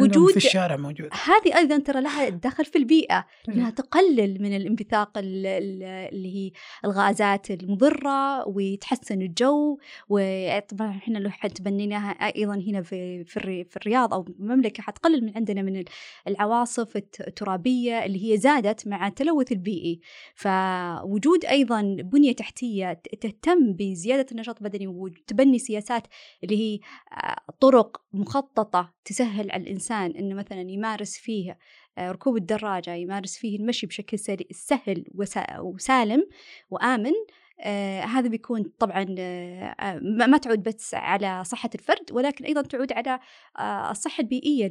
وجود 0.02 0.32
في 0.32 0.38
الشارع 0.38 0.76
موجود 0.76 1.10
هذه 1.26 1.58
أيضا 1.58 1.78
ترى 1.78 2.02
لها 2.02 2.30
دخل 2.30 2.66
في 2.66 2.78
البيئة 2.78 3.26
إنها 3.50 3.70
إيه. 3.70 3.76
تقلل 3.76 4.42
من 4.42 4.56
الانبثاق 4.56 5.18
ال- 5.18 5.46
ال- 5.46 5.84
اللي 5.84 6.36
هي 6.36 6.52
الغازات 6.86 7.52
المضرة 7.52 8.48
وتحسن 8.48 9.22
الجو 9.22 9.78
وطبعا 10.10 10.90
إحنا 10.90 11.18
لو 11.18 11.30
تبنيناها 11.56 12.10
أيضا 12.12 12.56
هنا 12.56 12.82
في 12.82 13.24
في, 13.24 13.38
الري- 13.38 13.64
في 13.64 13.78
الرياض 13.78 14.14
أو 14.14 14.26
المملكة 14.40 14.84
حتقلل 14.84 15.24
من 15.26 15.32
عندنا 15.36 15.62
من 15.62 15.76
ال- 15.78 15.86
العواصف 16.28 16.96
الت- 16.98 17.28
الترابية 17.28 18.06
اللي 18.06 18.32
هي 18.34 18.38
زادت 18.38 18.88
مع 18.88 19.08
التلوث 19.08 19.52
البيئي. 19.52 20.00
فوجود 20.36 21.46
أيضا 21.46 21.82
بنية 22.00 22.32
تحتية 22.32 22.94
تهتم 23.22 23.74
بزيادة 23.74 24.26
النشاط 24.32 24.62
البدني 24.62 24.88
وتبني 24.88 25.60
سياسات 25.60 26.08
اللي 26.44 26.58
هي 26.58 26.80
آه، 27.14 27.36
طرق 27.60 28.02
مخططة 28.14 28.94
تسهل 29.06 29.52
على 29.52 29.64
الإنسان 29.64 30.12
إنه 30.12 30.36
مثلا 30.36 30.62
يمارس 30.62 31.18
فيه 31.18 31.58
آه، 31.98 32.12
ركوب 32.12 32.38
الدراجة 32.38 32.94
يمارس 32.94 33.38
فيه 33.38 33.60
المشي 33.60 33.88
بشكل 33.88 34.20
سهل 34.52 35.06
وسا- 35.16 35.60
وسالم 35.60 36.28
وآمن. 36.70 37.12
آه 37.60 38.02
هذا 38.02 38.28
بيكون 38.28 38.64
طبعا 38.80 39.06
آه 39.20 40.00
ما 40.02 40.38
تعود 40.38 40.64
بس 40.64 40.94
على 40.94 41.44
صحة 41.44 41.70
الفرد 41.76 42.12
ولكن 42.12 42.46
أيضا 42.46 42.62
تعود 42.62 42.94
على 42.94 43.20
آه 43.60 43.92
الصحة 43.92 44.22
البيئية 44.22 44.68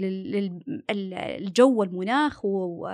للجو 0.90 1.74
والمناخ 1.74 2.44
و- 2.44 2.86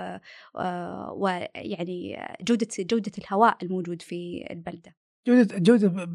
آه، 0.55 1.11
ويعني 1.13 2.17
جودة 2.41 2.67
جودة 2.79 3.11
الهواء 3.17 3.57
الموجود 3.63 4.01
في 4.01 4.47
البلدة 4.51 4.95
جودة 5.27 5.57
جودة 5.57 6.05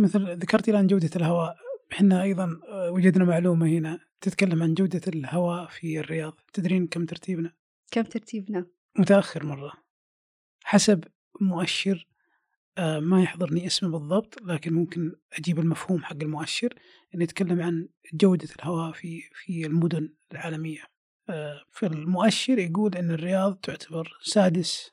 مثل 0.00 0.36
ذكرتي 0.38 0.70
الآن 0.70 0.86
جودة 0.86 1.10
الهواء 1.16 1.56
إحنا 1.92 2.22
أيضا 2.22 2.60
آه، 2.68 2.90
وجدنا 2.90 3.24
معلومة 3.24 3.66
هنا 3.66 3.98
تتكلم 4.20 4.62
عن 4.62 4.74
جودة 4.74 5.00
الهواء 5.08 5.66
في 5.66 6.00
الرياض 6.00 6.40
تدرين 6.52 6.86
كم 6.86 7.06
ترتيبنا؟ 7.06 7.52
كم 7.90 8.02
ترتيبنا؟ 8.02 8.66
متأخر 8.98 9.46
مرة 9.46 9.72
حسب 10.64 11.04
مؤشر 11.40 12.06
ما 12.78 13.22
يحضرني 13.22 13.66
اسمه 13.66 13.88
بالضبط 13.88 14.42
لكن 14.42 14.72
ممكن 14.72 15.12
أجيب 15.32 15.58
المفهوم 15.58 16.04
حق 16.04 16.16
المؤشر 16.22 16.74
إنه 17.14 17.24
يتكلم 17.24 17.62
عن 17.62 17.88
جودة 18.14 18.48
الهواء 18.58 18.92
في 18.92 19.22
في 19.32 19.66
المدن 19.66 20.14
العالمية 20.32 20.82
آه، 21.28 21.64
في 21.70 21.86
المؤشر 21.86 22.58
يقول 22.58 22.94
إن 22.94 23.10
الرياض 23.10 23.54
تعتبر 23.54 24.18
سادس 24.22 24.90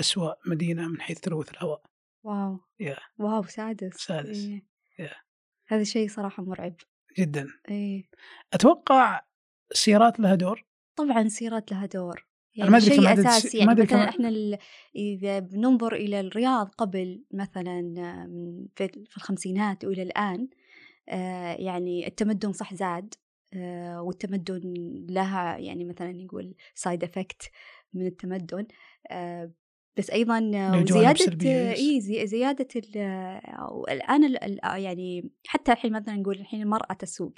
أسوأ 0.00 0.32
مدينة 0.46 0.88
من 0.88 1.00
حيث 1.00 1.20
تلوث 1.20 1.50
الهواء 1.50 1.82
واو 2.24 2.60
يا. 2.80 2.96
واو 3.18 3.42
سادس 3.42 3.94
سادس. 3.96 4.44
إيه. 4.44 4.66
يا. 4.98 5.14
هذا 5.68 5.84
شيء 5.84 6.08
صراحة 6.08 6.42
مرعب 6.42 6.74
جدا 7.18 7.48
إيه. 7.68 8.08
أتوقع 8.52 9.20
السيارات 9.70 10.20
لها 10.20 10.34
دور 10.34 10.64
طبعا 10.96 11.28
سيارات 11.28 11.72
لها 11.72 11.86
دور 11.86 12.26
ما 12.56 12.64
يعني 12.64 12.70
كم 12.72 12.78
شيء 12.94 13.06
عدد 13.06 13.26
أساسي 13.26 13.58
ما 13.58 13.64
يعني 13.64 13.82
مثلا 13.82 14.04
كم- 14.04 14.08
إحنا 14.08 14.28
ال... 14.28 14.58
إذا 14.96 15.38
بننظر 15.38 15.94
إلى 15.94 16.20
الرياض 16.20 16.68
قبل 16.68 17.24
مثلا 17.32 17.94
آه، 17.98 18.66
في 18.76 18.88
في 18.88 19.16
الخمسينات 19.16 19.84
وإلى 19.84 20.02
الآن 20.02 20.48
آه، 21.08 21.54
يعني 21.54 22.06
التمدن 22.06 22.52
صح 22.52 22.74
زاد 22.74 23.14
آه، 23.54 24.02
والتمدن 24.02 24.74
لها 25.10 25.58
يعني 25.58 25.84
مثلا 25.84 26.12
نقول 26.12 26.54
side 26.74 27.04
effect 27.04 27.50
من 27.94 28.06
التمدن 28.06 28.66
آه، 29.10 29.52
بس 29.96 30.10
أيضا 30.10 30.38
وزياده 30.82 31.10
yes. 31.72 31.78
إي 31.78 32.00
زي- 32.00 32.26
زيادة 32.26 32.68
ال- 32.76 32.96
الان 33.90 34.24
ال- 34.24 34.44
ال- 34.44 34.64
آه، 34.64 34.76
يعني 34.76 35.30
حتى 35.46 35.72
الحين 35.72 35.92
مثلا 35.92 36.16
نقول 36.16 36.34
الحين 36.40 36.62
المرأة 36.62 36.92
تسوق 36.94 37.32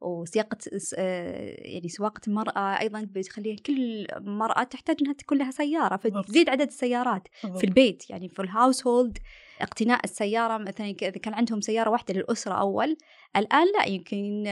وسياقة 0.00 0.58
آه، 0.98 1.54
يعني 1.58 1.88
سواقة 1.88 2.20
المرأة 2.28 2.80
أيضا 2.80 3.06
بتخليها 3.10 3.56
كل 3.66 4.06
مرأة 4.20 4.62
تحتاج 4.62 4.96
أنها 5.02 5.12
تكون 5.12 5.38
لها 5.38 5.50
سيارة. 5.50 5.96
فتزيد 5.96 6.48
عدد 6.48 6.66
السيارات 6.66 7.28
في 7.58 7.64
البيت 7.64 8.10
يعني 8.10 8.28
في 8.28 8.42
ال 8.42 8.86
household 8.86 9.18
اقتناء 9.60 10.00
السيارة 10.04 10.58
مثلا 10.58 10.86
إذا 10.86 11.10
كان 11.10 11.34
عندهم 11.34 11.60
سيارة 11.60 11.90
واحدة 11.90 12.14
للأسرة 12.14 12.54
أول 12.54 12.96
الآن 13.36 13.66
لا 13.78 13.86
يمكن 13.88 14.44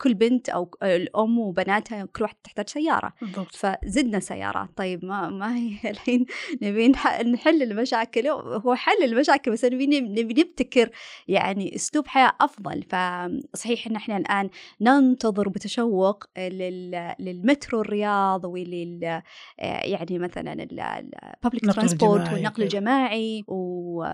كل 0.00 0.14
بنت 0.14 0.48
أو 0.48 0.70
الأم 0.82 1.38
وبناتها 1.38 2.04
كل 2.04 2.22
واحدة 2.22 2.38
تحتاج 2.44 2.68
سيارة. 2.68 3.12
بالضبط. 3.22 3.54
فزدنا 3.54 4.20
سيارات. 4.20 4.68
طيب 4.76 5.04
ما 5.04 5.28
ما 5.30 5.56
هي 5.56 5.72
الحين 5.90 6.26
نبي 6.62 6.92
نح- 6.92 7.20
نحل 7.20 7.62
المشاكل. 7.62 8.26
هو 8.28 8.74
حل 8.74 9.02
المشاكل 9.04 9.50
بس 9.52 9.64
نبي 9.64 9.86
نبتكر 10.42 10.90
يعني 11.28 11.74
أسلوب 11.74 12.06
حياة 12.06 12.32
أفضل. 12.40 12.82
فصحيح 12.82 13.86
إن 13.86 13.96
إحنا 13.96 14.16
الآن 14.16 14.50
ننتظر 14.80 15.48
بتشوق 15.48 16.24
لل- 16.38 17.14
للمترو 17.18 17.80
الرياض 17.80 18.44
ولل 18.44 19.22
يعني 19.58 20.18
مثلا 20.18 20.52
الببليك 20.52 21.64
ترانسبورت 21.74 22.20
الجماعي 22.20 22.34
والنقل 22.34 22.52
وكذا. 22.52 22.64
الجماعي 22.64 23.44
و- 23.48 24.04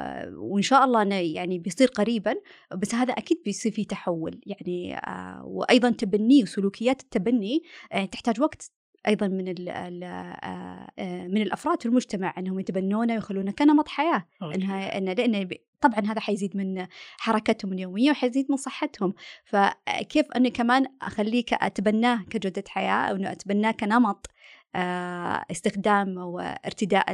وإن 0.54 0.62
شاء 0.62 0.84
الله 0.84 1.02
يعني 1.14 1.58
بيصير 1.58 1.88
قريبا. 1.88 2.34
بس 2.76 2.94
هذا 2.94 3.12
أكيد 3.12 3.42
بيصير 3.44 3.72
فيه 3.82 3.88
تحول. 3.88 4.40
يعني 4.46 4.96
آه، 4.96 5.42
وأيضا 5.44 5.90
تبنيه 5.90 6.42
وسلوكيات 6.42 7.00
التبني 7.00 7.62
آه، 7.92 8.04
تحتاج 8.04 8.40
وقت 8.40 8.70
أيضا 9.08 9.28
من 9.28 9.48
ال 9.48 9.68
ال 9.68 10.04
آه، 10.04 11.26
من 11.26 11.42
الأفراد 11.42 11.80
في 11.82 11.86
المجتمع 11.86 12.34
إنهم 12.38 12.60
يتبنونه 12.60 13.14
ويخلونه 13.14 13.52
كنمط 13.52 13.88
حياة. 13.88 14.26
إنها 14.54 14.98
إن 14.98 15.04
لأن 15.04 15.48
طبعا 15.80 16.00
هذا 16.00 16.20
حيزيد 16.20 16.56
من 16.56 16.86
حركتهم 17.18 17.72
اليومية 17.72 18.10
وحيزيد 18.10 18.46
من 18.50 18.56
صحتهم. 18.56 19.14
فكيف 19.44 20.26
أني 20.36 20.50
كمان 20.50 20.86
أخليك 21.02 21.54
أتبناه 21.54 22.24
كجوده 22.30 22.64
حياة 22.68 23.10
أو 23.10 23.16
أنه 23.16 23.32
أتبناه 23.32 23.70
كنمط؟ 23.70 24.26
استخدام 25.50 26.16
وارتداء 26.16 27.04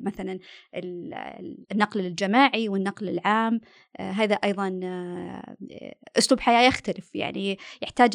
مثلا 0.00 0.38
ال- 0.74 1.66
النقل 1.72 2.00
الجماعي 2.00 2.68
والنقل 2.68 3.08
العام. 3.08 3.60
آه، 4.00 4.10
هذا 4.10 4.34
أيضا 4.34 4.80
آه، 4.82 5.56
أسلوب 6.18 6.40
حياة 6.40 6.68
يختلف. 6.68 7.14
يعني 7.14 7.58
يحتاج 7.82 8.14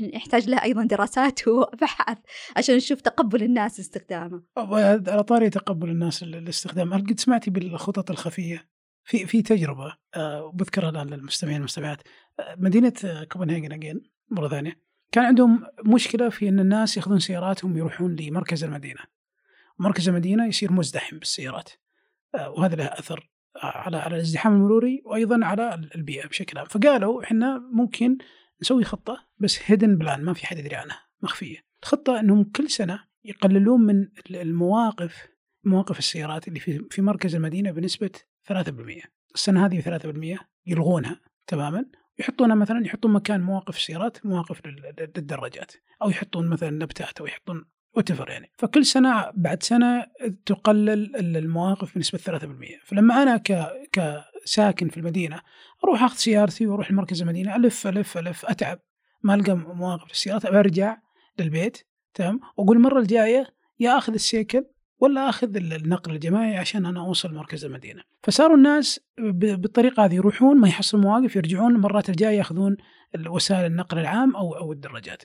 يحتاج 0.00 0.48
له 0.50 0.62
أيضا 0.62 0.84
دراسات 0.84 1.48
وبحث 1.48 2.18
عشان 2.56 2.76
نشوف 2.76 3.00
تقبل 3.00 3.42
الناس 3.42 3.78
لاستخدامه 3.78 4.42
على 5.08 5.22
طاري 5.22 5.50
تقبل 5.50 5.88
الناس 5.90 6.22
ال- 6.22 6.34
الاستخدام. 6.34 6.92
هل 6.94 7.06
قد 7.06 7.20
سمعتي 7.20 7.50
بالخطط 7.50 8.10
الخفية؟ 8.10 8.68
في 9.06 9.26
في 9.26 9.42
تجربة 9.42 9.96
آه، 10.14 10.44
وبذكرها 10.44 10.90
الآن 10.90 11.06
للمستمعين 11.06 11.56
والمستمعات. 11.56 11.98
آه، 12.40 12.56
مدينة 12.58 12.92
آه، 13.04 13.24
كوبنهاجن 13.24 13.72
اجين 13.72 14.00
مرة 14.30 14.48
ثانية. 14.48 14.83
كان 15.14 15.24
عندهم 15.24 15.66
مشكلة 15.86 16.28
في 16.28 16.48
أن 16.48 16.60
الناس 16.60 16.96
يأخذون 16.96 17.18
سياراتهم 17.18 17.76
يروحون 17.76 18.16
لمركز 18.16 18.64
المدينة. 18.64 19.00
مركز 19.78 20.08
المدينة 20.08 20.46
يصير 20.46 20.72
مزدحم 20.72 21.18
بالسيارات. 21.18 21.70
آه، 22.34 22.50
وهذا 22.50 22.76
له 22.76 22.84
أثر 22.84 23.30
آه، 23.56 23.66
على 23.66 23.96
على 23.96 24.14
الازدحام 24.16 24.52
المروري 24.52 25.02
وأيضا 25.04 25.44
على 25.44 25.88
البيئة 25.94 26.28
بشكل 26.28 26.58
عام. 26.58 26.66
فقالوا 26.66 27.22
إحنا 27.22 27.58
ممكن 27.72 28.18
نسوي 28.62 28.84
خطة 28.84 29.26
بس 29.38 29.58
هيدن 29.64 29.98
بلان 29.98 30.24
ما 30.24 30.34
في 30.34 30.46
حد 30.46 30.58
يدري 30.58 30.76
عنها 30.76 31.00
مخفية. 31.22 31.58
الخطة 31.82 32.20
إنهم 32.20 32.44
كل 32.44 32.70
سنة 32.70 33.04
يقللون 33.24 33.80
من 33.80 34.08
المواقف 34.30 35.28
مواقف 35.64 35.98
السيارات 35.98 36.48
اللي 36.48 36.60
في 36.60 36.86
في 36.90 37.02
مركز 37.02 37.34
المدينة 37.34 37.70
بنسبة 37.70 38.10
3% 38.44 39.02
السنة 39.34 39.66
هذه 39.66 39.80
3% 39.80 40.38
يلغونها 40.66 41.20
تماما. 41.46 41.84
يحطونها 42.18 42.54
مثلا 42.56 42.86
يحطون 42.86 43.12
مكان 43.12 43.40
مواقف 43.40 43.76
السيارات 43.76 44.26
مواقف 44.26 44.66
لل- 44.66 45.10
للدراجات. 45.16 45.72
أو 46.02 46.10
يحطون 46.10 46.48
مثلا 46.48 46.70
نبتات 46.70 47.20
أو 47.20 47.26
يحطون 47.26 47.64
وتفر 47.96 48.30
يعني. 48.30 48.50
فكل 48.58 48.86
سنة 48.86 49.30
بعد 49.34 49.62
سنة 49.62 50.06
تقلل 50.46 51.16
ال- 51.16 51.36
المواقف 51.36 51.94
بنسبة 51.94 52.18
3% 52.18 52.80
فلما 52.84 53.22
أنا 53.22 53.36
ك 53.36 53.68
كساكن 53.92 54.88
في 54.88 54.96
المدينة 54.96 55.40
أروح 55.84 56.02
أخذ 56.02 56.16
سيارتي 56.16 56.66
وأروح 56.66 56.90
لمركز 56.90 57.22
المدينة 57.22 57.56
ألف 57.56 57.86
ألف 57.86 58.18
ألف 58.18 58.46
أتعب. 58.46 58.78
ما 59.22 59.34
ألقى 59.34 59.54
مواقف 59.56 60.10
السيارات 60.10 60.46
برجع 60.46 60.96
للبيت 61.38 61.78
تمام؟ 62.14 62.40
وأقول 62.56 62.76
المرة 62.76 62.98
الجاية 63.00 63.46
يا 63.80 63.98
أخذ 63.98 64.12
السيكل 64.14 64.64
ولا 65.04 65.28
أخذ 65.28 65.56
ال- 65.56 65.72
النقل 65.72 66.12
الجماعي 66.12 66.56
عشان 66.56 66.86
أنا 66.86 67.00
أوصل 67.00 67.34
مركز 67.34 67.64
المدينة. 67.64 68.02
فصاروا 68.22 68.56
الناس 68.56 69.00
بالطريقة 69.18 70.04
هذه 70.04 70.14
يروحون 70.14 70.56
ما 70.60 70.68
يحصلوا 70.68 71.02
مواقف 71.02 71.36
يرجعون 71.36 71.74
المرات 71.74 72.08
الجاية 72.08 72.38
يأخذون 72.38 72.76
وسائل 73.28 73.66
النقل 73.66 73.98
العام 73.98 74.36
أو 74.36 74.52
أو 74.56 74.72
الدراجات. 74.72 75.22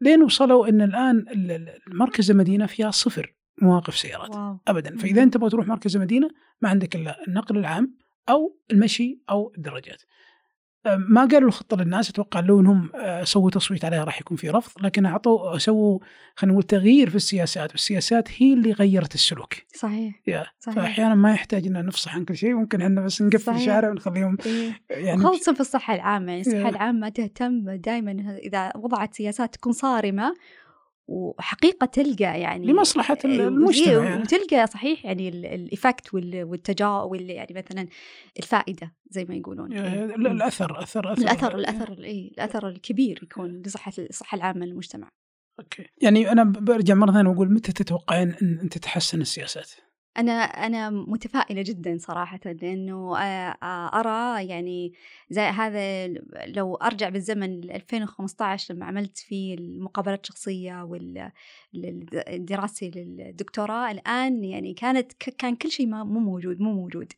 لين 0.00 0.22
وصلوا 0.22 0.68
إن 0.68 0.82
الآن 0.82 1.18
ال- 1.18 1.50
ال- 1.50 1.78
مركز 1.86 2.30
المدينة 2.30 2.66
فيها 2.66 2.90
صفر 2.90 3.34
مواقف 3.62 3.96
سيارات 3.96 4.34
واو. 4.36 4.58
ابدا. 4.68 4.96
فإذا 4.96 5.22
أنت 5.22 5.34
تبغى 5.34 5.50
تروح 5.50 5.66
مركز 5.66 5.96
المدينة 5.96 6.28
ما 6.62 6.68
عندك 6.68 6.96
إلا 6.96 7.26
النقل 7.28 7.58
العام 7.58 7.96
أو 8.28 8.56
المشي 8.72 9.20
أو 9.30 9.52
الدراجات. 9.56 10.02
ما 10.86 11.24
قالوا 11.24 11.48
الخطه 11.48 11.76
للناس 11.76 12.10
أتوقع 12.10 12.40
لو 12.40 12.60
إنهم 12.60 12.90
آه، 12.94 13.24
سووا 13.24 13.50
تصويت 13.50 13.84
عليها 13.84 14.04
راح 14.04 14.20
يكون 14.20 14.36
في 14.36 14.50
رفض 14.50 14.82
لكن 14.84 15.06
أعطوا 15.06 15.58
سووا 15.58 15.98
خلينا 16.36 16.52
نقول 16.52 16.62
تغيير 16.62 17.10
في 17.10 17.16
السياسات 17.16 17.70
والسياسات 17.70 18.28
هي 18.36 18.52
اللي 18.52 18.72
غيرت 18.72 19.14
السلوك 19.14 19.54
صحيح 19.74 20.20
يا 20.26 20.46
صحيح. 20.60 20.76
فأحيانا 20.76 21.14
ما 21.14 21.32
يحتاج 21.32 21.66
ان 21.66 21.86
نفصح 21.86 22.14
عن 22.14 22.24
كل 22.24 22.36
شيء 22.36 22.54
ممكن 22.54 22.82
إحنا 22.82 23.00
بس 23.00 23.22
نقفل. 23.22 23.52
الشارع 23.52 23.90
ونخليهم 23.90 24.36
إيه. 24.46 24.72
يعني 24.90 25.24
خصوصا 25.24 25.52
في 25.52 25.60
الصحة 25.60 25.94
العامة 25.94 26.28
يعني 26.28 26.40
الصحة 26.40 26.58
إيه. 26.58 26.68
العامة 26.68 27.08
تهتم 27.08 27.70
دائما 27.70 28.38
إذا 28.38 28.72
وضعت 28.76 29.14
سياسات 29.14 29.54
تكون 29.54 29.72
صارمة 29.72 30.34
وحقيقة 31.10 31.84
تلقى 31.84 32.40
يعني 32.40 32.66
لمصلحة 32.66 33.18
إيه، 33.24 33.48
المجتمع 33.48 33.92
يعني. 33.92 34.22
وتلقى 34.22 34.66
صحيح 34.66 35.04
يعني 35.04 35.28
الإفكت 35.28 36.14
والتجا 36.14 36.88
وال 36.88 37.30
يعني 37.30 37.54
مثلا 37.54 37.86
الفائدة 38.38 38.94
زي 39.10 39.24
ما 39.24 39.34
يقولون. 39.34 39.72
لا، 39.72 40.14
الأثر 40.14 40.82
أثر 40.82 41.12
أثر 41.12 41.22
الأثر 41.22 41.54
الأثر 41.54 41.92
الإيه 41.92 42.30
الأثر 42.30 42.68
الكبير 42.68 43.20
يكون 43.22 43.62
لصحة 43.62 43.92
الصحة 43.98 44.36
العامة 44.36 44.66
للمجتمع 44.66 45.08
أوكي 45.60 45.86
يعني 46.02 46.32
أنا 46.32 46.44
برجع 46.44 46.94
مرة 46.94 47.12
ثانية 47.12 47.30
وأقول 47.30 47.52
متى 47.52 47.72
تتوقعين 47.72 48.34
أن 48.42 48.68
تتحسن 48.68 49.20
السياسات؟ 49.20 49.70
أنا 50.20 50.32
أنا 50.42 50.90
متفائلة 50.90 51.62
جدا 51.62 51.98
صراحة 52.00 52.40
لأنه 52.44 53.18
آه، 53.18 53.56
آه، 53.62 54.00
أرى 54.00 54.46
يعني 54.48 54.92
زي 55.30 55.42
هذا 55.42 56.06
لو 56.46 56.74
أرجع 56.74 57.08
بالزمن 57.08 57.60
ل 57.60 57.70
2015 57.70 58.74
لما 58.74 58.86
عملت 58.86 59.18
فيه 59.18 59.54
المقابلات 59.54 60.20
الشخصية 60.22 60.82
والدراسة 61.74 62.86
للدكتوراه 62.86 63.90
الآن 63.90 64.44
يعني 64.44 64.74
كانت 64.74 65.12
كان 65.12 65.56
كل 65.56 65.70
شيء 65.70 65.86
مو 65.86 66.04
موجود 66.04 66.60
مو 66.60 66.72
موجود. 66.72 67.12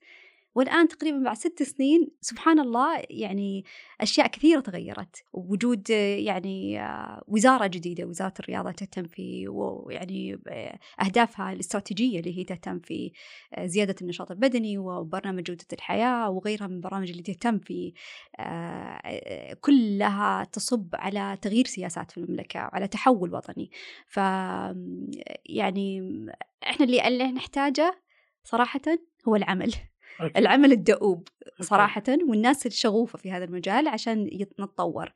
والآن 0.54 0.88
تقريبا 0.88 1.18
بعد 1.18 1.36
ست 1.36 1.62
سنين 1.62 2.08
سبحان 2.20 2.58
الله 2.58 3.02
يعني 3.10 3.64
أشياء 4.00 4.26
كثيرة 4.26 4.60
تغيرت 4.60 5.24
وجود 5.32 5.90
يعني 5.90 6.80
وزارة 7.28 7.66
جديدة 7.66 8.04
وزارة 8.04 8.34
الرياضة 8.40 8.70
تهتم 8.70 9.04
في 9.04 9.48
ويعني 9.48 10.38
أهدافها 11.00 11.52
الاستراتيجية 11.52 12.20
اللي 12.20 12.38
هي 12.38 12.44
تهتم 12.44 12.80
في 12.80 13.12
زيادة 13.64 13.94
النشاط 14.02 14.30
البدني 14.30 14.78
وبرنامج 14.78 15.42
جودة 15.42 15.66
الحياة 15.72 16.30
وغيرها 16.30 16.66
من 16.66 16.76
البرامج 16.76 17.10
اللي 17.10 17.22
تهتم 17.22 17.58
في 17.58 17.92
كلها 19.60 20.44
تصب 20.44 20.88
على 20.94 21.38
تغيير 21.42 21.66
سياسات 21.66 22.10
في 22.10 22.18
المملكة 22.18 22.60
وعلى 22.60 22.88
تحول 22.88 23.34
وطني 23.34 23.70
ف 24.06 24.16
يعني 25.46 26.00
إحنا 26.62 26.86
اللي 26.86 27.08
اللي 27.08 27.32
نحتاجه 27.32 28.02
صراحة 28.44 28.80
هو 29.28 29.36
العمل. 29.36 29.74
العمل 30.36 30.72
الدؤوب 30.72 31.28
صراحة 31.60 32.02
والناس 32.28 32.66
الشغوفة 32.66 33.18
في 33.18 33.32
هذا 33.32 33.44
المجال 33.44 33.88
عشان 33.88 34.30
نتطور 34.60 35.12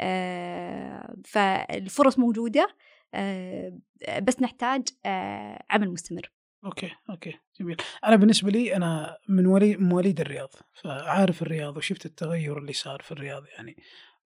آه، 0.00 1.14
فالفرص 1.24 2.18
موجودة 2.18 2.76
آه، 3.14 3.78
بس 4.22 4.42
نحتاج 4.42 4.82
آه، 5.06 5.64
عمل 5.70 5.90
مستمر. 5.90 6.32
okay 6.64 6.90
okay 7.10 7.38
جميل. 7.60 7.76
أنا 8.04 8.16
بالنسبة 8.16 8.50
لي 8.50 8.76
أنا 8.76 9.18
من 9.28 9.46
ولي 9.46 9.76
مواليد 9.76 10.20
الرياض 10.20 10.54
فعارف 10.72 11.42
الرياض 11.42 11.76
وشفت 11.76 12.06
التغير 12.06 12.58
اللي 12.58 12.72
صار 12.72 13.02
في 13.02 13.12
الرياض 13.12 13.44
يعني. 13.46 13.76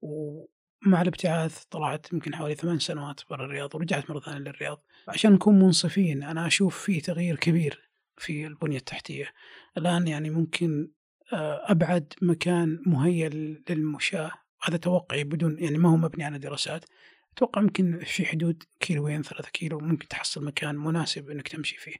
ومع 0.02 1.02
الابتعاث 1.02 1.64
طلعت 1.64 2.12
يمكن 2.12 2.34
حوالي 2.34 2.54
ثمان 2.54 2.78
سنوات 2.78 3.20
برا 3.30 3.44
الرياض 3.44 3.74
ورجعت 3.74 4.10
مرة 4.10 4.20
ثانية 4.20 4.38
للرياض. 4.38 4.84
عشان 5.08 5.32
نكون 5.32 5.58
منصفين 5.58 6.22
أنا 6.22 6.46
أشوف 6.46 6.84
في 6.84 7.00
تغيير 7.00 7.36
كبير. 7.36 7.83
في 8.16 8.46
البنية 8.46 8.76
التحتية. 8.76 9.32
الآن 9.78 10.08
يعني 10.08 10.30
ممكن 10.30 10.90
آه، 11.32 11.60
أبعد 11.70 12.12
مكان 12.22 12.82
مهيأ 12.86 13.28
للمشاة. 13.68 14.30
هذا 14.62 14.76
توقعي 14.76 15.24
بدون 15.24 15.56
يعني 15.58 15.78
ما 15.78 15.88
هو 15.88 15.96
مبني 15.96 16.24
على 16.24 16.38
دراسات. 16.38 16.84
أتوقع 17.32 17.62
يمكن 17.62 18.00
في 18.04 18.26
حدود 18.26 18.62
كيلوين 18.80 19.22
ثلاثة 19.22 19.50
كيلو 19.50 19.78
ممكن 19.78 20.08
تحصل 20.08 20.44
مكان 20.44 20.76
مناسب 20.76 21.30
إنك 21.30 21.48
تمشي 21.48 21.76
فيه. 21.76 21.96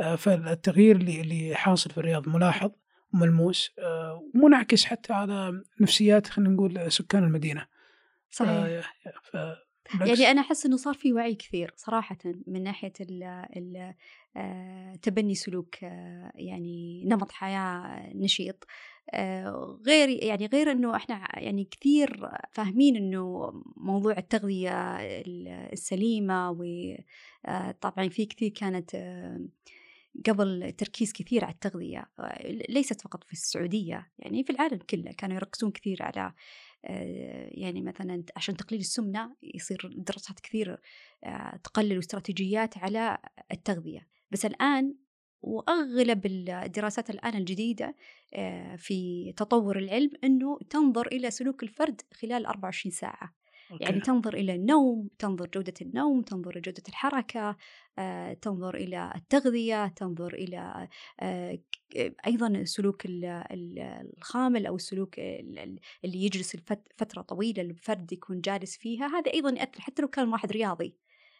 آه، 0.00 0.16
فالتغيير 0.16 0.96
اللي 0.96 1.20
اللي 1.20 1.54
حاصل 1.54 1.90
في 1.90 1.98
الرياض 1.98 2.28
ملاحظ 2.28 2.70
وملموس 3.14 3.70
آه، 3.78 4.30
ومنعكس 4.34 4.84
حتى 4.84 5.12
على 5.12 5.62
نفسيات 5.80 6.26
خلينا 6.26 6.50
نقول 6.54 6.92
سكان 6.92 7.24
المدينة. 7.24 7.66
صحيح. 8.30 8.94
ف. 9.22 9.36
يعني 10.00 10.30
أنا 10.30 10.40
أحس 10.40 10.66
إنه 10.66 10.76
صار 10.76 10.94
في 10.94 11.12
وعي 11.12 11.34
كثير 11.34 11.74
صراحة 11.76 12.18
من 12.46 12.62
ناحية 12.62 12.92
ال 13.00 13.22
ال 13.56 13.94
آه، 14.36 14.94
تبني 15.02 15.34
سلوك 15.34 15.84
آه، 15.84 16.32
يعني 16.34 17.04
نمط 17.06 17.32
حياة 17.32 18.12
نشيط. 18.14 18.66
آه، 19.10 19.80
غير 19.86 20.08
يعني 20.08 20.46
غير 20.46 20.72
إنه 20.72 20.96
إحنا 20.96 21.28
يعني 21.38 21.64
كثير 21.64 22.28
فاهمين 22.52 22.96
إنه 22.96 23.52
موضوع 23.76 24.18
التغذية 24.18 24.96
السليمة 25.72 26.50
وطبعا 26.50 28.08
في 28.08 28.26
كثير 28.26 28.48
كانت 28.48 28.96
قبل 30.28 30.72
تركيز 30.78 31.12
كثير 31.12 31.44
على 31.44 31.54
التغذية. 31.54 32.10
آه، 32.18 32.52
ليست 32.68 33.00
فقط 33.00 33.24
في 33.24 33.32
السعودية 33.32 34.10
يعني 34.18 34.44
في 34.44 34.50
العالم 34.50 34.78
كله 34.90 35.12
كانوا 35.12 35.36
يركزون 35.36 35.70
كثير 35.70 36.02
على 36.02 36.32
يعني 36.84 37.82
مثلا 37.82 38.24
عشان 38.36 38.56
تقليل 38.56 38.80
السمنة 38.80 39.36
يصير 39.54 39.90
دراسات 39.96 40.40
كثير 40.40 40.80
آه، 41.24 41.56
تقلل 41.64 41.98
استراتيجيات 41.98 42.78
على 42.78 43.18
التغذية. 43.52 44.08
بس 44.30 44.46
الآن 44.46 44.94
وأغلب 45.42 46.26
الدراسات 46.26 47.10
الآن 47.10 47.34
الجديدة 47.36 47.96
آه، 48.34 48.76
في 48.76 49.32
تطور 49.36 49.78
العلم 49.78 50.10
أنه 50.24 50.58
تنظر 50.70 51.06
إلى 51.06 51.30
سلوك 51.30 51.62
الفرد 51.62 52.00
خلال 52.12 52.46
24 52.46 52.92
ساعة. 52.92 53.34
أوكي. 53.72 53.84
يعني 53.84 54.00
تنظر 54.00 54.34
إلى 54.34 54.54
النوم 54.54 55.08
تنظر 55.18 55.48
جودة 55.54 55.74
النوم 55.82 56.22
تنظر 56.22 56.50
إلى 56.50 56.60
جودة 56.60 56.82
الحركة 56.88 57.56
آه، 57.98 58.32
تنظر 58.32 58.74
إلى 58.74 59.12
التغذية 59.16 59.86
تنظر 59.88 60.34
إلى 60.34 60.88
آه، 61.20 61.58
أيضا 62.26 62.64
سلوك 62.64 63.06
ال- 63.06 63.24
ال- 63.24 64.08
الخامل 64.18 64.66
أو 64.66 64.76
السلوك 64.76 65.18
ال- 65.18 65.58
ال- 65.58 65.78
اللي 66.04 66.24
يجلس 66.24 66.56
فترة 66.96 67.22
طويلة 67.22 67.62
الفرد 67.62 68.12
يكون 68.12 68.40
جالس 68.40 68.76
فيها 68.76 69.06
هذا 69.06 69.32
أيضا 69.32 69.50
يأثر 69.50 69.80
حتى 69.80 70.02
لو 70.02 70.08
كان 70.08 70.28
واحد 70.28 70.52
رياضي 70.52 70.96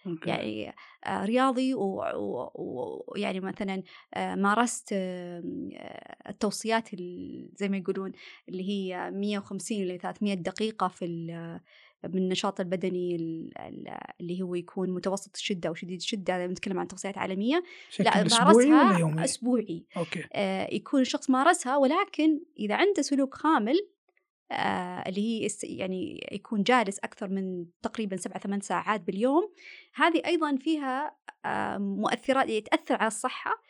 okay. 0.06 0.30
يعني 0.30 0.74
آه، 1.06 1.24
رياضي 1.24 1.74
ويعني 1.74 3.40
مثلا 3.40 3.82
مارست 4.16 4.88
التوصيات 6.28 6.94
ال- 6.94 7.48
زي 7.56 7.68
ما 7.68 7.76
يقولون 7.76 8.12
اللي 8.48 8.68
هي 8.68 9.10
150 9.10 9.82
إلى 9.82 9.98
300 9.98 10.34
دقيقة 10.34 10.88
في 10.88 11.04
ال- 12.05 12.11
من 12.16 12.18
النشاط 12.22 12.61
البدني 12.61 13.16
ال- 13.16 13.59
ال- 13.59 13.98
اللي 14.20 14.42
هو 14.42 14.55
يكون 14.55 14.90
متوسط 14.90 15.36
الشدة 15.36 15.68
أو 15.68 15.74
شديد 15.74 15.96
الشدة 15.96 16.36
هذا 16.36 16.46
بنتكلم 16.46 16.78
عن 16.78 16.88
توصيات 16.88 17.18
عالمية. 17.18 17.62
بشكل 17.88 18.05
لا 18.05 18.26
أسبوعي 18.26 18.66
مارسها؟ 18.70 19.24
أسبوعي. 19.24 19.84
okay. 19.96 20.24
آه، 20.32 20.68
يكون 20.74 21.00
الشخص 21.00 21.30
مارسها 21.30 21.76
ولكن 21.76 22.40
إذا 22.59 22.74
عنده 22.74 23.03
سلوك 23.03 23.34
خامل 23.34 23.74
آه، 24.53 25.09
اللي 25.09 25.20
هي 25.44 25.48
يعني 25.62 26.28
يكون 26.32 26.62
جالس 26.62 26.98
أكثر 26.98 27.28
من 27.28 27.66
تقريبا 27.82 28.16
سبعة 28.16 28.38
ثمان 28.38 28.61
ساعات 28.61 29.00
باليوم 29.00 29.53
هذه 29.94 30.22
أيضا 30.26 30.57
فيها 30.57 31.16
آه، 31.44 31.78
مؤثرات 31.78 32.48
تأثر 32.66 32.94
على 32.94 33.07
الصحة 33.07 33.62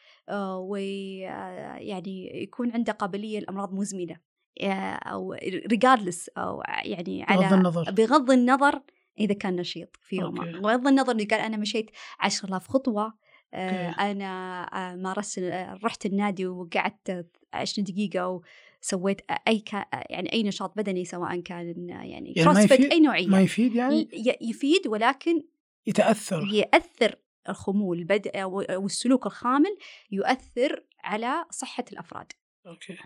ويعني 0.58 2.42
يكون 2.42 2.70
عنده 2.72 2.92
قابلية 2.92 3.40
لأمراض 3.40 3.74
مزمنة. 3.74 4.31
آه، 4.60 4.66
أو 4.94 5.36
regardless 5.74 6.28
أو 6.38 6.62
يعني 6.84 7.22
على 7.28 7.40
بغض 7.40 7.52
النظر. 7.52 7.90
بغض 7.90 8.30
النظر 8.30 8.80
إذا 9.20 9.34
كان 9.34 9.56
نشيط 9.56 9.96
في 10.00 10.16
يومه. 10.16 10.52
بغض 10.60 10.86
النظر 10.86 11.12
إنه 11.12 11.24
قال 11.30 11.40
أنا 11.40 11.56
مشيت 11.56 11.90
10000 12.20 12.68
خطوة 12.68 13.14
آه، 13.54 13.88
أوكي. 13.88 14.00
أنا 14.00 14.62
آه، 14.92 14.94
مارست 14.96 15.38
رحت 15.84 16.06
النادي 16.06 16.46
وقعدت 16.46 17.26
20 17.54 17.84
دقيقة 17.84 18.40
وسويت 18.82 19.20
أي 19.48 19.58
كا 19.58 19.86
يعني 20.10 20.32
أي 20.32 20.42
نشاط 20.42 20.76
بدني 20.76 21.04
سواء 21.04 21.40
كان 21.40 21.88
يعني 21.88 22.10
يعني 22.10 22.34
CrossFit 22.34 22.56
ما 22.56 22.80
يفيد- 22.80 22.92
أي 22.92 23.00
نوعية. 23.00 23.26
ما 23.26 23.40
يفيد 23.40 23.74
يعني؟ 23.74 24.08
يفيد 24.40 24.86
ولكن 24.86 25.42
يتأثر. 25.86 26.48
يأثر 26.52 27.16
الخمول 27.48 27.98
البد... 27.98 28.28
أو 28.34 28.60
أو 28.60 28.86
السلوك 28.86 29.26
الخامل 29.26 29.76
يؤثر 30.10 30.84
على 31.04 31.44
صحة 31.50 31.84
الأفراد. 31.92 32.32
okay. 32.66 32.96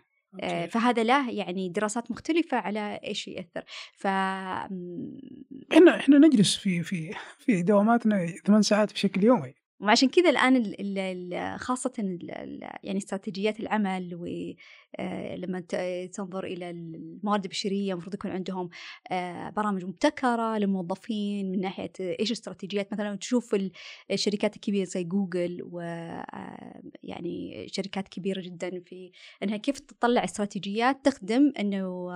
okay. 0.45 0.71
فهذا 0.71 1.05
له 1.05 1.31
يعني 1.31 1.69
دراسات 1.69 2.11
مختلفة 2.11 2.57
على 2.57 3.01
إيش 3.05 3.29
يأثر 3.29 3.65
ف 3.95 4.07
إحنا 4.07 5.97
إحنا 5.97 6.19
نجلس 6.19 6.57
في 6.57 6.83
في 6.83 7.15
في 7.39 7.63
دواماتنا 7.63 8.27
ثمان 8.27 8.63
ساعات 8.63 8.93
بشكل 8.93 9.25
يومي 9.25 9.55
وعشان 9.81 10.09
كذا 10.09 10.31
الآن 10.31 10.57
ال 10.57 10.99
ال 10.99 11.61
خاصة 11.61 11.93
يعني 12.83 12.99
استراتيجيات 12.99 13.61
العمل 13.61 14.15
ولما 14.15 15.63
آه، 15.75 16.07
تنظر 16.07 16.45
إلى 16.45 16.71
الموارد 16.71 17.45
البشرية 17.45 17.93
المفروض 17.93 18.15
يكون 18.15 18.31
عندهم 18.31 18.69
آه، 19.11 19.51
برامج 19.51 19.85
مبتكرة 19.85 20.59
للموظفين 20.59 21.51
من 21.53 21.61
ناحية 21.61 21.93
إيش 22.01 22.33
استراتيجيات. 22.33 22.93
مثلا 22.93 23.17
تشوف 23.17 23.57
الشركات 24.11 24.57
الكبيرة 24.57 24.85
زي 24.85 25.05
جوجل 25.05 25.69
ويعني 25.73 27.67
شركات 27.69 28.09
كبيرة 28.09 28.41
جدا 28.41 28.81
في 28.81 29.11
أنها 29.43 29.57
كيف 29.57 29.81
تطلع 29.81 30.25
استراتيجيات 30.25 31.05
تخدم 31.05 31.53
أنه 31.59 32.09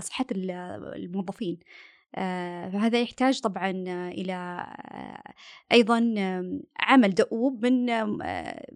صحة 0.00 0.26
الموظفين. 0.32 1.58
آه، 1.62 1.91
فهذا 2.72 3.00
يحتاج 3.00 3.40
طبعا 3.40 3.70
إلى 4.08 4.32
آه، 4.32 5.32
أيضا 5.72 6.14
عمل 6.80 7.14
دؤوب 7.14 7.66
من 7.66 7.90
آه، 7.90 8.66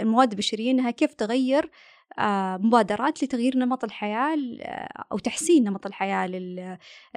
الموارد 0.00 0.32
البشرية 0.32 0.70
أنها 0.70 0.90
كيف 0.90 1.14
تغير 1.14 1.70
مبادرات 2.58 3.24
لتغيير 3.24 3.56
نمط 3.58 3.84
الحياة 3.84 4.36
أو 5.12 5.18
تحسين 5.18 5.64
نمط 5.64 5.86
الحياة 5.86 6.26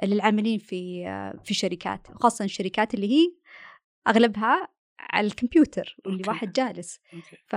للعاملين 0.02 0.58
في 0.58 1.04
في 1.44 1.50
الشركات 1.50 2.06
خاصة 2.14 2.44
الشركات 2.44 2.94
اللي 2.94 3.10
هي 3.10 3.32
أغلبها 4.08 4.68
على 5.10 5.26
الكمبيوتر 5.26 5.96
واللي 6.04 6.18
okay. 6.18 6.30
واحد 6.30 6.52
جالس. 6.52 7.00
okay. 7.14 7.36
ف 7.46 7.54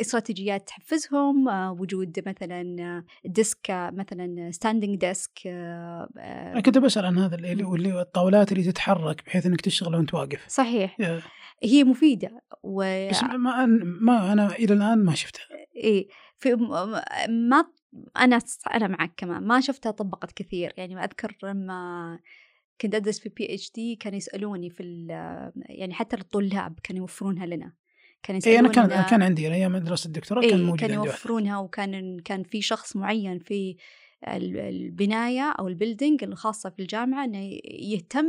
استراتيجيات 0.00 0.68
تحفزهم 0.68 1.48
وجود 1.80 2.28
مثلا 2.28 3.04
desk 3.24 3.66
مثلا 3.70 4.50
standing 4.50 4.98
desk 4.98 5.46
أنا 5.46 6.60
كنت 6.64 6.78
بسأل 6.78 7.06
عن 7.06 7.18
هذا 7.18 7.34
اللي 7.34 7.64
واللي 7.64 8.00
الطاولات 8.00 8.52
اللي 8.52 8.62
تتحرك 8.72 9.22
بحيث 9.26 9.46
إنك 9.46 9.60
تشتغل 9.60 9.94
وأنت 9.94 10.14
واقف. 10.14 10.48
صحيح. 10.48 10.96
yeah. 11.02 11.22
هي 11.62 11.84
مفيدة. 11.84 12.42
و... 12.62 13.08
بس 13.10 13.22
ما 13.22 13.66
ما 14.00 14.32
أنا 14.32 14.46
إلى 14.52 14.74
الآن 14.74 15.04
ما 15.04 15.14
شفتها. 15.14 15.42
اي 15.84 16.08
في 16.38 16.54
ما 17.28 17.64
أنا 18.16 18.40
أنا 18.74 18.88
معك 18.88 19.12
كمان. 19.16 19.42
ما 19.42 19.60
شفتها 19.60 19.90
طبقت 19.90 20.32
كثير. 20.32 20.72
يعني 20.76 21.04
أذكر 21.04 21.36
لما 21.42 22.18
كنت 22.80 22.94
أدرس 22.94 23.18
في 23.18 23.28
بي 23.28 23.54
اتش 23.54 23.72
دي 23.72 23.96
كانوا 23.96 24.16
يسألوني 24.16 24.70
في 24.70 25.06
يعني 25.68 25.94
حتى 25.94 26.16
الطلاب 26.16 26.78
كانوا 26.82 27.00
يوفرونها 27.00 27.46
لنا. 27.46 27.72
كان 28.22 28.36
يسألوني 28.36 28.58
إيه 28.58 28.66
أنا 28.66 28.88
كان 28.88 29.02
كان 29.10 29.22
عندي 29.22 29.52
أيام 29.52 29.76
دراسة 29.76 30.06
الدكتوراه 30.06 30.42
إيه 30.42 30.50
كان 30.50 30.62
موجود 30.62 30.80
كانوا 30.80 31.06
يوفرونها 31.06 31.58
وكان 31.58 32.18
كان 32.18 32.42
في 32.42 32.62
شخص 32.62 32.96
معين 32.96 33.38
في 33.38 33.76
البناية 34.28 35.54
أو 35.58 35.68
ال 35.68 35.74
building 35.74 36.24
الخاصة 36.24 36.70
في 36.70 36.82
الجامعة 36.82 37.24
إنه 37.24 37.58
يهتم 37.64 38.26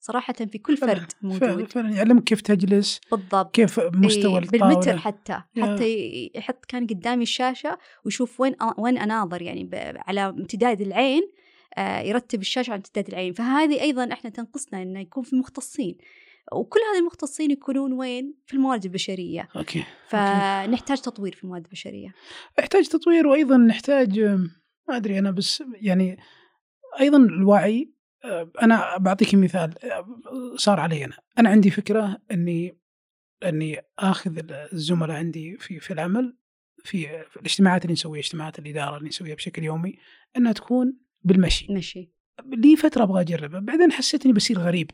صراحة 0.00 0.32
في 0.32 0.58
كل 0.58 0.76
فرد 0.76 1.12
موجود. 1.22 1.72
فعلا 1.72 1.90
يعلمك 1.90 2.24
كيف 2.24 2.40
تجلس 2.40 3.00
بالضبط. 3.10 3.54
كيف 3.54 3.80
مستوى 3.80 4.42
إيه 4.42 4.48
بالمتر 4.48 4.98
حتى 4.98 5.42
حتى 5.62 6.30
يحط 6.34 6.64
كان 6.64 6.86
قدامي 6.86 7.22
الشاشة 7.22 7.78
ويشوف 8.04 8.40
وين 8.40 8.54
وين 8.78 8.98
أناظر 8.98 9.42
يعني 9.42 9.70
على 9.96 10.20
امتداد 10.20 10.80
العين 10.80 11.22
يرتب 12.04 12.40
الشاشة 12.40 12.70
عن 12.70 12.76
امتداد 12.76 13.08
العين. 13.08 13.32
فهذه 13.32 13.80
أيضا 13.80 14.12
إحنا 14.12 14.30
تنقصنا 14.30 14.82
إنه 14.82 15.00
يكون 15.00 15.22
في 15.22 15.36
مختصين. 15.36 15.98
وكل 16.52 16.80
هذه 16.92 17.00
المختصين 17.00 17.50
يكونون 17.50 17.92
وين؟ 17.92 18.34
في 18.46 18.54
الموارد 18.54 18.84
البشرية. 18.84 19.48
okay 19.56 19.84
فنحتاج 20.08 21.00
تطوير 21.00 21.34
في 21.34 21.44
الموارد 21.44 21.64
البشرية. 21.64 22.14
نحتاج 22.58 22.88
تطوير 22.88 23.26
وأيضا 23.26 23.56
نحتاج 23.56 24.20
ما 24.88 24.96
أدري 24.96 25.18
أنا 25.18 25.30
بس 25.30 25.62
يعني 25.74 26.18
أيضا 27.00 27.18
الوعي 27.18 27.92
آه، 28.24 28.50
أنا 28.62 28.96
بعطيك 28.96 29.34
مثال 29.34 29.84
آه، 29.84 30.06
صار 30.56 30.80
علي 30.80 31.04
أنا. 31.04 31.16
أنا 31.38 31.48
عندي 31.48 31.70
فكرة 31.70 32.18
أني 32.30 32.78
أني 33.44 33.80
آخذ 33.98 34.40
الزملاء 34.72 35.16
عندي 35.16 35.56
في 35.56 35.80
في 35.80 35.92
العمل 35.92 36.36
في, 36.84 37.24
الاجتماعات 37.36 37.82
اللي 37.82 37.92
نسويها 37.92 38.20
اجتماعات 38.20 38.58
الإدارة 38.58 38.96
اللي 38.96 39.08
نسويها 39.08 39.34
بشكل 39.34 39.64
يومي 39.64 39.98
أنها 40.36 40.52
تكون 40.52 40.98
بالمشي. 41.22 41.72
مشي. 41.72 42.12
لي 42.46 42.76
فترة 42.76 43.02
أبغى 43.02 43.20
اجربه 43.20 43.58
بعدين 43.58 43.92
حسيت 43.92 44.24
إني 44.24 44.34
بصير 44.34 44.58
غريب. 44.58 44.90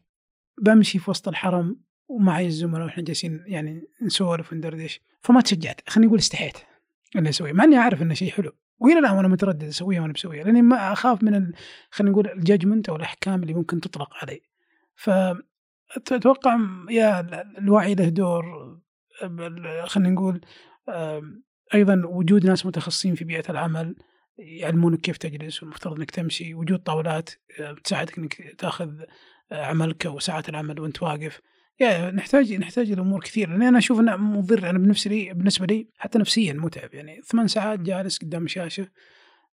بمشي 0.62 0.98
في 0.98 1.10
وسط 1.10 1.28
الحرم 1.28 1.80
ومعي 2.08 2.46
الزملاء 2.46 2.84
وإحنا 2.84 3.02
جالسين 3.02 3.44
يعني 3.46 3.88
نسولف 4.02 4.52
وندردش. 4.52 5.00
فما 5.20 5.40
تشجعت. 5.40 5.80
خليني 5.88 6.08
أقول 6.08 6.18
استحيت 6.18 6.58
إني 7.16 7.28
اسويه 7.28 7.52
مع 7.52 7.64
إني 7.64 7.76
أعرف 7.76 8.02
انه 8.02 8.14
شيء 8.14 8.30
حلو. 8.30 8.52
وإلى 8.78 8.98
الآن 8.98 9.16
وأنا 9.16 9.28
متردد 9.28 9.64
أسويها 9.64 10.00
وأنا 10.00 10.12
بسويها 10.12 10.44
لأني 10.44 10.62
ما 10.62 10.92
أخاف 10.92 11.22
من 11.22 11.34
ال... 11.34 11.52
خلينا 11.90 12.12
نقول 12.12 12.28
الججمنت 12.28 12.88
أو 12.88 12.96
الأحكام 12.96 13.42
اللي 13.42 13.54
ممكن 13.54 13.80
تطلق 13.80 14.10
علي. 14.22 14.40
ف 14.94 15.10
أتوقع 15.96 16.58
يا 16.90 17.20
الوعي 17.58 17.94
له 17.94 18.08
دور. 18.08 18.44
خلينا 19.84 20.10
نقول 20.10 20.40
أيضا 21.74 22.02
وجود 22.04 22.46
ناس 22.46 22.66
متخصصين 22.66 23.14
في 23.14 23.24
بيئة 23.24 23.50
العمل. 23.50 23.96
يعلمونك 24.38 25.00
كيف 25.00 25.16
تجلس 25.16 25.62
والمفترض 25.62 25.98
إنك 25.98 26.10
تمشي. 26.10 26.54
وجود 26.54 26.78
طاولات 26.78 27.30
آه، 27.60 27.72
بتساعدك 27.72 28.18
إنك 28.18 28.54
تأخذ 28.58 29.00
آه، 29.52 29.64
عملك 29.64 30.04
وساعات 30.04 30.48
العمل 30.48 30.80
وأنت 30.80 31.02
واقف. 31.02 31.40
يا 31.80 32.10
نحتاج 32.10 32.52
نحتاج 32.52 32.90
الأمور 32.90 33.20
كثير 33.20 33.48
لأن 33.50 33.62
أنا 33.62 33.78
أشوف 33.78 34.00
إنه 34.00 34.16
مضر. 34.16 34.70
أنا 34.70 34.78
بالنسبة 34.78 35.10
لي 35.10 35.34
بالنسبة 35.34 35.66
لي 35.66 35.88
حتى 35.96 36.18
نفسيا 36.18 36.52
متعب. 36.52 36.94
يعني 36.94 37.22
ثمان 37.22 37.48
ساعات 37.48 37.80
جالس 37.80 38.18
قدام 38.18 38.46
شاشة 38.46 38.88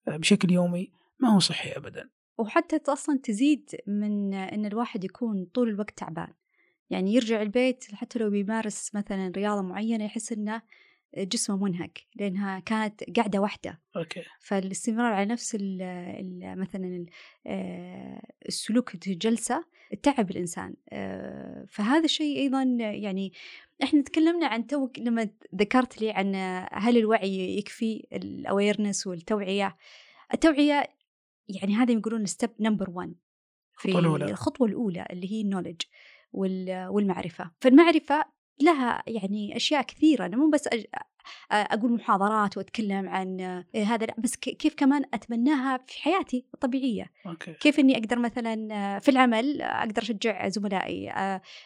آه، 0.07 0.17
بشكل 0.17 0.51
يومي 0.51 0.91
ما 1.19 1.29
هو 1.29 1.39
صحي 1.39 1.71
ابدا. 1.71 2.09
وحتى 2.37 2.79
أصلا 2.87 3.19
تزيد 3.23 3.69
من 3.87 4.33
إن 4.33 4.65
الواحد 4.65 5.03
يكون 5.03 5.45
طول 5.53 5.69
الوقت 5.69 5.97
تعبان. 5.97 6.33
يعني 6.89 7.13
يرجع 7.13 7.41
البيت 7.41 7.85
حتى 7.93 8.19
لو 8.19 8.29
بيمارس 8.29 8.95
مثلا 8.95 9.31
رياضة 9.35 9.61
معينة 9.61 10.05
يحس 10.05 10.31
إنه 10.31 10.61
جسمه 11.17 11.57
منهك 11.57 12.01
لأنها 12.15 12.59
كانت 12.59 13.03
قاعدة 13.17 13.39
واحدة 13.39 13.79
أوكي. 13.95 14.23
فالاستمرار 14.39 15.13
على 15.13 15.25
نفس 15.25 15.55
ال 15.55 15.81
ال 15.81 16.59
مثلا 16.59 17.05
آه، 17.47 18.21
السلوك 18.47 19.07
الجلسة 19.07 19.65
تعب 20.03 20.31
الإنسان 20.31 20.73
آه، 20.89 21.65
فهذا 21.69 22.05
الشيء 22.05 22.37
أيضا 22.37 22.63
يعني 22.79 23.33
إحنا 23.83 24.01
تكلمنا 24.01 24.47
عن 24.47 24.67
تو 24.67 24.89
لما 24.97 25.29
ذكرت 25.55 26.01
لي 26.01 26.11
عن 26.11 26.35
هل 26.71 26.97
الوعي 26.97 27.57
يكفي 27.57 28.07
ال 28.13 28.22
awareness 28.22 29.07
والتوعية 29.07 29.77
التوعية 30.33 30.87
يعني 31.49 31.75
هذا 31.75 31.91
يقولون 31.91 32.25
step 32.25 32.49
number 32.59 32.89
1 32.89 33.15
في 33.77 33.99
الأولى. 33.99 34.25
الخطوة 34.25 34.67
الأولى 34.67 35.07
اللي 35.11 35.31
هي 35.31 35.41
ال 35.41 35.45
knowledge 35.45 35.81
والمعرفة 36.33 37.51
فالمعرفة 37.59 38.25
لها 38.61 39.03
يعني 39.07 39.55
أشياء 39.55 39.81
كثيرة 39.81 40.25
أنا 40.25 40.37
مو 40.37 40.49
بس 40.49 40.67
أج... 40.67 40.85
أقول 41.51 41.93
محاضرات 41.93 42.57
وأتكلم 42.57 43.09
عن 43.09 43.63
هذا 43.75 44.05
لا 44.05 44.15
بس 44.17 44.35
كيف 44.35 44.73
كمان 44.75 45.05
أتبناها 45.13 45.77
في 45.87 46.01
حياتي 46.01 46.45
الطبيعية 46.53 47.11
okay. 47.25 47.53
كيف 47.53 47.79
أني 47.79 47.97
أقدر 47.97 48.19
مثلا 48.19 48.99
في 48.99 49.11
العمل 49.11 49.61
أقدر 49.61 50.01
أشجع 50.01 50.47
زملائي 50.47 51.13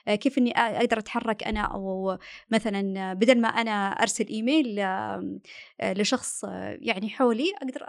كيف 0.08 0.38
أني 0.38 0.52
أقدر 0.52 1.00
أتحرك 1.00 1.44
أنا 1.44 1.62
أو 1.62 2.18
مثلا 2.52 3.14
بدل 3.14 3.42
ما 3.42 3.48
أنا 3.48 3.90
أرسل 3.90 4.28
إيميل 4.28 4.86
لشخص 5.84 6.44
يعني 6.80 7.10
حولي 7.10 7.54
أقدر 7.62 7.86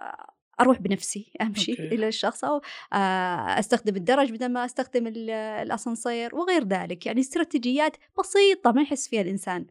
أروح 0.60 0.80
بنفسي 0.80 1.32
أمشي 1.40 1.72
أوكي. 1.72 1.94
إلى 1.94 2.08
الشخص 2.08 2.44
أو 2.44 2.60
آه، 2.92 3.58
أستخدم 3.58 3.96
الدرج 3.96 4.32
بدل 4.32 4.48
ما 4.48 4.64
أستخدم 4.64 5.06
الأسانسير 5.06 6.34
وغير 6.34 6.64
ذلك. 6.64 7.06
يعني 7.06 7.20
استراتيجيات 7.20 7.96
بسيطة 8.18 8.72
ما 8.72 8.82
يحس 8.82 9.08
فيها 9.08 9.20
الإنسان. 9.20 9.66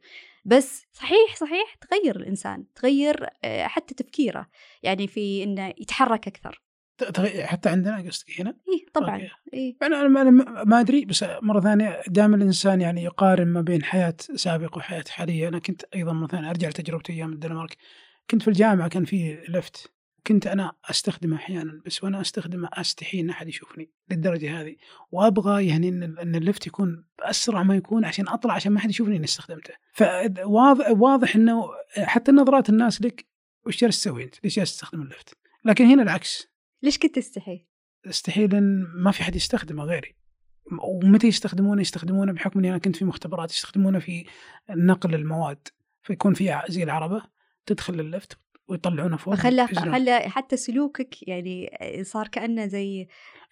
بس 0.45 0.85
صحيح 0.93 1.35
صحيح 1.35 1.75
تغير 1.75 2.15
الإنسان 2.15 2.65
تغير 2.75 3.29
آه، 3.43 3.67
حتى 3.67 3.93
تفكيره. 3.93 4.47
يعني 4.83 5.07
في 5.07 5.43
إنه 5.43 5.67
يتحرك 5.67 6.27
أكثر. 6.27 6.61
حتى 7.43 7.69
عندنا 7.69 7.97
قصدك 8.07 8.41
هنا؟ 8.41 8.49
اي 8.49 8.85
طبعا. 8.93 9.21
اي 9.53 9.77
يعني 9.81 9.95
أنا 9.95 10.31
ما 10.63 10.79
أدري 10.79 11.05
بس 11.05 11.25
مرة 11.41 11.59
ثانية 11.59 12.01
دائما 12.07 12.35
الإنسان 12.35 12.81
يعني 12.81 13.03
يقارن 13.03 13.47
ما 13.47 13.61
بين 13.61 13.83
حياة 13.83 14.15
سابقة 14.35 14.77
وحياة 14.77 15.03
حالية، 15.09 15.47
أنا 15.47 15.59
كنت 15.59 15.83
أيضا 15.95 16.13
مثلا 16.13 16.49
أرجع 16.49 16.67
لتجربتي 16.67 17.13
أيام 17.13 17.33
الدنمارك. 17.33 17.77
كنت 18.29 18.41
في 18.41 18.47
الجامعة 18.47 18.87
كان 18.87 19.05
في 19.05 19.37
لفت. 19.49 19.94
كنت 20.27 20.47
أنا 20.47 20.71
أستخدمه 20.89 21.35
أحيانا 21.35 21.81
بس 21.85 22.03
وأنا 22.03 22.21
أستخدمه 22.21 22.69
أستحي 22.73 23.19
إن 23.19 23.29
أحد 23.29 23.47
يشوفني 23.47 23.91
للدرجة 24.11 24.61
هذه 24.61 24.75
وأبغى 25.11 25.67
يعني 25.67 25.89
إن 25.89 26.35
اللفت 26.35 26.67
يكون 26.67 27.05
بأسرع 27.19 27.63
ما 27.63 27.75
يكون 27.75 28.05
عشان 28.05 28.27
أطلع 28.27 28.53
عشان 28.53 28.71
ما 28.71 28.79
حد 28.79 28.89
يشوفني 28.89 29.15
إني 29.15 29.25
استخدمته 29.25 29.73
فواضح 29.93 30.89
واضح 30.89 31.35
إنه 31.35 31.65
حتى 31.97 32.31
نظرات 32.31 32.69
الناس 32.69 33.01
لك 33.01 33.25
وش 33.65 33.81
جالس 33.81 34.01
تسوي 34.01 34.23
أنت؟ 34.23 34.35
ليش 34.43 34.55
جالس 34.55 34.71
تستخدم 34.71 35.01
اللفت؟ 35.01 35.37
لكن 35.65 35.85
هنا 35.85 36.03
العكس 36.03 36.47
ليش 36.83 36.97
كنت 36.97 37.15
تستحي؟ 37.15 37.67
استحي 38.05 38.47
لأن 38.47 38.87
ما 38.95 39.11
في 39.11 39.23
حد 39.23 39.35
يستخدمه 39.35 39.83
غيري 39.83 40.15
ومتى 40.81 41.27
يستخدمونه؟ 41.27 41.81
يستخدمونه 41.81 42.33
بحكم 42.33 42.59
إني 42.59 42.69
أنا 42.69 42.77
كنت 42.77 42.95
في 42.95 43.05
مختبرات 43.05 43.51
يستخدمونه 43.51 43.99
في 43.99 44.25
نقل 44.69 45.15
المواد 45.15 45.67
فيكون 46.03 46.33
في 46.33 46.61
زي 46.67 46.83
العربة 46.83 47.21
تدخل 47.65 47.99
اللفت 47.99 48.37
ويطلعونه 48.67 49.17
فوق 49.17 49.35
فخلى. 49.35 49.67
خلى 49.67 50.19
حتى 50.19 50.57
سلوكك 50.57 51.27
يعني 51.27 51.77
صار 52.03 52.27
كأنه 52.27 52.65
زي 52.67 53.07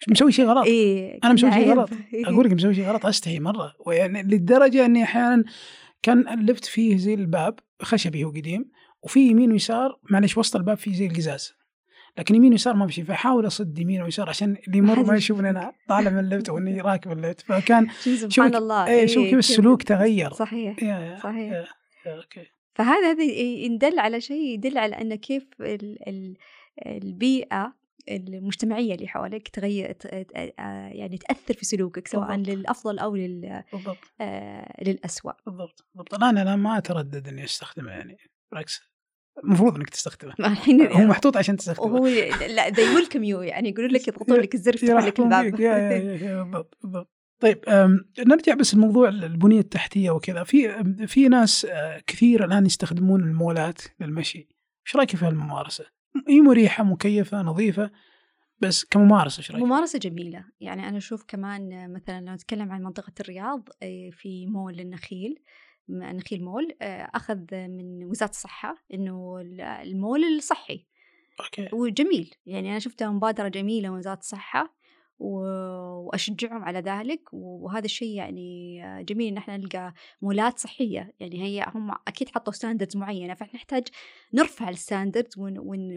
مسوي 0.08 0.32
شيء 0.32 0.44
غلط 0.44 0.66
إيه 0.66 1.18
أنا 1.24 1.32
مسوي 1.32 1.52
شيء. 1.52 1.70
غلط. 1.74 1.90
أقول 2.26 2.46
لك 2.46 2.52
مسوي 2.52 2.74
شيء 2.74 2.84
غلط 2.84 3.06
استحي 3.06 3.40
مرة 3.40 3.74
ويعني 3.86 4.22
للدرجه 4.22 4.84
إني 4.84 5.02
أحيانا 5.04 5.44
كان 6.02 6.28
اللفت 6.28 6.64
فيه 6.64 6.96
زي 6.96 7.14
الباب 7.14 7.58
خشبي 7.82 8.24
هو 8.24 8.30
قديم 8.30 8.70
وفي 9.02 9.20
يمين 9.28 9.52
ويسار 9.52 9.98
معلش 10.10 10.38
وسط 10.38 10.56
الباب 10.56 10.76
فيه 10.76 10.94
زي 10.94 11.06
القزاز 11.06 11.52
لكن 12.18 12.34
يمين 12.34 12.52
ويسار 12.52 12.74
ما 12.74 12.86
بشي 12.86 13.02
فاحاول 13.02 13.46
أصد 13.46 13.78
يمين 13.78 14.02
ويسار 14.02 14.28
عشان 14.28 14.56
اللي 14.66 14.78
يمر 14.78 14.96
ما 14.96 15.02
يشوف. 15.02 15.14
يشوفني 15.16 15.50
أنا 15.50 15.72
طالع 15.88 16.10
من 16.10 16.18
اللفت 16.18 16.50
وإني 16.50 16.80
راكب 16.80 17.12
اللفت 17.12 17.40
فكان 17.40 17.88
سبحان 17.90 18.54
الله 18.54 18.86
إيه 18.86 19.06
شوف 19.06 19.24
كيف 19.24 19.38
السلوك 19.38 19.82
تغير 19.82 20.32
صحيح 20.32 20.82
يا 20.82 20.98
يا 20.98 21.16
صحيح. 21.16 21.52
يا 21.52 21.64
يا 22.06 22.16
أوكي 22.16 22.53
فهذا 22.74 23.10
هذا 23.10 23.22
يدل 23.22 23.98
على 23.98 24.20
شيء 24.20 24.54
يدل 24.54 24.78
على 24.78 24.94
أن 24.94 25.14
كيف 25.14 25.48
ال 25.60 26.08
ال 26.08 26.36
البيئة 26.86 27.74
المجتمعية 28.08 28.94
اللي 28.94 29.08
حواليك 29.08 29.48
تغير 29.48 29.96
يعني 30.92 31.18
تأثر 31.18 31.54
في 31.54 31.64
سلوكك 31.64 32.08
سواء 32.08 32.36
بالضبط. 32.36 32.48
للأفضل 32.48 32.98
أو 32.98 33.16
لل 33.16 33.62
بالضبط. 33.72 33.98
آه، 34.20 34.82
للأسوأ. 34.82 35.32
بالضبط 35.46 35.86
بالضبط. 35.94 36.14
الان 36.14 36.38
أنا 36.38 36.56
ما 36.56 36.78
أتردد 36.78 37.28
إني 37.28 37.44
أستخدمه 37.44 37.90
يعني 37.90 38.16
بالعكس. 38.50 38.82
المفروض 39.44 39.76
إنك 39.76 39.90
تستخدمه. 39.90 40.34
الحين 40.52 40.86
هو 40.86 41.06
محطوط 41.06 41.36
عشان 41.36 41.56
تستخدمه. 41.56 41.92
وهو 41.92 42.06
لا 42.46 42.70
they 42.70 42.98
welcome 42.98 43.24
you 43.24 43.42
يعني 43.42 43.68
يقولون 43.68 43.90
لك 43.90 44.08
يضغطون 44.08 44.40
لك 44.40 44.54
الزر 44.54 44.74
يفتحون 44.74 45.00
لك 45.06 45.20
الباب. 45.20 45.56
بالضبط 46.44 46.78
بالضبط. 46.82 47.13
طيب 47.40 47.58
نرجع 48.18 48.54
بس 48.54 48.74
لموضوع 48.74 49.08
البنية 49.08 49.60
التحتية 49.60 50.10
وكذا. 50.10 50.44
في 50.44 50.84
في 51.06 51.28
ناس 51.28 51.66
كثير 52.06 52.44
الآن 52.44 52.66
يستخدمون 52.66 53.20
المولات 53.22 53.80
للمشي. 54.00 54.48
إيش 54.86 54.96
رأيك 54.96 55.16
في 55.16 55.24
هالممارسة؟ 55.24 55.84
هي 56.28 56.40
مريحة 56.40 56.84
مكيفة 56.84 57.42
نظيفة 57.42 57.90
بس 58.60 58.84
كممارسة 58.84 59.38
إيش 59.38 59.50
رأيك؟ 59.50 59.62
ممارسة 59.64 59.98
جميلة. 59.98 60.44
يعني 60.60 60.88
أنا 60.88 60.96
أشوف 60.96 61.24
كمان 61.28 61.92
مثلا 61.92 62.20
لو 62.26 62.32
نتكلم 62.34 62.72
عن 62.72 62.82
منطقة 62.82 63.12
الرياض 63.20 63.68
في 64.12 64.46
مول 64.46 64.80
النخيل 64.80 65.42
النخيل 65.90 66.44
مول 66.44 66.76
أخذ 66.82 67.38
من 67.52 68.04
وزارة 68.04 68.30
الصحة 68.30 68.84
إنه 68.94 69.38
ال- 69.40 69.60
المول 69.60 70.24
الصحي. 70.24 70.86
okay. 71.40 71.68
وجميل. 71.76 72.34
يعني 72.46 72.70
أنا 72.70 72.78
شفتها 72.78 73.10
مبادرة 73.10 73.48
جميلة 73.48 73.88
من 73.90 73.98
وزارة 73.98 74.18
الصحة. 74.18 74.76
و- 75.18 76.04
وأشجعهم 76.04 76.62
على 76.64 76.78
ذلك 76.80 77.20
وهذا 77.32 77.84
الشيء 77.84 78.16
يعني 78.16 78.80
جميل 79.04 79.28
إن 79.32 79.36
إحنا 79.36 79.56
نلقى 79.56 79.94
مولات 80.22 80.58
صحية. 80.58 81.14
يعني 81.20 81.42
هي 81.42 81.66
هم 81.74 81.90
أكيد 82.08 82.28
حطوا 82.28 82.52
standards 82.52 82.96
معينة 82.96 83.34
فاحنا 83.34 83.54
نحتاج 83.54 83.84
نرفع 84.34 84.68
ال 84.68 84.75
standards 84.75 85.38
ون 85.38 85.58
ون 85.58 85.94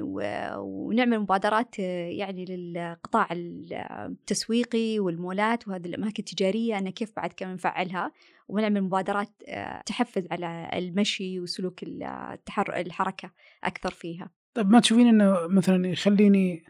ونعمل 0.58 1.20
مبادرات 1.20 1.80
يعني 1.80 2.46
للقطاع 2.46 3.28
التسويقي 3.32 5.00
والمولات 5.00 5.68
وهذه 5.68 5.86
الأماكن 5.86 6.16
التجارية 6.20 6.78
أن 6.78 6.90
كيف 6.90 7.12
بعد 7.16 7.34
كمان 7.34 7.54
نفعلها؟ 7.54 8.12
ونعمل 8.48 8.82
مبادرات 8.82 9.30
تحفز 9.86 10.28
على 10.32 10.70
المشي 10.74 11.40
وسلوك 11.40 11.80
التحر 11.84 12.76
الحركة 12.76 13.32
أكثر 13.64 13.92
فيها. 13.92 14.30
طيب 14.54 14.70
ما 14.72 14.80
تشوفين 14.80 15.08
إنه 15.08 15.48
مثلا 15.48 15.88
يخليني 15.88 16.64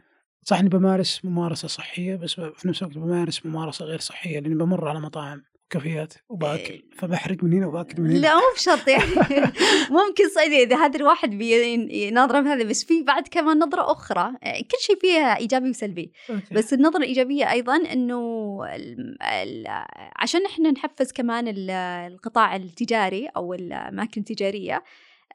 صح 0.43 0.59
إني 0.59 0.69
بمارس 0.69 1.25
ممارسة 1.25 1.67
صحية 1.67 2.15
بس 2.15 2.33
في 2.33 2.67
نفس 2.67 2.81
الوقت 2.83 2.97
بمارس 2.97 3.45
ممارسة 3.45 3.85
غير 3.85 3.99
صحية 3.99 4.39
لأني 4.39 4.55
بمر 4.55 4.87
على 4.87 4.99
مطاعم 4.99 5.43
وكافيات 5.65 6.13
وباكل 6.29 6.83
فبحرق 6.97 7.43
من 7.43 7.53
هنا 7.53 7.67
وباكل 7.67 8.01
من 8.01 8.09
هنا. 8.11 8.17
لا 8.19 8.35
مو 8.35 8.41
بشرط 8.55 8.87
يعني. 8.87 9.11
ممكن 9.97 10.29
side 10.35 10.51
إذا 10.53 10.75
هذا 10.77 10.95
الواحد 10.99 11.29
بي- 11.29 12.11
ناظرة 12.11 12.39
بهذا 12.39 12.63
بس 12.63 12.83
في 12.83 13.03
بعد 13.03 13.27
كمان 13.27 13.59
نظرة 13.59 13.91
أخرى. 13.91 14.31
كل 14.43 14.77
شيء 14.79 14.99
فيها 15.01 15.37
إيجابي 15.37 15.69
وسلبي. 15.69 16.11
okay. 16.29 16.53
بس 16.55 16.73
النظرة 16.73 16.97
الإيجابية 16.97 17.51
أيضا 17.51 17.75
إنه 17.75 18.59
ال- 18.75 19.17
ال- 19.23 19.85
عشان 20.15 20.45
إحنا 20.45 20.71
نحفز 20.71 21.11
كمان 21.11 21.47
ال- 21.47 21.69
القطاع 22.13 22.55
التجاري 22.55 23.27
أو 23.27 23.53
الأماكن 23.53 24.21
التجارية 24.21 24.83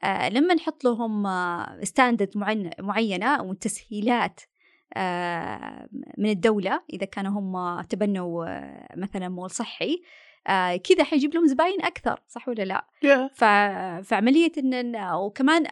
آه، 0.03 0.29
لما 0.29 0.53
نحط 0.53 0.83
لهم 0.83 1.23
standard 1.83 2.31
معينة 2.79 3.25
أو 3.35 3.53
تسهيلات 3.53 4.39
آه، 4.39 4.52
من 6.17 6.29
الدولة 6.29 6.81
إذا 6.93 7.05
كانوا 7.05 7.31
هم 7.31 7.81
تبنوا 7.81 8.45
آه، 8.45 8.87
مثلا 8.95 9.29
مول 9.29 9.49
صحي 9.51 10.01
آه، 10.47 10.75
كذا 10.75 11.03
حيجيب 11.03 11.33
لهم 11.33 11.45
زباين 11.47 11.81
أكثر 11.81 12.19
صح 12.27 12.47
ولا 12.47 12.63
لا؟ 12.63 12.85
ف... 13.33 13.43
فعملية 14.07 14.51
إن 14.57 14.93
إن- 14.95 15.13
وكمان 15.13 15.65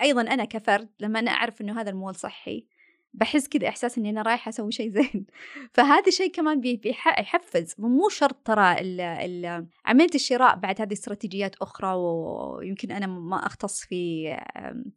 أيضا 0.00 0.20
أنا 0.22 0.44
كفرد 0.44 0.88
لما 1.00 1.18
أنا 1.18 1.30
أعرف 1.30 1.60
إنه 1.60 1.80
هذا 1.80 1.90
المول 1.90 2.14
صحي 2.14 2.66
بحس 3.14 3.48
كذا 3.48 3.68
إحساس 3.68 3.98
إني 3.98 4.10
أنا 4.10 4.22
رايحة 4.22 4.48
أسوي 4.48 4.72
شيء 4.72 4.90
زين. 4.90 5.26
فهذا 5.74 6.06
الشيء 6.08 6.30
كمان 6.32 6.60
بي- 6.60 6.76
بيح- 6.76 7.20
يحفز. 7.20 7.74
مو 7.78 8.08
شرط 8.08 8.36
ترى 8.46 8.80
ال... 8.80 9.00
ال... 9.00 9.66
عملية 9.86 10.10
الشراء 10.14 10.56
بعد 10.56 10.80
هذه 10.80 10.92
استراتيجيات 10.92 11.56
أخرى 11.56 11.94
ويمكن 11.94 12.92
أنا 12.92 13.06
ما 13.06 13.46
أختص 13.46 13.80
في 13.84 14.22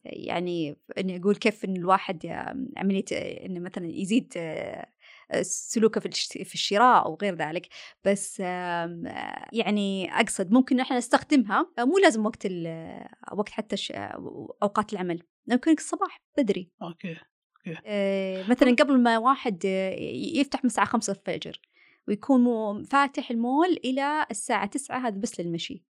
يعني 0.05 0.77
إني 0.97 1.17
أقول 1.21 1.35
كيف 1.35 1.65
إن 1.65 1.75
الواحد 1.75 2.25
آه، 2.25 2.65
إنه 3.45 3.59
مثلا 3.59 3.85
يزيد 3.87 4.33
آه، 4.37 4.87
سلوكه 5.41 5.99
في 6.01 6.05
الش- 6.07 6.27
في 6.43 6.53
الشراء 6.53 7.05
أو 7.05 7.17
غير 7.21 7.35
ذلك. 7.35 7.67
بس 8.05 8.39
يعني 9.53 10.09
أقصد 10.19 10.51
ممكن 10.51 10.79
إحنا 10.79 10.97
نستخدمها. 10.97 11.71
مو 11.79 11.97
لازم 11.97 12.25
وقت 12.25 12.47
وقت 13.33 13.49
حتى 13.49 13.75
أوقات 14.63 14.93
العمل. 14.93 15.23
ممكن 15.47 15.71
الصباح 15.71 16.21
بدري. 16.37 16.71
أوكي. 16.81 17.15
مثلا 18.49 18.75
قبل 18.79 18.99
ما 18.99 19.17
واحد 19.17 19.63
آه، 19.65 19.95
يفتح 20.39 20.63
من 20.63 20.67
الساعة 20.67 20.87
خمسة 20.87 21.13
الفجر 21.13 21.59
ويكون 22.07 22.41
مو- 22.43 22.83
فاتح 22.83 23.31
المول 23.31 23.79
إلى 23.85 24.25
الساعة 24.31 24.65
تسعة 24.65 25.07
هذا 25.07 25.17
بس 25.17 25.39
للمشي. 25.39 25.83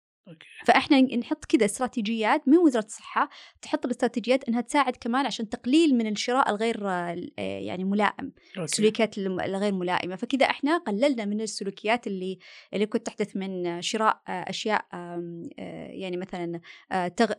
فإحنا 0.67 1.01
نحط 1.01 1.45
كذا 1.45 1.65
استراتيجيات 1.65 2.49
من 2.49 2.59
وزارة 2.59 2.85
الصحة 2.85 3.29
تحط 3.63 3.85
الاستراتيجيات 3.85 4.49
إنها 4.49 4.61
تساعد 4.61 4.97
كمان 4.97 5.27
عشان 5.27 5.49
تقليل 5.49 5.95
من 5.95 6.07
الشراء 6.07 6.51
الغير 6.51 6.89
آه، 6.89 7.17
يعني 7.39 7.85
ملائم 7.85 8.33
okay. 8.49 8.65
السلوكيات 8.65 9.19
الغير 9.19 9.73
ملائمة. 9.73 10.17
فكذا 10.17 10.47
إحنا 10.47 10.79
قللنا 10.79 11.25
من 11.25 11.41
السلوكيات 11.41 12.07
اللي 12.07 12.39
اللي 12.75 12.87
كنت 12.87 13.07
تحدث 13.07 13.37
من 13.37 13.83
شراء 13.83 14.21
آه، 14.29 14.31
أشياء 14.31 14.85
آه، 14.95 15.49
يعني 15.91 16.17
مثلا 16.17 16.61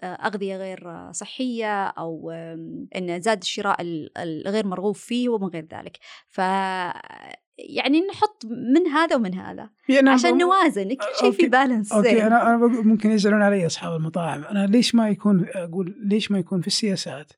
أغذية 0.03 0.57
غير 0.57 1.11
صحية 1.11 1.83
أو 1.88 2.31
إن 2.95 3.21
زاد 3.21 3.41
الشراء 3.41 3.81
ال- 3.81 4.17
الغير 4.17 4.65
مرغوب 4.67 4.95
فيه 4.95 5.29
ومن 5.29 5.47
غير 5.47 5.65
ذلك. 5.73 5.97
ف 6.27 6.41
يعني 7.58 8.01
نحط 8.01 8.45
من 8.45 8.88
هذا 8.88 9.16
ومن 9.16 9.34
هذا 9.34 9.70
يعني 9.89 10.10
عشان 10.10 10.38
نوازن 10.38 10.88
كل 10.89 11.05
شيء. 11.20 11.32
في 11.32 11.47
balance 11.47 11.91
okay 11.93 12.28
أنا 12.28 12.47
أنا 12.49 12.58
بقول- 12.58 12.88
ممكن 12.88 13.12
يزعلون 13.12 13.41
علي 13.41 13.66
أصحاب 13.66 13.95
المطاعم 13.95 14.43
أنا 14.43 14.66
ليش 14.68 14.95
ما 14.95 15.10
يكون 15.10 15.45
أقول 15.55 15.95
ليش 16.03 16.32
ما 16.32 16.39
يكون 16.39 16.62
في 16.62 16.68
السياسات 16.68 17.32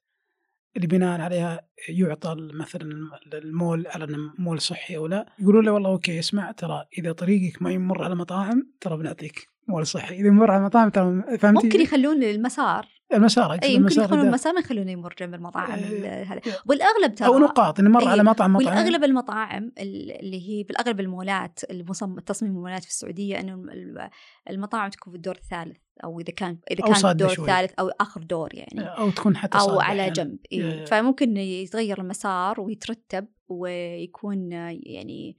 اللي 0.76 0.88
بناء 0.88 1.22
عليها 1.22 1.62
يعطى 1.90 2.36
مثلا 2.54 2.90
المول 3.34 3.88
على 3.88 4.04
إنه 4.04 4.18
مول 4.40 4.62
صحي 4.62 4.98
أو 4.98 5.08
لا 5.08 5.26
يقولون 5.40 5.66
له 5.66 5.72
والله 5.72 5.90
okay 5.90 6.20
اسمع 6.20 6.52
ترى 6.52 6.86
إذا 6.98 7.12
طريقك 7.12 7.62
ما 7.62 7.72
يمر 7.72 8.04
على 8.04 8.16
مطاعم 8.16 8.72
ترى 8.82 8.98
بنعطيك 8.98 9.48
مول 9.68 9.88
صحي 9.88 10.16
إذا 10.16 10.28
يمر 10.28 10.52
على 10.52 10.64
مطاعم 10.64 10.90
ترى 10.90 11.24
فهمتي 11.38 11.66
ممكن 11.68 11.82
يخلون 11.82 12.24
المسار 12.24 12.88
المسار 13.14 13.52
اي 13.64 13.74
يمكن 13.74 14.02
يخلون. 14.02 14.20
المسار 14.28 14.54
ما 14.54 14.60
يخلونه 14.60 14.92
يمر 14.92 15.16
جنب 15.20 15.34
المطاعم 15.34 15.80
إيه، 15.80 16.24
هذا. 16.24 16.42
والأغلب 16.66 17.16
ترى 17.16 17.28
أو 17.28 17.40
نقاط 17.40 17.80
إنه 17.80 17.90
مر 17.90 18.02
إيه، 18.02 18.08
على 18.08 18.24
مطعم 18.24 18.54
مطعم 18.54 18.68
والأغلب 18.68 19.04
المطاعم 19.04 19.72
ال- 19.80 20.20
اللي 20.20 20.50
هي 20.50 20.64
بالأغلب 20.64 21.00
المولات 21.00 21.60
المصمم 21.72 22.20
تصميم 22.20 22.52
المولات 22.52 22.84
في 22.84 22.90
السعودية 22.90 23.40
إنه 23.40 23.54
ال- 23.54 24.10
المطاعم 24.50 24.90
تكون 24.90 25.12
في 25.12 25.18
الدور 25.18 25.36
الثالث 25.36 25.78
أو 26.04 26.20
إذا 26.20 26.34
كان 26.34 26.58
إذا 26.72 26.84
كان 26.94 27.10
الدور. 27.12 27.32
الثالث 27.32 27.72
أو 27.80 27.90
آخر 27.90 28.22
دور 28.24 28.50
يعني 28.54 28.82
أو 28.88 29.10
تكون 29.10 29.38
حتى 29.38 29.58
أو 29.58 29.80
على 29.80 29.82
أحياناً. 30.02 30.14
جنب 30.14 30.38
إيه. 30.52 30.86
فممكن 30.86 31.38
يتغير 31.38 32.02
المسار 32.02 32.62
ويترتب 32.62 33.28
ويكون 33.48 34.52
يعني 34.52 35.38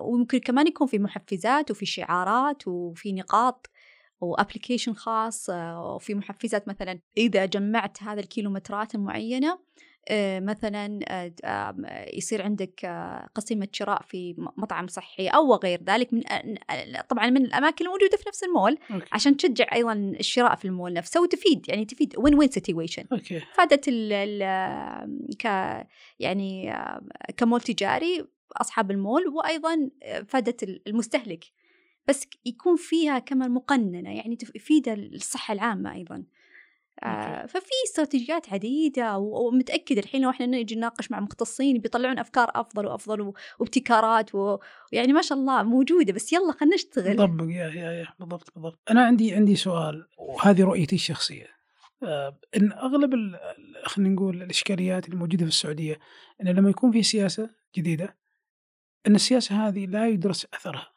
وممكن 0.00 0.38
كمان 0.38 0.66
يكون 0.66 0.86
في 0.86 0.98
محفزات 0.98 1.70
وفي 1.70 1.86
شعارات 1.86 2.68
وفي 2.68 3.12
نقاط 3.12 3.70
وابلكيشن 4.24 4.94
خاص 4.94 5.50
آه، 5.50 5.94
وفي 5.94 6.14
محفزات 6.14 6.68
مثلا 6.68 7.00
إذا 7.16 7.46
جمعت 7.46 8.02
هذا 8.02 8.20
الكيلومترات 8.20 8.94
المعينة 8.94 9.58
آه، 10.08 10.40
مثلا 10.40 10.98
آه، 11.44 11.74
يصير 12.12 12.42
عندك 12.42 12.86
قسيمه 13.34 13.68
شراء 13.72 14.02
في 14.02 14.34
مطعم 14.38 14.86
صحي 14.86 15.28
أو 15.28 15.54
غير 15.54 15.82
ذلك 15.82 16.12
من 16.12 16.22
طبعا 17.08 17.30
من 17.30 17.44
الأماكن 17.44 17.84
الموجودة 17.84 18.16
في 18.16 18.24
نفس 18.28 18.44
المول 18.44 18.78
okay. 18.90 19.06
عشان 19.12 19.36
تشجع 19.36 19.66
أيضا 19.74 19.92
الشراء 19.92 20.54
في 20.54 20.64
المول 20.64 20.92
نفسه 20.92 21.22
وتفيد 21.22 21.68
يعني 21.68 21.84
تفيد 21.84 22.14
win-win 22.18 22.48
situation 22.48 23.04
فادت 23.54 23.88
ال 23.88 24.12
ال 24.12 25.36
ك 25.38 25.44
يعني 26.18 26.74
كمول 27.36 27.60
تجاري 27.60 28.24
أصحاب 28.56 28.90
المول 28.90 29.28
وأيضا 29.28 29.90
فادت 30.28 30.62
المستهلك. 30.86 31.44
بس 32.08 32.26
يكون 32.44 32.76
فيها 32.76 33.18
كمان 33.18 33.50
مقننة 33.50 34.16
يعني 34.16 34.36
تفيد 34.36 34.88
الصحة 34.88 35.54
العامة 35.54 35.92
أيضا. 35.92 36.24
آه 37.02 37.46
ففي 37.46 37.70
استراتيجيات 37.86 38.52
عديدة 38.52 39.18
ومتأكد 39.18 39.98
الحين 39.98 40.22
لو 40.22 40.30
إحنا 40.30 40.46
نجي 40.46 40.74
نناقش 40.74 41.10
مع 41.10 41.20
مختصين 41.20 41.78
بيطلعون 41.78 42.18
أفكار 42.18 42.50
أفضل 42.54 42.86
وأفضل 42.86 43.32
وابتكارات 43.58 44.34
ويعني 44.34 45.12
ما 45.12 45.22
شاء 45.22 45.38
الله 45.38 45.62
موجودة 45.62 46.12
بس 46.12 46.32
يلا 46.32 46.52
خلينا 46.52 46.74
نشتغل. 46.74 47.16
طبق 47.16 47.44
يا 47.44 47.68
يا 47.68 47.92
يا 47.92 48.06
بالضبط 48.18 48.52
بالضبط. 48.54 48.78
أنا 48.90 49.04
عندي 49.06 49.34
عندي 49.34 49.56
سؤال 49.56 50.06
وهذه 50.18 50.64
رؤيتي 50.64 50.96
الشخصية. 50.96 51.46
آه 52.02 52.38
إن 52.56 52.72
أغلب 52.72 53.14
خلينا 53.84 54.14
نقول 54.14 54.42
الإشكاليات 54.42 55.06
اللي 55.06 55.16
موجودة 55.16 55.44
في 55.44 55.50
السعودية 55.50 55.98
إن 56.42 56.48
لما 56.48 56.70
يكون 56.70 56.92
في 56.92 57.02
سياسة 57.02 57.50
جديدة 57.76 58.16
إن 59.06 59.14
السياسة 59.14 59.68
هذه 59.68 59.86
لا 59.86 60.08
يدرس 60.08 60.46
أثرها. 60.54 60.93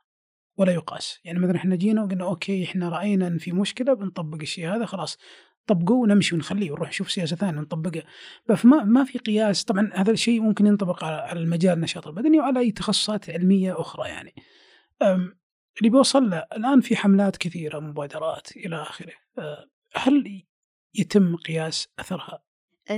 ولا 0.57 0.71
يقاس. 0.71 1.19
يعني 1.23 1.39
مثلا 1.39 1.55
إحنا 1.55 1.75
جينا 1.75 2.03
وقلنا 2.03 2.23
أوكي 2.23 2.63
إحنا 2.63 2.89
رأينا 2.89 3.27
إن 3.27 3.37
في 3.37 3.51
مشكلة 3.51 3.93
بنطبق 3.93 4.37
الشيء 4.41 4.67
هذا 4.75 4.85
خلاص 4.85 5.17
طبقوه 5.67 5.97
ونمشي 5.97 6.35
ونخليه 6.35 6.71
ونروح 6.71 6.89
نشوف 6.89 7.11
سياسة 7.11 7.35
ثانية 7.35 7.59
ونطبقها. 7.59 8.03
فما 8.55 8.83
ما 8.83 9.03
في 9.03 9.17
قياس. 9.17 9.63
طبعا 9.63 9.89
هذا 9.93 10.11
الشيء 10.11 10.41
ممكن 10.41 10.67
ينطبق 10.67 11.03
على 11.03 11.39
المجال 11.39 11.73
النشاط 11.73 12.07
البدني 12.07 12.39
وعلى 12.39 12.59
أي 12.59 12.71
تخصصات 12.71 13.29
علمية 13.29 13.81
أخرى 13.81 14.09
يعني. 14.09 14.33
اللي 15.77 15.89
بيوصل 15.89 16.29
له 16.29 16.37
الآن 16.37 16.81
في 16.81 16.95
حملات 16.95 17.37
كثيرة 17.37 17.79
مبادرات 17.79 18.57
إلى 18.57 18.81
آخره. 18.81 19.13
هل 19.95 20.43
يتم 20.95 21.35
قياس 21.35 21.87
أثرها؟ 21.99 22.43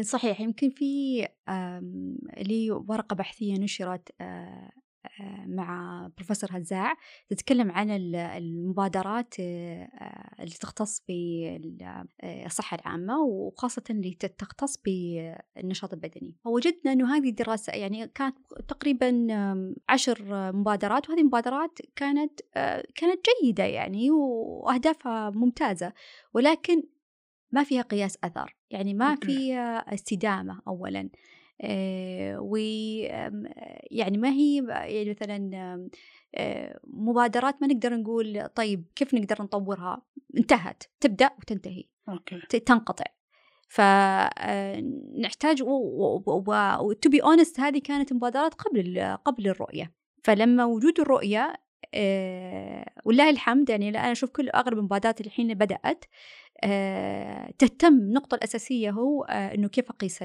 صحيح. 0.01 0.41
يمكن 0.41 0.69
في 0.69 1.19
لي 2.37 2.71
ورقة 2.71 3.15
بحثية 3.15 3.53
نشرت 3.53 4.09
مع 5.45 6.07
بروفيسور 6.17 6.49
هزاع 6.53 6.93
تتكلم 7.29 7.71
عن 7.71 7.89
المبادرات 8.15 9.33
اللي 9.39 10.55
تختص 10.61 11.03
بالصحة 11.07 12.77
العامة 12.77 13.21
وخاصة 13.21 13.83
اللي 13.89 14.13
تختص 14.13 14.77
بالنشاط 14.77 15.93
البدني. 15.93 16.35
فوجدنا 16.43 16.93
أنه 16.93 17.15
هذه 17.15 17.29
الدراسة 17.29 17.73
يعني 17.73 18.07
كانت 18.07 18.37
تقريبا 18.67 19.27
عشر 19.89 20.23
مبادرات 20.53 21.09
وهذه 21.09 21.19
المبادرات 21.21 21.79
كانت 21.95 22.39
كانت 22.95 23.25
جيدة 23.43 23.63
يعني 23.63 24.11
وأهدافها 24.11 25.29
ممتازة 25.29 25.93
ولكن 26.33 26.83
ما 27.51 27.63
فيها 27.63 27.81
قياس 27.81 28.17
أثر. 28.23 28.55
يعني 28.69 28.93
ما 28.93 29.15
فيها 29.15 29.93
استدامة 29.93 30.61
أولا. 30.67 31.09
آه 31.61 32.39
و 32.41 32.57
يعني 33.91 34.17
ما 34.17 34.29
هي 34.29 34.65
يعني 34.67 35.09
مثلا 35.09 35.49
آه 36.35 36.79
مبادرات 36.87 37.61
ما 37.61 37.67
نقدر 37.67 37.93
نقول 37.95 38.47
طيب 38.55 38.85
كيف 38.95 39.13
نقدر 39.13 39.41
نطورها؟ 39.41 40.01
انتهت 40.37 40.83
تبدأ 40.99 41.29
وتنتهي 41.39 41.83
أوكي. 42.09 42.39
تنقطع. 42.59 43.05
فنحتاج 43.69 45.63
و 45.63 46.12
to 46.12 47.09
be 47.09 47.23
honest 47.23 47.59
هذه 47.59 47.79
كانت 47.79 48.13
مبادرات 48.13 48.53
قبل 48.53 49.17
قبل 49.25 49.47
الرؤية. 49.47 49.93
فلما 50.23 50.65
وجود 50.65 50.99
الرؤية 50.99 51.53
أه 51.93 52.85
ولله 53.05 53.29
الحمد 53.29 53.69
يعني 53.69 53.89
أنا 53.89 54.11
أشوف 54.11 54.29
كل 54.29 54.49
اغلب 54.49 54.77
المبادرات 54.77 55.21
الحين 55.21 55.53
بدأت 55.53 56.05
تهتم 57.59 57.93
النقطة 57.93 58.35
الأساسية 58.35 58.91
هو 58.91 59.23
أه 59.23 59.53
إنه 59.53 59.67
كيف 59.67 59.89
أقيس 59.89 60.23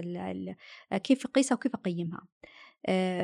كيف 1.04 1.26
أقيسها 1.26 1.54
وكيف 1.56 1.74
أقيمها. 1.74 2.26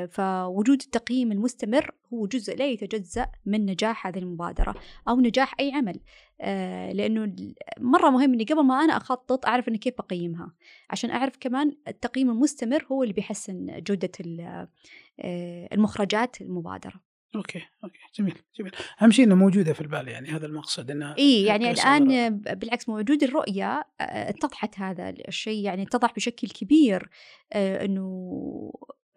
فوجود 0.08 0.80
التقييم 0.80 1.32
المستمر 1.32 1.94
هو 2.14 2.26
جزء 2.26 2.56
لا 2.56 2.66
يتجزأ 2.66 3.26
من 3.46 3.66
نجاح 3.66 4.06
هذه 4.06 4.18
المبادرة 4.18 4.74
أو 5.08 5.20
نجاح 5.20 5.54
أي 5.60 5.72
عمل. 5.72 6.00
لأنه 6.96 7.34
مرة 7.78 8.10
مهم 8.10 8.32
إني 8.32 8.44
قبل 8.44 8.62
ما 8.62 8.84
أنا 8.84 8.96
أخطط 8.96 9.46
أعرف 9.46 9.68
إني 9.68 9.78
كيف 9.78 9.94
أقيمها. 9.98 10.52
عشان 10.90 11.10
أعرف 11.10 11.36
كمان 11.40 11.76
التقييم 11.88 12.30
المستمر 12.30 12.86
هو 12.92 13.02
اللي 13.02 13.14
بيحسن 13.14 13.82
جودة 13.86 14.12
المخرجات 15.72 16.40
المبادرة. 16.40 17.09
okay 17.36 17.62
okay 17.84 17.98
جميل 18.14 18.34
جميل. 18.58 18.72
أهم 19.02 19.10
شيء 19.10 19.24
انها 19.24 19.36
موجودة 19.36 19.72
في 19.72 19.80
البال 19.80 20.08
يعني 20.08 20.28
هذا 20.28 20.46
المقصد 20.46 20.90
انها 20.90 21.14
إي 21.18 21.44
يعني 21.44 21.70
الآن 21.70 22.38
بالعكس 22.38 22.88
موجود 22.88 23.22
الرؤية 23.22 23.84
اتضحت 24.00 24.78
هذا 24.78 25.08
الشيء 25.28 25.64
يعني 25.64 25.82
اتضح 25.82 26.14
بشكل 26.14 26.48
كبير 26.48 27.08
إنه 27.54 28.72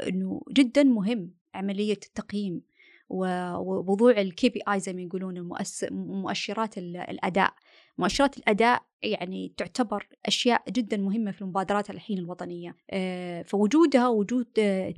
إنه 0.08 0.42
جدا 0.52 0.84
مهم 0.84 1.32
عملية 1.54 1.94
التقييم 1.94 2.62
ووضوع 3.10 4.12
ال 4.12 4.50
KPI 4.50 4.80
زي 4.80 4.94
ما 4.94 5.02
يقولون 5.02 5.50
مؤشرات 5.92 6.78
الأداء. 6.78 7.54
مؤشرات 7.98 8.38
الأداء 8.38 8.82
يعني 9.04 9.54
تعتبر 9.58 10.08
أشياء 10.26 10.64
جدا 10.70 10.98
مهمة 10.98 11.32
في 11.32 11.42
المبادرات 11.42 11.90
الحين 11.90 12.18
الوطنية. 12.18 12.76
فوجودها 13.46 14.08
وجود 14.08 14.48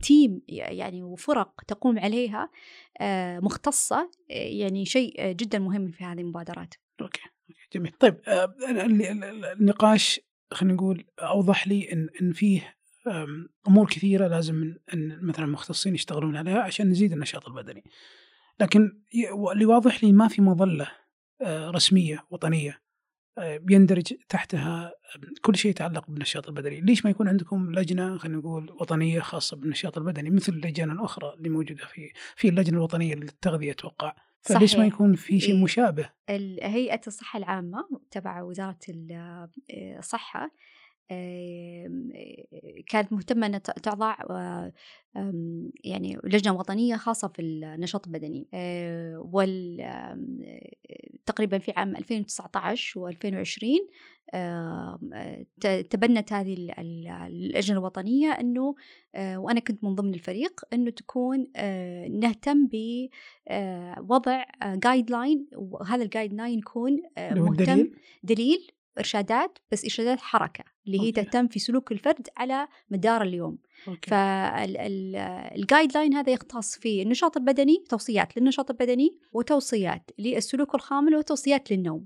team 0.02 0.42
يعني 0.48 1.04
وفرق 1.04 1.62
تقوم 1.68 2.00
عليها 2.00 2.50
مختصة 3.42 4.12
يعني 4.30 4.86
شيء 4.86 5.32
جدا 5.32 5.60
مهم 5.60 5.92
في 5.92 6.04
هذه 6.04 6.20
المبادرات. 6.22 6.74
okay. 7.02 7.22
جميل. 7.74 7.92
طيب 7.92 8.22
النقاش 9.60 10.20
خلينا 10.52 10.74
نقول 10.74 11.06
أوضح 11.20 11.68
لي 11.68 11.94
إن 11.94 12.10
إن 12.22 12.34
فيه 12.34 12.76
أمور 13.68 13.88
كثيرة 13.88 14.28
لازم 14.28 14.76
إن 14.94 15.20
مثلا 15.22 15.46
المختصين 15.46 15.96
يشتغلون 15.96 16.38
عليها 16.38 16.60
عشان 16.60 16.90
نزيد 16.90 17.12
النشاط 17.12 17.48
البدني. 17.48 17.84
لكن 18.60 19.02
اللي 19.52 19.66
واضح 19.66 20.04
لي 20.04 20.12
ما 20.12 20.28
في 20.28 20.42
مظلة 20.42 20.92
رسمية 21.48 22.26
وطنية. 22.30 22.85
بيندرج 23.38 24.14
تحتها 24.30 24.94
كل 25.42 25.56
شيء 25.56 25.72
يتعلق 25.72 26.06
بالنشاط 26.08 26.48
البدني، 26.48 26.82
ليش 26.82 27.06
ما 27.06 27.12
يكون 27.12 27.28
عندكم 27.28 27.72
لجنة 27.72 28.18
خلينا 28.18 28.38
نقول 28.38 28.72
وطنية 28.72 29.20
خاصة 29.20 29.58
بالنشاط 29.58 29.98
البدني 29.98 30.30
مثل 30.30 30.54
اللجان 30.54 30.92
الاخرى 30.92 31.34
اللي 31.34 31.50
موجودة 31.50 31.86
في 31.86 32.12
في 32.36 32.50
اللجنة 32.50 32.78
الوطنية 32.78 33.16
للتغذية 33.16 33.72
أتوقع. 33.72 34.16
فليش 34.42 34.72
صحيح. 34.72 34.80
ما 34.80 34.88
يكون 34.88 35.16
في 35.16 35.40
شيء 35.40 35.64
مشابه؟ 35.64 36.10
هيئة 36.62 37.02
الصحة 37.08 37.38
العامة 37.38 37.88
تبع 38.12 38.42
وزارة 38.42 38.78
الصحه 39.70 40.52
كانت 42.88 43.14
مهتمة 43.14 43.48
أن 43.48 43.62
تضع 43.62 44.16
يعني 45.84 46.18
لجنة 46.24 46.54
وطنية 46.54 46.96
خاصة 46.96 47.28
في 47.28 47.42
النشاط 47.42 48.08
البدني. 48.08 48.48
وال 49.18 49.78
تقريبا 51.26 51.58
في 51.58 51.72
عام 51.76 51.96
2019 51.96 53.00
و 53.00 53.08
2020 53.08 53.72
تبنت 55.90 56.34
هذه 56.34 56.74
اللجنة 56.80 57.78
الوطنية 57.78 58.32
أنه 58.32 58.76
وأنا 59.16 59.60
كنت 59.60 59.84
من 59.84 59.96
ضمن 59.96 60.14
الفريق 60.14 60.62
أنه 60.74 60.90
تكون 60.90 61.48
نهتم 62.20 62.68
بوضع 62.68 64.44
guideline 64.64 65.48
وهذا 65.56 66.04
ال 66.04 66.34
guideline 66.34 66.60
يكون 66.60 67.02
مهتم 67.18 67.90
دليل 68.24 68.72
إرشادات 69.00 69.58
بس 69.72 69.84
إرشادات 69.84 70.20
حركة. 70.20 70.75
اللي 70.88 71.00
هي 71.02 71.12
تهتم 71.12 71.48
في 71.48 71.60
سلوك 71.60 71.92
الفرد 71.92 72.28
على 72.38 72.68
مدار 72.90 73.22
اليوم. 73.22 73.58
فالجايد 74.10 75.98
لاين 75.98 76.14
هذا 76.14 76.34
يختص 76.34 76.78
في 76.80 77.02
النشاط 77.02 77.38
البدني 77.38 77.84
توصيات 77.90 78.38
للنشاط 78.38 78.70
البدني 78.70 79.20
وتوصيات 79.34 80.12
للسلوك 80.20 80.76
الخامل 80.76 81.16
وتوصيات 81.16 81.72
للنوم. 81.72 82.06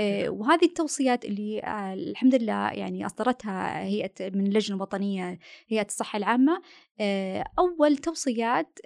آه 0.00 0.28
وهذه 0.28 0.64
التوصيات 0.64 1.24
اللي 1.24 1.60
آه 1.60 1.94
الحمد 1.94 2.34
لله 2.34 2.70
يعني 2.72 3.06
أصدرتها 3.06 3.82
هيئة 3.82 4.10
من 4.20 4.46
اللجنة 4.46 4.76
الوطنية 4.76 5.38
هيئة 5.68 5.86
الصحة 5.86 6.16
العامة. 6.16 6.62
آه 7.00 7.44
أول 7.58 7.96
توصيات 7.96 8.78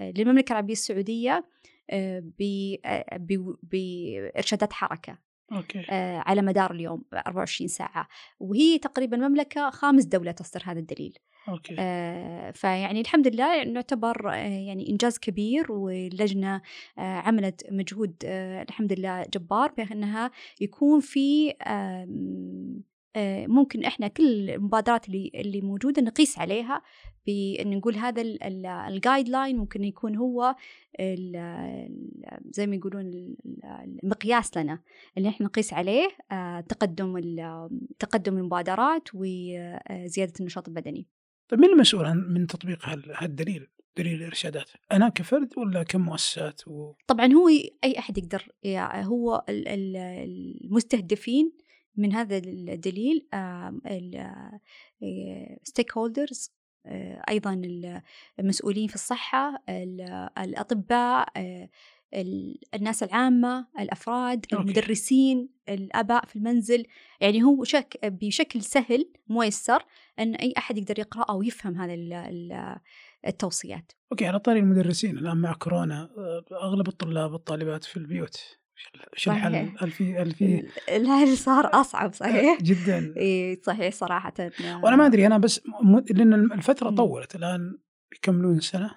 للمملكة 0.00 0.52
العربية 0.52 0.72
السعودية 0.72 1.44
آه، 1.90 2.22
بإرشادات 3.62 4.72
حركة. 4.72 5.18
أوكي. 5.52 5.86
آه 5.90 6.18
على 6.26 6.42
مدار 6.42 6.70
اليوم 6.70 7.04
24 7.14 7.68
ساعة 7.68 8.08
وهي 8.40 8.78
تقريبا 8.78 9.16
مملكة 9.16 9.70
خامس 9.70 10.04
دولة 10.04 10.32
تصدر 10.32 10.62
هذا 10.64 10.78
الدليل 10.78 11.18
okay. 11.48 11.76
آه 11.78 12.50
فيعني 12.50 13.00
الحمد 13.00 13.28
لله 13.28 13.64
نعتبر 13.64 14.30
آه 14.30 14.34
يعني 14.36 14.88
إنجاز 14.90 15.18
كبير 15.18 15.72
واللجنة 15.72 16.62
آه 16.98 17.00
عملت 17.00 17.66
مجهود 17.70 18.14
آه 18.24 18.62
الحمد 18.62 18.92
لله 18.92 19.22
جبار 19.34 19.72
بأنها 19.72 20.30
يكون 20.60 21.00
في 21.00 21.50
آه 21.62 22.06
ممكن 23.46 23.84
إحنا 23.84 24.08
كل 24.08 24.50
المبادرات 24.50 25.08
اللي 25.08 25.30
اللي 25.34 25.60
موجودة 25.60 26.02
نقيس 26.02 26.38
عليها 26.38 26.82
بان 27.26 27.76
نقول 27.76 27.96
هذا 27.96 28.22
الجايد 28.88 29.28
لاين 29.28 29.56
ممكن 29.56 29.84
يكون 29.84 30.16
هو 30.16 30.54
زي 32.50 32.66
ما 32.66 32.76
يقولون 32.76 33.34
المقياس 34.02 34.56
لنا 34.56 34.80
اللي 35.18 35.28
إحنا 35.28 35.46
نقيس 35.46 35.72
عليه 35.72 36.08
آه، 36.32 36.60
تقدم 36.60 37.20
تقدم 37.98 38.38
المبادرات 38.38 39.08
وزياده 39.14 40.32
النشاط 40.40 40.68
البدني. 40.68 41.06
طيب 41.48 41.60
من 41.60 41.68
المسؤول 41.68 42.04
عن 42.04 42.18
من 42.18 42.46
تطبيق 42.46 42.78
هالدليل؟ 43.14 43.68
دليل 43.96 44.14
الإرشادات 44.14 44.70
أنا 44.92 45.08
كفرد 45.08 45.58
ولا 45.58 45.82
كمؤسسات 45.82 46.68
و... 46.68 46.92
طبعا 47.06 47.32
هو 47.32 47.48
أي 47.84 47.98
أحد 47.98 48.18
يقدر 48.18 48.48
يعني 48.62 49.06
هو 49.06 49.44
المستهدفين 49.48 51.52
من 51.96 52.12
هذا 52.12 52.36
الدليل 52.36 53.28
ال 55.62 55.92
stakeholders 55.98 56.54
أيضا 57.28 57.62
المسؤولين 58.38 58.88
في 58.88 58.94
الصحة 58.94 59.62
الأطباء 60.38 61.28
الناس 62.74 63.02
العامة 63.02 63.66
الأفراد 63.78 64.46
okay. 64.52 64.62
المدرسين 64.62 65.48
الآباء 65.68 66.26
في 66.26 66.36
المنزل 66.36 66.86
يعني 67.20 67.42
هو 67.42 67.64
شك 67.64 67.98
بشكل 68.04 68.62
سهل 68.62 69.12
ميسر 69.28 69.84
أن 70.18 70.34
أي 70.34 70.54
أحد 70.58 70.78
يقدر 70.78 70.98
يقرأ 70.98 71.22
أو 71.22 71.42
يفهم 71.42 71.76
هذه 71.76 71.96
التوصيات 73.26 73.92
okay 74.12 74.26
على 74.26 74.38
طاري 74.38 74.58
المدرسين 74.58 75.18
الآن 75.18 75.36
مع 75.36 75.52
كورونا 75.52 76.10
أغلب 76.52 76.88
الطلاب 76.88 77.32
والطالبات 77.32 77.84
في 77.84 77.96
البيوت 77.96 78.58
شو 79.16 79.30
الحل؟ 79.30 79.54
هل 79.78 79.90
في 79.90 80.16
هل 80.16 80.32
في 80.32 80.66
الحل 80.88 81.36
صار 81.38 81.70
أصعب 81.80 82.12
صحيح؟ 82.12 82.62
جدا. 82.62 83.14
إي 83.16 83.60
صحيح 83.64 83.94
صراحة. 83.94 84.34
وأنا 84.82 84.96
ما 84.96 85.06
أدري 85.06 85.26
أنا 85.26 85.38
بس 85.38 85.60
م... 85.82 85.98
لأن 86.10 86.34
الفترة 86.34 86.90
طولت 86.90 87.34
الآن 87.34 87.78
يكملون 88.16 88.60
سنة 88.60 88.90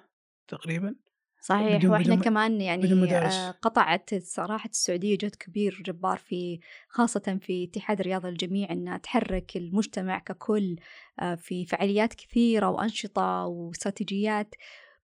تقريبا 0.47 0.95
صحيح. 1.41 1.77
بدون 1.77 1.91
وإحنا 1.91 2.05
بدون 2.05 2.19
كمان 2.19 2.61
يعني 2.61 3.15
آه، 3.15 3.51
قطعت 3.51 4.15
صراحة 4.15 4.69
السعودية 4.69 5.17
جهد 5.17 5.35
كبير 5.35 5.83
جبار 5.85 6.17
في 6.17 6.59
خاصة 6.89 7.39
في 7.41 7.63
اتحاد 7.63 7.99
الرياضة 7.99 8.29
الجميع 8.29 8.71
إنها 8.71 8.97
تحرك 8.97 9.57
المجتمع 9.57 10.19
ككل 10.19 10.75
آه، 11.19 11.35
في 11.35 11.65
فعاليات 11.65 12.13
كثيرة 12.13 12.69
وأنشطة 12.69 13.45
واستراتيجيات. 13.45 14.55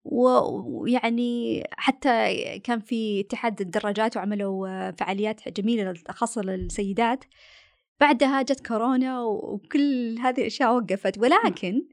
ويعني 0.06 1.64
حتى 1.72 2.60
كان 2.60 2.80
في 2.80 3.20
اتحاد 3.20 3.62
الدراجات 3.62 4.18
وعملوا 4.18 4.92
فعاليات 4.92 5.50
جميلة 5.50 5.94
خاصة 6.10 6.42
للسيدات. 6.42 7.24
بعدها 8.00 8.42
جت 8.42 8.68
كورونا 8.68 9.24
وكل 9.24 10.18
هذه 10.20 10.40
الأشياء 10.40 10.76
وقفت. 10.76 11.18
ولكن 11.18 11.84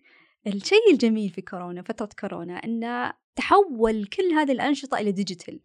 الشيء 0.46 0.92
الجميل 0.92 1.30
في 1.30 1.42
كورونا 1.42 1.82
فترة 1.82 2.08
كورونا 2.20 2.54
أنه 2.54 3.12
تحول 3.36 4.04
كل 4.06 4.32
هذه 4.32 4.52
الأنشطة 4.52 4.98
إلى 4.98 5.12
ديجيتال. 5.12 5.60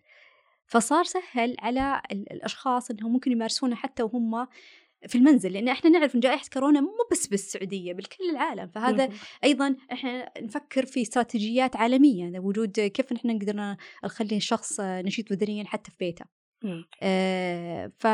فصار 0.68 1.04
سهل 1.04 1.56
على 1.60 2.02
الأشخاص 2.12 2.92
أنهم 2.92 3.14
ممكن 3.14 3.32
يمارسونها 3.32 3.76
حتى 3.76 4.04
وهم 4.04 4.48
في 5.08 5.18
المنزل 5.18 5.54
لأن 5.54 5.68
إحنا 5.68 5.90
نعرف 5.90 6.16
إن 6.16 6.20
جائحة 6.20 6.46
كورونا 6.54 6.82
مو 6.82 6.92
بس 7.12 7.28
بالسعودية 7.28 7.94
بالكل 7.94 8.30
العالم. 8.32 8.68
فهذا 8.68 9.10
أيضا 9.44 9.76
إحنا 9.92 10.32
نفكر 10.42 10.86
في 10.86 11.02
استراتيجيات 11.02 11.76
عالمية 11.76 12.40
وجود 12.40 12.80
كيف 12.80 13.14
إحنا 13.14 13.34
نقدر 13.34 13.76
نخلي 14.06 14.38
الشخص 14.38 14.80
نشيط 14.82 15.34
بدنيا 15.34 15.64
حتى 15.64 15.92
في 15.92 15.98
بيته. 16.00 16.26
آه 17.04 17.92
ف 18.00 18.08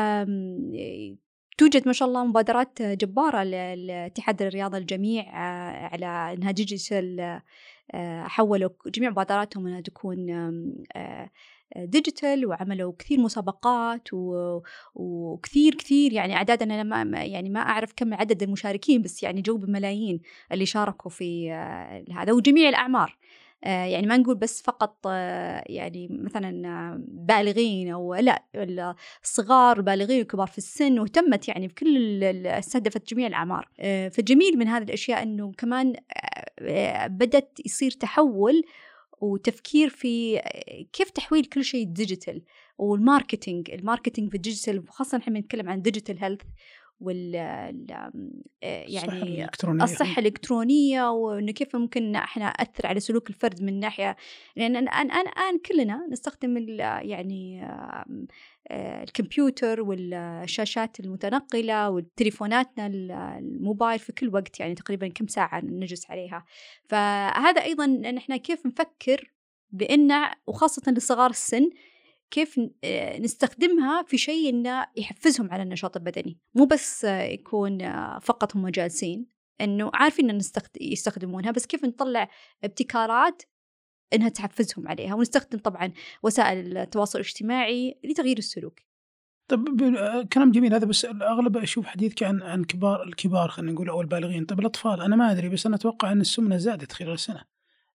توجد 1.58 1.86
ما 1.86 1.92
شاء 1.92 2.08
الله 2.08 2.24
مبادرات 2.24 2.82
جبارة 2.82 3.42
لاتحاد 3.74 4.42
الرياضة 4.42 4.78
الجميع 4.78 5.22
آه، 5.22 5.86
على 5.86 6.06
أنها 6.06 6.50
digital 6.50 7.20
آه، 7.94 8.22
حولوا 8.22 8.70
جميع 8.86 9.10
مبادراتهم 9.10 9.66
أنها 9.66 9.80
تكون 9.80 10.26
digital 11.76 12.44
آه، 12.44 12.48
وعملوا 12.48 12.92
كثير 12.98 13.20
مسابقات 13.20 14.08
وكثير 14.94 15.74
كثير 15.74 16.12
يعني 16.12 16.36
أعداد 16.36 16.62
أنا 16.62 16.82
ما 17.04 17.24
يعني 17.24 17.50
ما 17.50 17.60
أعرف 17.60 17.92
كم 17.96 18.14
عدد 18.14 18.42
المشاركين 18.42 19.02
بس 19.02 19.22
يعني 19.22 19.40
جو 19.40 19.56
بملايين 19.56 20.20
اللي 20.52 20.66
شاركوا 20.66 21.10
في 21.10 21.52
هذا 22.12 22.32
وجميع 22.32 22.68
الأعمار. 22.68 23.18
آه، 23.64 23.84
يعني 23.84 24.06
ما 24.06 24.16
نقول 24.16 24.34
بس 24.34 24.62
فقط 24.62 24.96
آه، 25.06 25.64
يعني 25.66 26.08
مثلا 26.10 27.04
بالغين 27.08 27.90
أو 27.90 28.14
لا 28.14 28.44
الصغار 29.22 29.80
بالغين 29.80 30.22
وكبار 30.22 30.46
في 30.46 30.58
السن 30.58 30.98
واهتمت 30.98 31.48
يعني 31.48 31.68
بكل 31.68 32.24
استهدفت 32.46 33.14
جميع 33.14 33.26
الأعمار. 33.26 33.68
آه، 33.80 34.08
فالجميل 34.08 34.58
من 34.58 34.68
هذه 34.68 34.82
الأشياء 34.82 35.22
إنه 35.22 35.52
كمان 35.58 35.94
بدت 37.06 37.66
يصير 37.66 37.90
تحول 37.90 38.62
وتفكير 39.22 39.88
في 39.88 40.40
كيف 40.92 41.10
تحويل 41.10 41.44
كل 41.44 41.64
شيء 41.64 41.86
digital 41.86 42.42
وال 42.78 42.95
marketing 42.95 43.70
ال 43.70 43.76
marketing 43.76 44.30
في 44.30 44.36
ال 44.36 44.41
digital 44.41 44.78
وخاصة 44.78 45.18
إحنا 45.18 45.34
بنتكلم 45.34 45.68
عن 45.68 45.82
digital 45.82 46.18
health 46.24 46.42
وال 47.00 47.34
يعني 47.34 48.96
الصحة 48.96 49.22
الإلكترونية, 49.22 49.84
الصحة 49.84 50.20
الإلكترونية 50.20 51.10
وإنه 51.10 51.52
كيف 51.52 51.76
ممكن 51.76 52.16
إحنا 52.16 52.44
نأثر 52.44 52.86
على 52.86 53.00
سلوك 53.00 53.30
الفرد 53.30 53.62
من 53.62 53.80
ناحية 53.80 54.16
لأن 54.56 54.76
الآن 54.76 55.10
الآن 55.10 55.58
كلنا 55.66 56.06
نستخدم 56.10 56.56
يعني 56.78 57.68
الكمبيوتر 58.70 59.80
والشاشات 59.80 61.00
المتنقلة 61.00 61.90
وتليفوناتنا 61.90 62.86
الموبايل 63.38 63.98
في 63.98 64.12
كل 64.12 64.34
وقت 64.34 64.60
يعني 64.60 64.74
تقريبا 64.74 65.08
كم 65.08 65.26
ساعة 65.26 65.60
نجلس 65.64 66.10
عليها. 66.10 66.44
فهذا 66.88 67.62
أيضا 67.62 67.84
إن 67.84 68.16
إحنا 68.16 68.36
كيف 68.36 68.66
نفكر 68.66 69.32
بأن 69.70 70.12
وخاصة 70.46 70.92
لصغار 70.92 71.30
السن 71.30 71.70
كيف 72.30 72.60
آه، 72.84 73.18
نستخدمها 73.18 74.02
في 74.02 74.18
شيء 74.18 74.48
إنه 74.48 74.86
يحفزهم 74.96 75.50
على 75.50 75.62
النشاط 75.62 75.96
البدني. 75.96 76.38
مو 76.54 76.64
بس 76.64 77.04
يكون 77.04 77.82
آه، 77.82 78.18
فقط 78.18 78.56
هم 78.56 78.68
جالسين 78.68 79.26
إنه 79.60 79.90
عارفين 79.94 80.30
إن 80.30 80.40
يستخدمونها 80.80 81.50
بس 81.50 81.66
كيف 81.66 81.84
نطلع 81.84 82.28
ابتكارات 82.64 83.42
إنها 84.14 84.28
تحفزهم 84.28 84.88
عليها 84.88 85.14
ونستخدم 85.14 85.58
طبعا 85.58 85.92
وسائل 86.22 86.78
التواصل 86.78 87.18
الاجتماعي 87.18 87.98
لتغيير 88.04 88.38
السلوك. 88.38 88.80
طب 89.48 89.82
آه، 89.82 90.22
كلام 90.22 90.50
جميل 90.50 90.74
هذا 90.74 90.86
بس 90.86 91.04
الاغلب 91.04 91.56
أشوف 91.56 91.86
حديثك 91.86 92.22
عن 92.22 92.42
عن 92.42 92.64
كبار 92.64 93.02
الكبار 93.02 93.48
خلينا 93.48 93.72
نقول 93.72 93.88
أو 93.88 94.00
البالغين 94.00 94.44
طب 94.44 94.60
الأطفال 94.60 95.00
أنا 95.00 95.16
ما 95.16 95.32
أدري 95.32 95.48
بس 95.48 95.66
أنا 95.66 95.76
أتوقع 95.76 96.12
أن 96.12 96.20
السمنة 96.20 96.56
زادت 96.56 96.92
خلال 96.92 97.12
السنة 97.12 97.44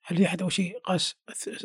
هل 0.03 0.17
في 0.17 0.25
احد 0.25 0.41
أول 0.41 0.51
شيء 0.51 0.79
قاس 0.79 1.15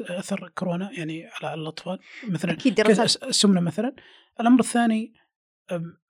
أثر 0.00 0.52
كورونا 0.54 0.90
يعني 0.92 1.28
على 1.42 1.54
الأطفال؟ 1.54 1.98
مثلا 2.28 2.52
أكيد 2.52 2.80
السمنة 2.80 3.60
مثلا. 3.60 3.94
الأمر 4.40 4.60
الثاني 4.60 5.12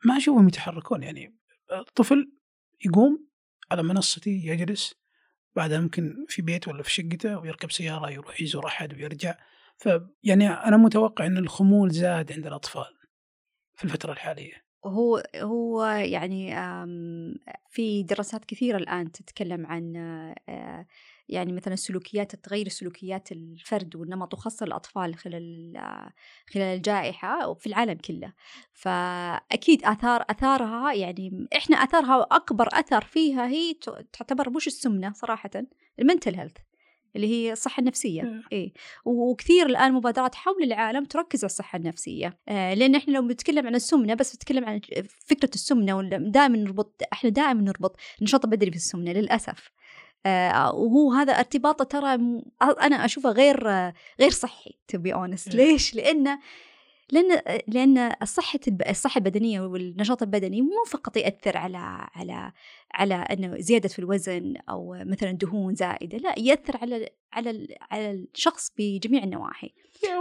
ما 0.05 0.17
أشوفهم 0.17 0.49
يتحركون 0.49 1.03
يعني 1.03 1.37
الطفل 1.73 2.33
يقوم 2.85 3.27
على 3.71 3.83
منصتي 3.83 4.47
يجلس 4.47 5.02
بعدها 5.57 5.81
ممكن 5.81 6.27
في 6.29 6.43
بيت 6.43 6.69
ولا 6.69 6.83
في 6.83 6.93
شقته 6.93 7.39
ويركب 7.39 7.71
سيارة 7.71 8.11
يروح 8.11 8.41
يزور 8.41 8.67
أحد 8.67 8.95
ويرجع. 8.95 9.35
فيعني 9.79 10.49
أنا 10.49 10.77
متوقع 10.77 11.27
إن 11.27 11.39
الخمول 11.39 11.91
زاد 11.91 12.33
عند 12.33 12.47
الأطفال 12.47 12.95
في 13.75 13.85
الفترة 13.85 14.13
الحالية. 14.13 14.63
هو 14.87 15.23
هو 15.37 15.85
يعني 15.85 16.55
في 17.71 18.03
دراسات 18.03 18.45
كثيرة 18.45 18.77
الآن 18.77 19.13
تتكلم 19.13 19.67
عن 19.67 19.97
آه، 20.49 20.87
يعني 21.29 21.53
مثلا 21.53 21.75
السلوكيات 21.75 22.37
تغير 22.37 22.69
سلوكيات 22.69 23.33
الفرد 23.33 23.97
والنمط 23.97 24.35
وخاصة 24.35 24.67
الأطفال 24.67 25.15
خلال 25.15 25.73
خلال 26.55 26.77
الجائحة 26.77 27.49
وفي 27.49 27.67
العالم 27.67 27.95
كله. 27.95 28.33
فأكيد 28.73 29.85
آثار 29.85 30.25
آثارها 30.31 30.93
يعني 30.93 31.49
إحنا 31.57 31.77
آثارها 31.77 32.27
أكبر 32.31 32.69
أثر 32.73 33.01
فيها 33.05 33.47
هي 33.47 33.75
تعتبر 34.13 34.51
مش 34.51 34.67
السمنة 34.67 35.13
صراحة 35.13 35.51
المنتل 35.99 36.35
هيلث 36.35 36.57
اللي 37.17 37.27
هي 37.27 37.53
الصحة 37.53 37.81
النفسية. 37.81 38.23
إيه. 38.53 38.73
وكثير 39.05 39.67
الآن 39.67 39.93
مبادرات 39.93 40.35
حول 40.35 40.63
العالم 40.63 41.05
تركز 41.05 41.45
على 41.45 41.51
الصحة 41.51 41.77
النفسية. 41.77 42.39
آه 42.49 42.75
لأن 42.75 42.95
إحنا 42.95 43.13
لو 43.13 43.23
بنتكلم 43.23 43.67
عن 43.67 43.75
السمنة 43.75 44.15
بس 44.15 44.33
بنتكلم 44.33 44.65
عن 44.65 44.81
فكرة 45.27 45.51
السمنة 45.55 46.03
دائما 46.03 46.57
نربط 46.59 47.03
إحنا 47.13 47.31
دائما 47.31 47.63
نربط 47.63 47.97
النشاط 48.19 48.45
البدني 48.45 48.71
في 48.71 48.77
السمنة 48.77 49.13
للأسف. 49.13 49.71
وهو 50.75 51.13
هذا 51.13 51.33
ارتباطه 51.33 51.85
ترى 51.85 52.15
أنا 52.63 53.05
أشوفه 53.05 53.31
غير 53.31 53.69
غير 54.21 54.31
صحي 54.31 54.79
to 54.89 54.99
be 54.99 55.15
honest 55.15 55.55
ليش؟ 55.55 55.95
لأنه 55.95 56.39
لأن 57.13 57.41
لأن 57.69 58.13
الصحة 58.23 58.59
الصحة 58.91 59.19
البدنية 59.19 59.61
والنشاط 59.61 60.23
البدني 60.23 60.63
مو 60.63 60.85
فقط 60.91 61.17
يأثر 61.17 61.57
على 61.57 62.09
على 62.15 62.53
على 62.95 63.15
إنه 63.15 63.57
زيادة 63.59 63.89
في 63.89 63.99
الوزن 63.99 64.55
أو 64.71 64.97
مثلا 65.07 65.33
دهون 65.33 65.75
زائده 65.75 66.19
لا 66.19 66.35
يأثر 66.39 66.77
على 66.77 67.09
على 67.33 67.77
على 67.91 68.11
الشخص 68.11 68.73
بجميع 68.79 69.25
النواحي. 69.25 69.75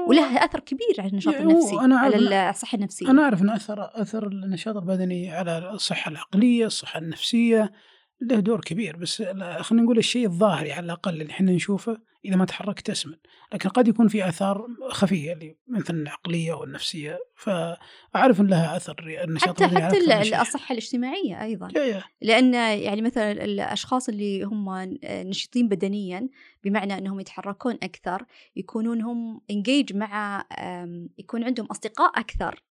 وله 0.07 0.45
أثر 0.45 0.59
كبير 0.59 0.95
على 0.99 1.09
النشاط 1.09 1.35
النفسي 1.35 1.79
أنا 1.79 1.99
على 1.99 2.49
الصحة 2.49 2.75
النفسية. 2.75 3.09
أنا 3.09 3.23
أعرف 3.23 3.41
ان 3.41 3.49
أثر 3.49 4.01
أثر 4.01 4.27
النشاط 4.27 4.75
البدني 4.75 5.31
على 5.31 5.71
الصحة 5.73 6.11
العقلية 6.11 6.65
الصحة 6.65 6.99
النفسية 6.99 7.71
له 8.21 8.39
دور 8.39 8.61
كبير 8.61 8.95
بس 8.97 9.21
خلينا 9.21 9.83
نقول 9.83 9.97
الشيء 9.97 10.25
الظاهري 10.25 10.71
على 10.71 10.85
الأقل 10.85 11.21
اللي 11.21 11.31
إحنا 11.31 11.51
نشوفه 11.51 11.97
إذا 12.25 12.35
ما 12.35 12.45
تحركت 12.45 12.87
تسمن 12.87 13.15
لكن 13.53 13.69
قد 13.69 13.87
يكون 13.87 14.07
في 14.07 14.29
آثار 14.29 14.67
خفية 14.89 15.33
اللي 15.33 15.55
مثل 15.67 15.95
العقليه 15.95 16.53
والنفسيه 16.53 17.19
فأعرف 17.35 18.41
إن 18.41 18.47
لها 18.47 18.77
أثر 18.77 19.19
النشاط 19.23 19.63
حتى 19.63 19.81
حتى 19.81 20.41
الصحه 20.41 20.73
الاجتماعية 20.73 21.43
أيضا. 21.43 21.67
يا. 21.75 22.03
لأن 22.21 22.53
يعني 22.53 23.01
مثلا 23.01 23.31
الأشخاص 23.31 24.09
اللي 24.09 24.43
هم 24.43 24.69
نشيطين 25.05 25.67
بدنيا 25.67 26.29
بمعنى 26.63 26.97
إنهم 26.97 27.19
يتحركون 27.19 27.77
أكثر 27.83 28.25
يكونون 28.55 29.01
هم 29.01 29.41
انجيج 29.51 29.95
مع 29.95 30.45
يكون 31.17 31.43
عندهم 31.43 31.65
أصدقاء 31.65 32.19
أكثر. 32.19 32.63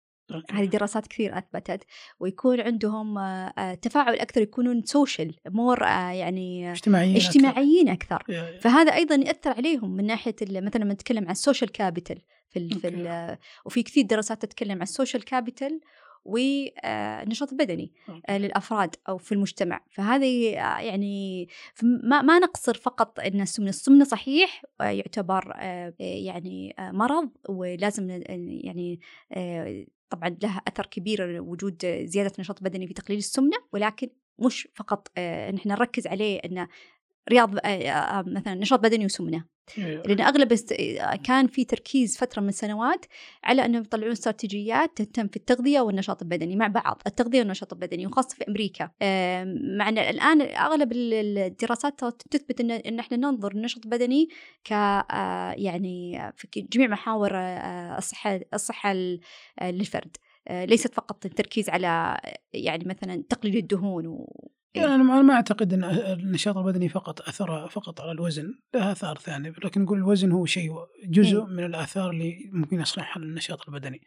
هذه 0.51 0.65
دراسات 0.65 1.07
كثير 1.07 1.37
أثبتت 1.37 1.83
ويكون 2.19 2.61
عندهم 2.61 3.17
آه، 3.17 3.73
تفاعل 3.73 4.15
أكثر 4.15 4.41
يكونون 4.41 4.83
social 4.83 5.35
more 5.47 5.81
يعني 5.81 6.71
اجتماعيين 6.71 7.15
اجتماعيين 7.15 7.89
أكثر, 7.89 8.15
أكثر. 8.15 8.59
فهذا 8.59 8.93
أيضا 8.93 9.15
يأثر 9.15 9.51
عليهم 9.51 9.95
من 9.95 10.05
ناحية 10.05 10.35
مثلا 10.41 10.83
لما 10.83 10.93
نتكلم 10.93 11.25
عن 11.25 11.31
ال 11.31 11.37
social 11.37 11.71
capital 11.71 12.21
في 12.49 12.59
ال 12.59 12.79
في 12.79 12.87
ال 12.87 13.37
وفي 13.65 13.83
كثير 13.83 14.05
دراسات 14.05 14.41
تتكلم 14.41 14.71
عن 14.71 14.81
ال 14.81 14.87
social 14.87 15.25
capital 15.25 15.79
والنشاط 16.25 17.51
البدني 17.51 17.93
آه، 18.29 18.37
للأفراد 18.37 18.95
أو 19.09 19.17
في 19.17 19.31
المجتمع. 19.31 19.81
فهذه 19.89 20.49
آه، 20.57 20.79
يعني 20.79 21.47
ما 21.83 22.21
ما 22.21 22.39
نقصر 22.39 22.73
فقط 22.73 23.19
إن 23.19 23.41
السمنة 23.41 23.69
السمنة 23.69 24.05
صحيح 24.05 24.63
آه، 24.81 24.83
يعتبر 24.83 25.53
يعني 25.99 26.75
مرض 26.79 27.29
ولازم 27.49 28.09
يعني 28.63 28.99
طبعا 30.09 30.37
لها 30.43 30.61
أثر 30.67 30.85
كبير 30.85 31.41
وجود 31.41 31.85
زيادة 31.85 32.31
نشاط 32.39 32.63
بدني 32.63 32.87
في 32.87 32.93
تقليل 32.93 33.17
السمنة 33.17 33.57
ولكن 33.73 34.09
مش 34.39 34.67
فقط 34.75 35.07
ان 35.17 35.55
إحنا 35.55 35.73
نركز 35.73 36.07
عليه 36.07 36.39
انه 36.45 36.67
رياض 37.29 37.53
مثلا 38.27 38.55
نشاط 38.55 38.79
بدني 38.79 39.05
وسمنه 39.05 39.45
إيه. 39.77 40.01
لأن 40.05 40.21
أغلب 40.21 40.53
كان 41.23 41.47
في 41.47 41.65
تركيز 41.65 42.17
فترة 42.17 42.41
من 42.41 42.49
السنوات 42.49 43.05
على 43.43 43.65
أنهم 43.65 43.81
يطلعون 43.81 44.11
استراتيجيات 44.11 44.97
تهتم 44.97 45.27
في 45.27 45.35
التغذية 45.37 45.81
والنشاط 45.81 46.21
البدني 46.21 46.55
مع 46.55 46.67
بعض 46.67 47.01
التغذية 47.07 47.39
والنشاط 47.39 47.73
البدني 47.73 48.07
وخاصة 48.07 48.35
في 48.35 48.43
أمريكا. 48.47 48.83
مع 49.77 49.89
أن 49.89 49.97
الآن 49.97 50.41
أغلب 50.41 50.91
الدراسات 50.93 52.05
تثبت 52.05 52.61
إن 52.61 52.71
إن 52.71 52.99
إحنا 52.99 53.17
ننظر 53.17 53.51
النشاط 53.51 53.85
البدني 53.85 54.29
ك 54.63 54.73
آه، 54.73 55.51
يعني 55.57 56.19
في 56.35 56.47
جميع 56.73 56.87
محاور 56.87 57.31
آه، 57.35 57.97
الصحة 57.97 58.39
الصحة 58.53 58.93
للفرد. 59.61 60.17
آه، 60.47 60.65
ليست 60.65 60.93
فقط 60.93 61.25
التركيز 61.25 61.69
على 61.69 62.17
يعني 62.53 62.85
مثلا 62.85 63.23
تقليل 63.29 63.57
الدهون 63.57 64.25
يعني 64.75 64.95
أنا 64.95 65.21
ما 65.21 65.33
أعتقد 65.33 65.73
أن 65.73 65.83
النشاط 65.83 66.57
البدني 66.57 66.89
فقط 66.89 67.21
أثر 67.21 67.69
فقط 67.69 68.01
على 68.01 68.11
الوزن 68.11 68.53
له 68.75 68.91
آثار 68.91 69.17
ثانية 69.17 69.49
لكن 69.49 69.81
نقول 69.81 69.97
الوزن 69.97 70.31
هو 70.31 70.45
شيء 70.45 70.71
جزء 71.05 71.43
من 71.45 71.63
الآثار 71.63 72.09
اللي 72.09 72.49
ممكن 72.51 72.79
يصنعها 72.79 73.17
النشاط 73.17 73.67
البدني. 73.67 74.01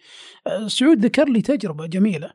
آه، 0.47 0.66
سعود 0.66 1.05
ذكر 1.05 1.28
لي 1.28 1.43
تجربة 1.43 1.86
جميلة. 1.86 2.32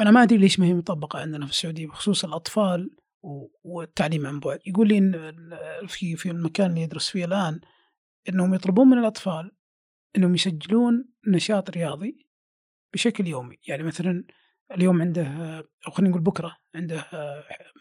أنا 0.00 0.10
ما 0.10 0.22
أدري 0.22 0.38
ليش 0.38 0.60
ما 0.60 0.66
هي 0.66 0.74
مطبقة 0.74 1.18
عندنا 1.18 1.46
في 1.46 1.52
السعودية 1.52 1.86
بخصوص 1.86 2.24
الأطفال 2.24 2.90
والتعليم 3.64 4.26
عن 4.26 4.40
بعد. 4.40 4.58
يقول 4.66 4.88
لي 4.88 4.98
إن 4.98 5.32
في 5.88 6.16
في 6.16 6.30
المكان 6.30 6.70
اللي 6.70 6.82
يدرس 6.82 7.08
فيه 7.08 7.24
الآن 7.24 7.60
أنهم 8.28 8.54
يطلبون 8.54 8.88
من 8.88 8.98
الأطفال 8.98 9.52
أنهم 10.16 10.34
يسجلون 10.34 11.04
نشاط 11.28 11.70
رياضي 11.70 12.26
بشكل 12.92 13.26
يومي. 13.26 13.56
يعني 13.68 13.82
مثلا 13.82 14.24
اليوم 14.74 15.02
عنده 15.02 15.26
أو 15.86 15.92
خلينا 15.92 16.10
نقول 16.10 16.22
بكرة 16.22 16.56
عنده 16.74 17.06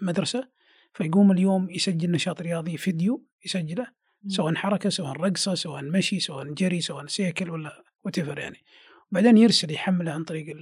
مدرسة 0.02 0.50
فيقوم 0.94 1.32
اليوم 1.32 1.70
يسجل 1.70 2.12
نشاط 2.12 2.42
رياضي 2.42 2.78
فيديو 2.78 3.26
يسجله 3.46 3.88
سواء 4.28 4.56
حركة 4.56 4.90
سواء 4.90 5.12
رقصة 5.12 5.56
سواء 5.56 5.84
مشي 5.84 6.20
سواء 6.20 6.54
جري 6.54 6.82
سواء 6.82 7.06
سيكل 7.06 7.50
ولا 7.50 7.84
وات 8.04 8.18
يعني. 8.18 8.64
وبعدين 9.12 9.38
يرسل 9.38 9.72
يحمله 9.72 10.12
عن 10.12 10.24
طريق 10.24 10.56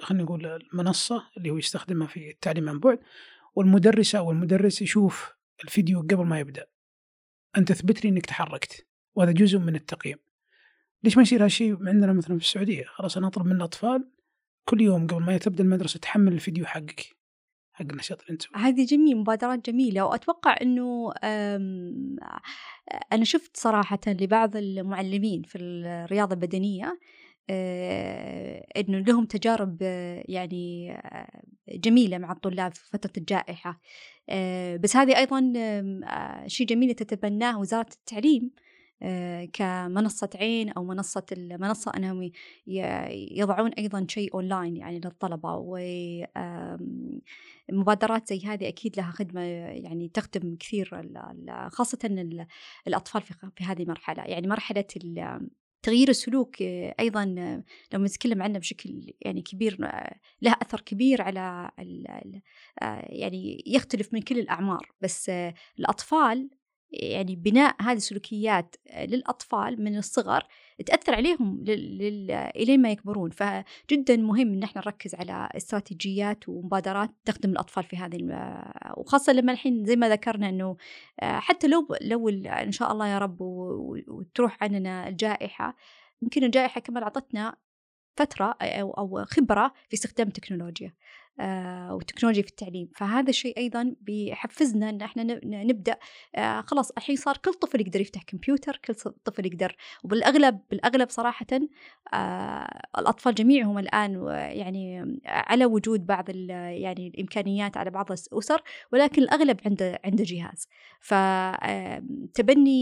خلينا 0.00 0.24
نقول 0.24 0.46
المنصة 0.46 1.24
اللي 1.36 1.50
هو 1.50 1.58
يستخدمها 1.58 2.06
في 2.06 2.30
التعليم 2.30 2.68
عن 2.68 2.80
بعد 2.80 2.98
والمدرسة 3.54 4.18
أو 4.18 4.30
المدرس 4.30 4.82
يشوف 4.82 5.34
الفيديو 5.64 6.00
قبل 6.00 6.24
ما 6.24 6.40
يبدأ. 6.40 6.66
أنت 7.56 7.70
اثبت 7.70 8.04
لي 8.04 8.10
إنك 8.10 8.26
تحركت 8.26 8.86
وهذا 9.14 9.32
جزء 9.32 9.58
من 9.58 9.74
التقييم. 9.74 10.18
ليش 11.02 11.16
ما 11.16 11.22
يصير 11.22 11.44
هالشيء 11.44 11.88
عندنا 11.88 12.12
مثلا 12.12 12.38
في 12.38 12.44
السعودية؟ 12.44 12.84
خلاص 12.84 13.16
أنا 13.16 13.26
أطلب 13.26 13.46
من 13.46 13.56
الاطفال 13.56 14.10
كل 14.64 14.80
يوم 14.80 15.06
قبل 15.06 15.22
ما 15.22 15.38
تبدأ 15.38 15.64
المدرسة 15.64 16.00
تحمل 16.00 16.32
الفيديو 16.32 16.66
حقك 16.66 17.16
حق 17.72 17.86
النشاط 17.90 18.20
اللي 18.20 18.32
أنت 18.32 18.42
هذه 18.56 18.84
جميل 18.84 19.16
مبادرات 19.16 19.70
جميلة. 19.70 20.04
وأتوقع 20.04 20.56
أنه 20.62 21.12
أنا 23.12 23.24
شفت 23.24 23.56
صراحة 23.56 24.00
لبعض 24.06 24.56
المعلمين 24.56 25.42
في 25.42 25.58
الرياضة 25.58 26.34
البدنية 26.34 26.98
آه، 27.50 28.66
إنه 28.76 28.98
لهم 28.98 29.24
تجارب 29.24 29.82
يعني 30.28 30.92
آه، 30.92 31.42
جميلة 31.68 32.18
مع 32.18 32.32
الطلاب 32.32 32.74
في 32.74 32.90
فترة 32.90 33.12
الجائحة. 33.16 33.80
آه، 34.28 34.76
بس 34.76 34.96
هذه 34.96 35.16
أيضا 35.18 35.52
شيء 36.46 36.66
جميل 36.66 36.94
تتبناه 36.94 37.58
وزارة 37.60 37.90
التعليم. 37.92 38.50
آه، 38.56 38.69
كمنصة 39.52 40.30
عين 40.34 40.68
أو 40.68 40.84
منصة 40.84 41.26
المنصة 41.32 41.92
أنهم 41.96 42.30
يضعون 43.36 43.70
أيضا 43.70 44.06
شيء 44.08 44.34
أونلاين 44.34 44.76
يعني 44.76 45.00
للطلبة 45.00 45.54
ومبادرات 47.68 48.28
زي 48.28 48.46
هذه 48.46 48.68
أكيد 48.68 48.96
لها 48.96 49.10
خدمة 49.10 49.40
يعني 49.40 50.08
تخدم 50.08 50.56
كثير 50.56 51.10
خاصة 51.68 51.98
الأطفال 52.86 53.22
في 53.56 53.64
هذه 53.64 53.82
المرحلة. 53.82 54.22
يعني 54.22 54.46
مرحلة 54.46 54.84
تغيير 55.82 56.08
السلوك 56.08 56.62
أيضا 57.00 57.24
لما 57.92 58.06
نتكلم 58.06 58.42
عنه 58.42 58.58
بشكل 58.58 59.12
يعني 59.20 59.42
كبير 59.42 59.78
له 60.42 60.52
أثر 60.62 60.80
كبير 60.80 61.22
على 61.22 61.70
يعني 63.02 63.64
يختلف 63.66 64.14
من 64.14 64.20
كل 64.20 64.38
الأعمار. 64.38 64.92
بس 65.00 65.30
الأطفال 65.78 66.50
يعني 66.92 67.36
بناء 67.36 67.76
هذه 67.80 67.96
السلوكيات 67.96 68.76
للأطفال 68.96 69.84
من 69.84 69.96
الصغر 69.98 70.46
تأثر 70.86 71.14
عليهم 71.14 71.64
إلين 72.56 72.82
ما 72.82 72.90
يكبرون. 72.90 73.30
فجدا 73.30 74.16
مهم 74.16 74.52
إن 74.52 74.62
إحنا 74.62 74.82
نركز 74.86 75.14
على 75.14 75.48
استراتيجيات 75.56 76.48
ومبادرات 76.48 77.10
تخدم 77.24 77.50
الأطفال 77.50 77.84
في 77.84 77.96
هذه 77.96 78.18
وخاصة 78.96 79.32
لما 79.32 79.52
الحين 79.52 79.84
زي 79.84 79.96
ما 79.96 80.08
ذكرنا 80.08 80.48
إنه 80.48 80.76
حتى 81.22 81.68
لو 81.68 81.86
لو 82.02 82.28
إن 82.28 82.72
شاء 82.72 82.92
الله 82.92 83.06
يا 83.06 83.18
رب 83.18 83.36
وتروح 83.40 84.62
عننا 84.62 85.08
الجائحة 85.08 85.76
يمكن 86.22 86.44
الجائحة 86.44 86.80
كمان 86.80 87.02
أعطتنا 87.02 87.56
فترة 88.16 88.54
أو 88.62 88.90
أو 88.90 89.24
خبرة 89.24 89.72
في 89.88 89.94
استخدام 89.94 90.28
التكنولوجيا 90.28 90.94
آه، 91.40 91.94
والتكنولوجيا 91.94 92.42
في 92.42 92.48
التعليم. 92.48 92.88
فهذا 92.96 93.30
الشيء 93.30 93.58
أيضا 93.58 93.94
بيحفزنا 94.00 94.90
أن 94.90 95.02
إحنا 95.02 95.40
نبدأ 95.44 95.96
آه، 96.36 96.60
خلاص 96.60 96.90
الحين 96.90 97.16
صار 97.16 97.36
كل 97.36 97.54
طفل 97.54 97.80
يقدر 97.80 98.00
يفتح 98.00 98.22
كمبيوتر 98.22 98.80
كل 98.84 98.94
طفل 99.24 99.46
يقدر. 99.46 99.76
وبالأغلب 100.04 100.60
بالأغلب 100.70 101.08
صراحة 101.08 101.46
آه، 102.14 102.80
الأطفال 102.98 103.34
جميعهم 103.34 103.78
الآن 103.78 104.26
يعني 104.32 105.18
على 105.26 105.66
وجود 105.66 106.06
بعض 106.06 106.28
يعني 106.28 107.08
الإمكانيات 107.08 107.76
على 107.76 107.90
بعض 107.90 108.12
الأسر 108.12 108.62
ولكن 108.92 109.22
الأغلب 109.22 109.60
عنده 109.66 110.00
عنده 110.04 110.24
جهاز. 110.24 110.68
فتبني 111.00 112.80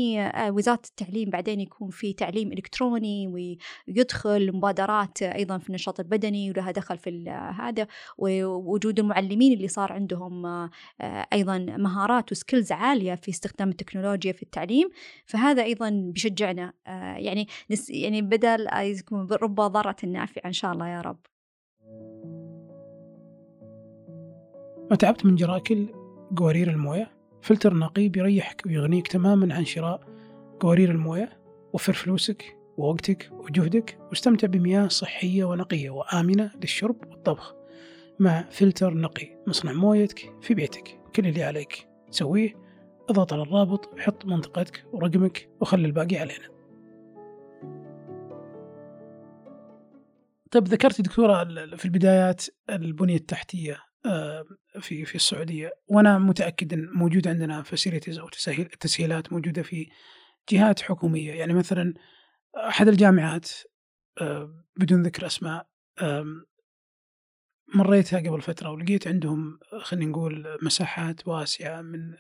وزارة 0.51 0.83
التعليم 0.85 1.31
بعدين 1.31 1.61
يكون 1.61 1.91
في 1.91 2.13
تعليم 2.13 2.53
إلكتروني 2.53 3.27
ويدخل 3.89 4.53
مبادرات 4.53 5.23
أيضا 5.23 5.59
في 5.59 5.69
النشاط 5.69 6.01
البدني 6.01 6.51
ولها 6.51 6.71
دخل 6.71 6.99
في 6.99 7.31
هذا 7.59 7.87
ووجود 8.57 8.99
المعلمين 8.99 9.53
اللي 9.53 9.69
صار 9.69 9.93
عندهم 9.93 10.47
آه، 10.47 10.71
أيضا 11.33 11.59
مهارات 11.59 12.33
وسكيلز 12.33 12.73
عالية 12.73 13.15
في 13.15 13.31
استخدام 13.31 13.69
التكنولوجيا 13.69 14.33
في 14.33 14.43
التعليم. 14.43 14.89
فهذا 15.27 15.63
أيضا 15.63 15.91
بيشجعنا 15.91 16.73
آه، 16.87 17.17
يعني 17.17 17.47
يعني 17.89 18.23
بدل 18.23 18.67
يكون 18.77 19.29
رب 19.33 19.55
ضارة 19.55 19.97
نافعة 20.07 20.47
إن 20.47 20.53
شاء 20.53 20.73
الله 20.73 20.89
يا 20.89 21.01
رب. 21.01 21.19
ما 24.91 24.97
تعبت 24.97 25.27
من 25.27 25.35
جراكل 25.35 25.87
قوارير 26.37 26.71
الموية؟ 26.71 27.11
فلتر 27.43 27.75
نقي 27.75 28.09
بيريحك 28.09 28.63
ويغنيك 28.67 29.09
تماما 29.09 29.55
عن 29.55 29.65
شراء 29.65 30.01
قوارير 30.61 30.91
الموية؟ 30.91 31.39
وفر 31.73 31.93
فلوسك 31.93 32.57
ووقتك 32.79 33.31
وجهدك 33.33 33.99
واستمتع 34.11 34.47
بمياه 34.47 34.89
صحية 34.89 35.45
ونقية 35.45 35.91
وآمنة 35.91 36.51
للشرب 36.63 36.97
والطبخ. 37.11 37.58
مع 38.21 38.49
فلتر 38.51 38.95
نقي. 38.95 39.39
مصنع 39.47 39.73
مويتك 39.73 40.43
في 40.43 40.55
بيتك. 40.55 41.01
كل 41.17 41.27
اللي 41.27 41.43
عليك. 41.43 41.89
تسويه 42.11 42.55
اضغط 43.11 43.33
على 43.33 43.43
الرابط 43.43 43.95
وحط 43.95 44.25
منطقتك 44.25 44.85
ورقمك 44.93 45.51
وخلي 45.61 45.87
الباقي 45.87 46.17
علينا. 46.17 46.49
طيب 50.51 50.69
ذكرت 50.69 51.01
دكتورة 51.01 51.45
في 51.77 51.85
البدايات 51.85 52.45
البنية 52.71 53.17
التحتية 53.17 53.79
آه، 54.07 54.45
في 54.81 55.05
في 55.05 55.15
السعودية. 55.15 55.71
وأنا 55.89 56.19
متأكد 56.19 56.73
أن 56.73 56.89
موجود 56.95 57.29
عندنا 57.29 57.63
فاسيلتيز 57.63 58.19
أو 58.19 58.29
تسهيلات 58.81 59.33
موجودة 59.33 59.63
في 59.63 59.87
جهات 60.51 60.81
حكومية. 60.81 61.33
يعني 61.33 61.53
مثلا 61.53 61.95
أحد 62.57 62.89
الجامعات 62.89 63.49
آه، 64.21 64.65
بدون 64.77 65.03
ذكر 65.03 65.27
أسماء 65.27 65.67
مريتها 67.75 68.19
قبل 68.19 68.43
فترة 68.43 68.71
ولقيت 68.71 69.09
عندهم 69.09 69.59
خلينا 69.83 70.11
نقول 70.11 70.59
مساحات 70.63 71.29
واسعة 71.29 71.83
من 71.83 72.15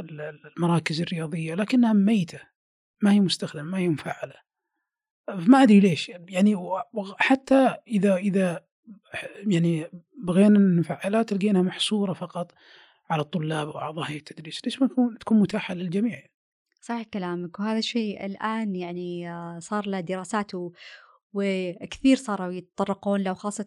المراكز 0.00 1.00
الرياضية 1.00 1.54
لكنها 1.54 1.92
ميتة 1.92 2.40
ما 3.02 3.12
هي 3.12 3.20
مستخدمة 3.20 3.62
ما 3.62 3.78
هي 3.78 3.88
مفعلة 3.88 4.34
ما 5.28 5.62
أدري 5.62 5.80
ليش 5.80 6.08
يعني 6.08 6.56
حتى 7.18 7.74
إذا 7.88 8.16
إذا 8.16 8.64
يعني 9.46 9.86
بغينا 10.24 10.58
نفعلها 10.58 11.22
تلقينها 11.22 11.62
محصورة 11.62 12.12
فقط 12.12 12.52
على 13.10 13.22
الطلاب 13.22 13.68
وأعضاء 13.68 14.04
هيئه 14.04 14.18
التدريس، 14.18 14.60
ليش 14.64 14.82
ما 14.82 14.88
تكون 15.20 15.40
متاحة 15.40 15.74
للجميع؟ 15.74 16.22
صحيح 16.80 17.02
كلامك 17.02 17.60
وهذا 17.60 17.78
الشيء 17.78 18.26
الآن 18.26 18.76
يعني 18.76 19.30
آه، 19.30 19.58
صار 19.58 19.88
له 19.88 20.00
دراسات 20.00 20.52
وكثير 21.34 22.16
صاروا 22.16 22.52
يتطرقون 22.52 23.20
له 23.22 23.34
خاصة 23.34 23.66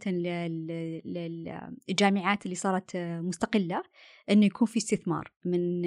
للجامعات 1.06 2.46
اللي 2.46 2.56
صارت 2.56 2.98
مستقلة. 2.98 3.84
إنه 4.30 4.46
يكون 4.46 4.68
في 4.68 4.78
استثمار 4.78 5.32
من 5.46 5.86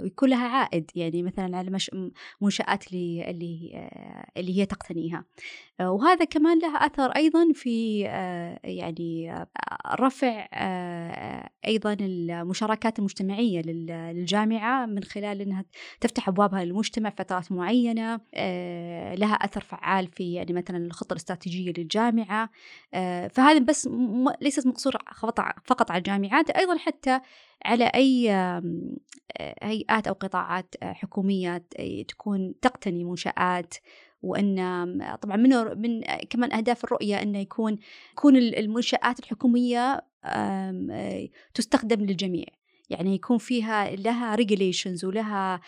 ويكون 0.00 0.28
لها 0.28 0.48
عائد 0.48 0.90
يعني 0.94 1.22
مثلا 1.22 1.56
على 1.56 1.78
منشآت 2.40 2.86
اللي 2.92 3.30
اللي 3.30 3.88
اللي 4.36 4.58
هي 4.58 4.66
تقتنيها. 4.66 5.24
وهذا 5.80 6.24
كمان 6.24 6.58
له 6.58 6.86
أثر 6.86 7.10
أيضا 7.10 7.52
في 7.54 8.00
يعني 8.64 9.44
رفع 10.00 10.48
أيضا 11.66 11.96
المشاركات 12.00 12.98
المجتمعية 12.98 13.62
للجامعة 13.62 14.86
من 14.86 15.02
خلال 15.02 15.40
إنها 15.40 15.64
تفتح 16.00 16.28
أبوابها 16.28 16.64
للمجتمع 16.64 17.10
فترات 17.10 17.52
معينة. 17.52 18.20
لها 19.14 19.34
أثر 19.34 19.60
فعال 19.60 20.06
في 20.06 20.32
يعني 20.32 20.52
مثلا 20.52 20.76
الخطة 20.76 21.12
الاستراتيجية 21.12 21.72
للجامعة. 21.78 22.50
فهذا 23.28 23.58
بس 23.58 23.88
ليست 24.40 24.66
مقصورة 24.66 24.98
فقط 25.64 25.90
على 25.90 25.98
الجامعات 25.98 26.50
أيضا 26.50 26.78
حتى 26.78 27.20
على 27.64 27.84
أي 27.84 28.30
هيئات 29.62 30.06
أو 30.06 30.14
قطاعات 30.14 30.74
حكومية 30.82 31.64
تكون 32.08 32.54
تقتني 32.62 33.04
منشآت. 33.04 33.74
وإن 34.22 34.56
طبعا 35.22 35.36
منه 35.36 35.74
من 35.74 36.00
كمان 36.30 36.52
أهداف 36.52 36.84
الرؤية 36.84 37.22
إنه 37.22 37.38
يكون 37.38 37.78
يكون 38.12 38.36
المنشآت 38.36 39.18
الحكومية 39.18 40.04
تستخدم 41.54 42.00
للجميع. 42.00 42.46
يعني 42.90 43.14
يكون 43.14 43.38
فيها 43.38 43.96
لها 43.96 44.34
ريجوليشنز 44.34 45.04
ولها 45.04 45.60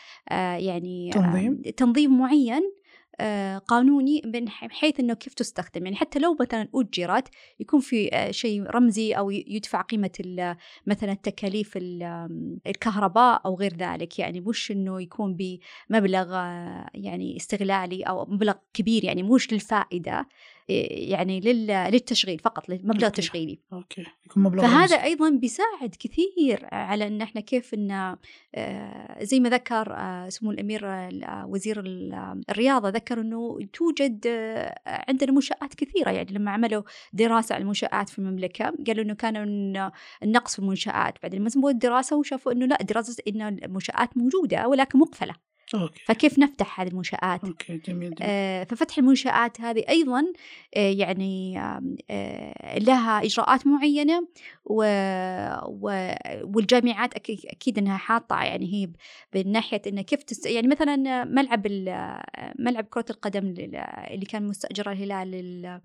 يعني 0.59 1.11
تنظيم. 1.13 1.63
تنظيم 1.77 2.19
معين. 2.19 2.63
آه، 2.63 2.86
قانوني 3.59 4.23
من 4.25 4.49
حيث 4.49 5.01
إنه 5.01 5.15
كيف 5.15 5.35
تستخدم. 5.35 5.85
يعني 5.85 5.97
حتى 5.97 6.19
لو 6.19 6.37
مثلا 6.41 6.69
أجرت 6.75 7.29
يكون 7.61 7.81
في 7.81 8.15
آه، 8.15 8.31
شيء 8.31 8.63
رمزي 8.63 9.13
أو 9.13 9.31
يدفع 9.31 9.81
قيمة 9.81 10.57
مثلا 10.87 11.15
تكاليف 11.15 11.73
الكهرباء 12.67 13.43
أو 13.47 13.55
غير 13.55 13.77
ذلك. 13.77 14.19
يعني 14.19 14.41
مش 14.41 14.71
إنه 14.71 15.03
يكون 15.03 15.37
بمبلغ 15.37 16.35
آه، 16.35 16.91
يعني 16.95 17.37
استغلالي 17.37 18.03
أو 18.03 18.27
مبلغ 18.27 18.55
كبير. 18.75 19.05
يعني 19.05 19.23
مش 19.23 19.53
للفائدة. 19.53 20.29
يعني 20.69 21.41
للتشغيل 21.91 22.39
فقط 22.39 22.69
لمبلغ 22.69 23.09
تشغيلي. 23.09 23.59
أوكي. 23.73 24.05
يكون 24.27 24.43
مبلغ 24.43 24.63
فهذا 24.63 24.97
أيضا 24.97 25.31
بيساعد 25.31 25.95
كثير 25.99 26.69
على 26.73 27.07
إن 27.07 27.23
إحنا 27.23 27.41
كيف 27.41 27.75
إن 27.75 28.17
آه، 28.55 29.25
زي 29.25 29.41
ما 29.41 29.49
ذكر 29.49 29.93
آه، 29.93 30.29
سمو 30.29 30.51
الأمير 30.51 30.87
آه، 30.87 31.47
وزير 31.49 31.83
الرياضة 32.51 32.89
ذكر 32.89 33.21
إنه 33.21 33.59
توجد 33.73 34.27
عندنا 34.87 35.33
منشآت 35.33 35.75
كثيرة. 35.75 36.11
يعني 36.11 36.33
لما 36.33 36.51
عملوا 36.51 36.83
دراسة 37.13 37.55
على 37.55 37.63
المنشآت 37.63 38.09
في 38.09 38.19
المملكة 38.19 38.73
قالوا 38.87 39.05
إنه 39.05 39.15
كان 39.15 39.37
النقص 40.23 40.53
في 40.53 40.59
المنشآت. 40.59 41.23
بعدين 41.23 41.41
لما 41.41 41.49
سووا 41.49 41.71
الدراسة 41.71 42.17
وشافوا 42.17 42.53
إنه 42.53 42.67
لا 42.67 42.79
دراسة 42.83 43.23
إن 43.29 43.43
المنشآت 43.43 44.17
موجودة 44.17 44.69
ولكن 44.69 44.99
مقفلة. 44.99 45.46
okay. 45.75 46.05
فكيف 46.07 46.39
نفتح 46.39 46.81
هذه 46.81 46.89
المنشآت 46.89 47.45
okay 47.45 47.77
جميل, 47.77 48.15
جميل. 48.15 48.17
آه 48.23 48.65
ففتح 48.65 48.99
المنشآت 48.99 49.61
هذه 49.61 49.85
أيضا 49.89 50.33
آه 50.77 50.91
يعني 50.91 51.61
آه 52.11 52.79
لها 52.79 53.25
إجراءات 53.25 53.67
معينة 53.67 54.29
و... 54.65 54.85
و... 55.67 56.15
والجامعات 56.43 57.15
أكيد, 57.15 57.41
أكيد 57.47 57.79
أنها 57.79 57.97
حاطة 57.97 58.43
يعني 58.43 58.73
هي 58.75 58.89
بالناحية 59.33 59.83
أنها 59.87 60.03
كيف 60.03 60.23
تست... 60.23 60.47
يعني 60.47 60.69
مثلا 60.69 61.25
ملعب 61.25 61.67
ال... 61.67 62.19
ملعب 62.59 62.85
كرة 62.85 63.05
القدم 63.11 63.55
اللي 64.11 64.27
كان 64.29 64.47
مستأجر 64.47 64.93
الهلال 64.93 65.81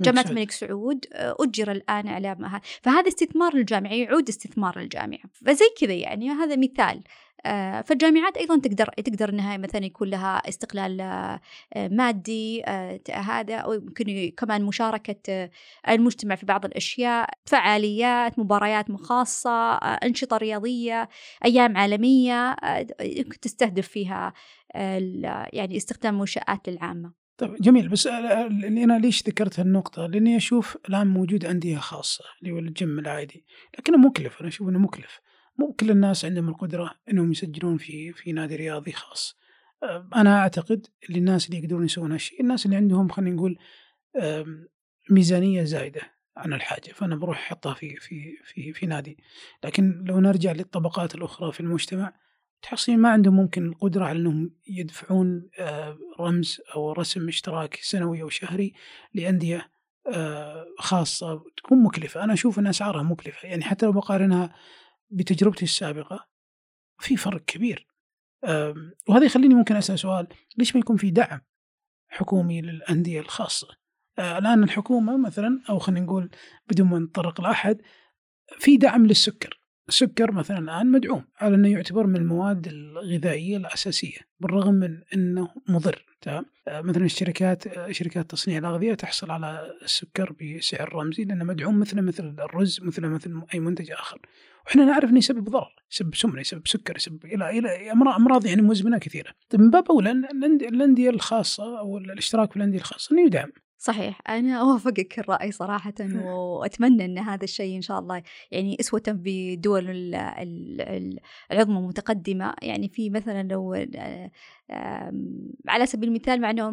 جامعة 0.00 0.24
الملك 0.30 0.50
سعود 0.50 1.06
آه، 1.12 1.36
أجر 1.40 1.72
الآن 1.72 2.08
على 2.08 2.36
فهذا 2.82 3.08
استثمار 3.08 3.56
للجامعة 3.56 3.92
يعود 3.92 4.28
استثمار 4.28 4.78
للجامعة 4.78 5.20
فزي 5.32 5.64
كذا 5.80 5.94
يعني 5.94 6.30
هذا 6.30 6.56
مثال 6.56 7.02
فالجامعات 7.84 8.36
أيضا 8.36 8.58
تقدر 8.58 8.86
تقدر 8.86 9.28
إنها 9.28 9.56
مثلا 9.56 9.84
يكون 9.84 10.08
لها 10.08 10.36
استقلال 10.48 11.00
آه، 11.00 11.40
مادي 11.76 12.62
آه، 12.66 13.00
هذا 13.10 13.56
أو 13.56 13.72
يمكن 13.72 14.32
كمان 14.36 14.64
مشاركة 14.64 15.50
المجتمع 15.88 16.34
في 16.34 16.46
بعض 16.46 16.64
الأشياء 16.64 17.30
فعاليات 17.44 18.38
مباريات 18.38 18.92
خاصه 18.92 19.74
أنشطة 19.76 20.36
رياضية 20.36 21.08
أيام 21.44 21.76
عالمية 21.76 22.56
يمكن 23.00 23.40
تستهدف 23.40 23.88
فيها 23.88 24.32
يعني 25.52 25.76
استخدام 25.76 26.14
المنشآت 26.14 26.68
للعامة 26.68 27.26
طيب 27.38 27.54
جميل 27.54 27.88
بس 27.88 28.06
أنا 28.06 28.98
ليش 28.98 29.28
ذكرت 29.28 29.60
هالنقطه؟ 29.60 30.06
لأني 30.06 30.36
أشوف 30.36 30.76
الآن 30.88 31.06
موجود 31.06 31.44
أندية 31.44 31.78
خاصة 31.78 32.24
اللي 32.40 32.52
هو 32.52 32.58
الجيم 32.58 32.98
العادي، 32.98 33.44
لكنه 33.78 33.96
مكلف 33.96 34.40
أنا 34.40 34.48
أشوف 34.48 34.68
إنه 34.68 34.78
مكلف. 34.78 35.20
مو 35.58 35.72
كل 35.72 35.90
الناس 35.90 36.24
عندهم 36.24 36.48
القدرة 36.48 36.90
أنهم 37.10 37.32
يسجلون 37.32 37.78
في 37.78 38.12
في 38.12 38.32
نادي 38.32 38.56
رياضي 38.56 38.92
خاص. 38.92 39.36
أنا 40.14 40.38
أعتقد 40.38 40.86
اللي 41.08 41.18
الناس 41.18 41.46
اللي 41.46 41.58
يقدرون 41.58 41.84
يسوون 41.84 42.12
هالشيء 42.12 42.40
الناس 42.40 42.66
اللي 42.66 42.76
عندهم 42.76 43.08
خلينا 43.08 43.36
نقول 43.36 43.58
ميزانية 45.10 45.62
زايدة 45.62 46.00
عن 46.36 46.52
الحاجة 46.52 46.92
فأنا 46.92 47.16
بروح 47.16 47.38
أحطها 47.38 47.74
في 47.74 47.96
في 47.96 48.36
في 48.44 48.72
في 48.72 48.86
نادي. 48.86 49.18
لكن 49.64 50.04
لو 50.06 50.20
نرجع 50.20 50.52
للطبقات 50.52 51.14
الأخرى 51.14 51.52
في 51.52 51.60
المجتمع 51.60 52.12
تحصين 52.62 52.98
ما 52.98 53.08
عندهم 53.08 53.36
ممكن 53.36 53.66
القدرة 53.66 54.04
على 54.04 54.18
أنهم 54.18 54.50
يدفعون 54.68 55.48
رمز 56.20 56.60
أو 56.74 56.92
رسم 56.92 57.28
اشتراك 57.28 57.78
سنوي 57.82 58.22
أو 58.22 58.28
شهري 58.28 58.72
لأندية 59.14 59.70
خاصة 60.78 61.44
تكون 61.56 61.82
مكلفة. 61.82 62.24
أنا 62.24 62.32
أشوف 62.32 62.58
أن 62.58 62.66
أسعارها 62.66 63.02
مكلفة. 63.02 63.48
يعني 63.48 63.64
حتى 63.64 63.86
لو 63.86 63.92
بقارنها 63.92 64.54
بتجربتي 65.10 65.64
السابقة 65.64 66.28
في 66.98 67.16
فرق 67.16 67.44
كبير. 67.44 67.86
وهذا 69.08 69.24
يخليني 69.24 69.54
ممكن 69.54 69.76
أسأل 69.76 69.98
سؤال 69.98 70.28
ليش 70.56 70.74
ما 70.76 70.80
يكون 70.80 70.96
في 70.96 71.10
دعم 71.10 71.40
حكومي 72.08 72.60
للأندية 72.60 73.20
الخاصة؟ 73.20 73.68
آه، 74.18 74.38
الآن 74.38 74.62
الحكومة 74.62 75.16
مثلا 75.16 75.62
أو 75.68 75.78
خلينا 75.78 76.06
نقول 76.06 76.30
بدون 76.66 76.88
ما 76.88 76.98
نتطرق 76.98 77.40
لأحد 77.40 77.82
في 78.58 78.76
دعم 78.76 79.06
للسكر. 79.06 79.60
السكر 79.88 80.32
مثلا 80.32 80.58
الآن 80.58 80.90
مدعوم 80.90 81.24
على 81.40 81.54
أنه 81.54 81.68
يعتبر 81.68 82.06
من 82.06 82.16
المواد 82.16 82.66
الغذائية 82.66 83.56
الأساسية 83.56 84.18
بالرغم 84.40 84.74
من 84.74 85.00
أنه 85.14 85.48
مضر 85.68 86.04
تمام؟ 86.20 86.44
آه، 86.68 86.80
مثلا 86.80 87.04
الشركات 87.04 87.66
آه، 87.66 87.92
شركات 87.92 88.30
تصنيع 88.30 88.58
الأغذية 88.58 88.94
تحصل 88.94 89.30
على 89.30 89.72
السكر 89.82 90.32
بسعر 90.32 90.94
رمزي 90.94 91.24
لأنه 91.24 91.44
مدعوم 91.44 91.80
مثل 91.80 92.02
مثل 92.02 92.36
الرز 92.38 92.80
مثل 92.82 93.06
مثل 93.06 93.42
أي 93.54 93.60
منتج 93.60 93.90
آخر. 93.90 94.20
وإحنا 94.66 94.84
نعرف 94.84 95.10
إنه 95.10 95.18
يسبب 95.18 95.48
ضرر 95.48 95.74
يسبب 95.92 96.14
سمنة 96.14 96.40
يسبب 96.40 96.68
سكر 96.68 96.96
يسبب 96.96 97.24
إلى 97.24 97.58
إلى 97.58 97.92
أمراض 97.92 98.46
يعني 98.46 98.62
مزمنة 98.62 98.98
كثيرة. 98.98 99.32
طيب 99.50 99.60
من 99.60 99.70
باب 99.70 99.90
اولى 99.90 100.10
الأندية 100.68 101.10
الخاصة 101.10 101.78
أو 101.78 101.98
الاشتراك 101.98 102.50
في 102.50 102.56
الأندية 102.56 102.78
الخاصة 102.78 103.12
إنه 103.12 103.26
يدعم. 103.26 103.52
صحيح 103.78 104.20
أنا 104.28 104.60
أوافقك 104.60 105.18
الرأي 105.18 105.52
صراحة 105.52 105.94
وأتمنى 106.14 107.04
أن 107.04 107.18
هذا 107.18 107.44
الشيء 107.44 107.76
إن 107.76 107.82
شاء 107.82 107.98
الله 107.98 108.22
يعني 108.50 108.76
أسوة 108.80 109.02
بدول 109.08 109.84
العظمى 111.50 111.78
المتقدمة 111.78 112.54
يعني 112.62 112.88
في 112.88 113.10
مثلا 113.10 113.42
لو 113.42 113.86
على 115.68 115.86
سبيل 115.86 116.08
المثال 116.08 116.40
مع 116.40 116.50
أنه 116.50 116.70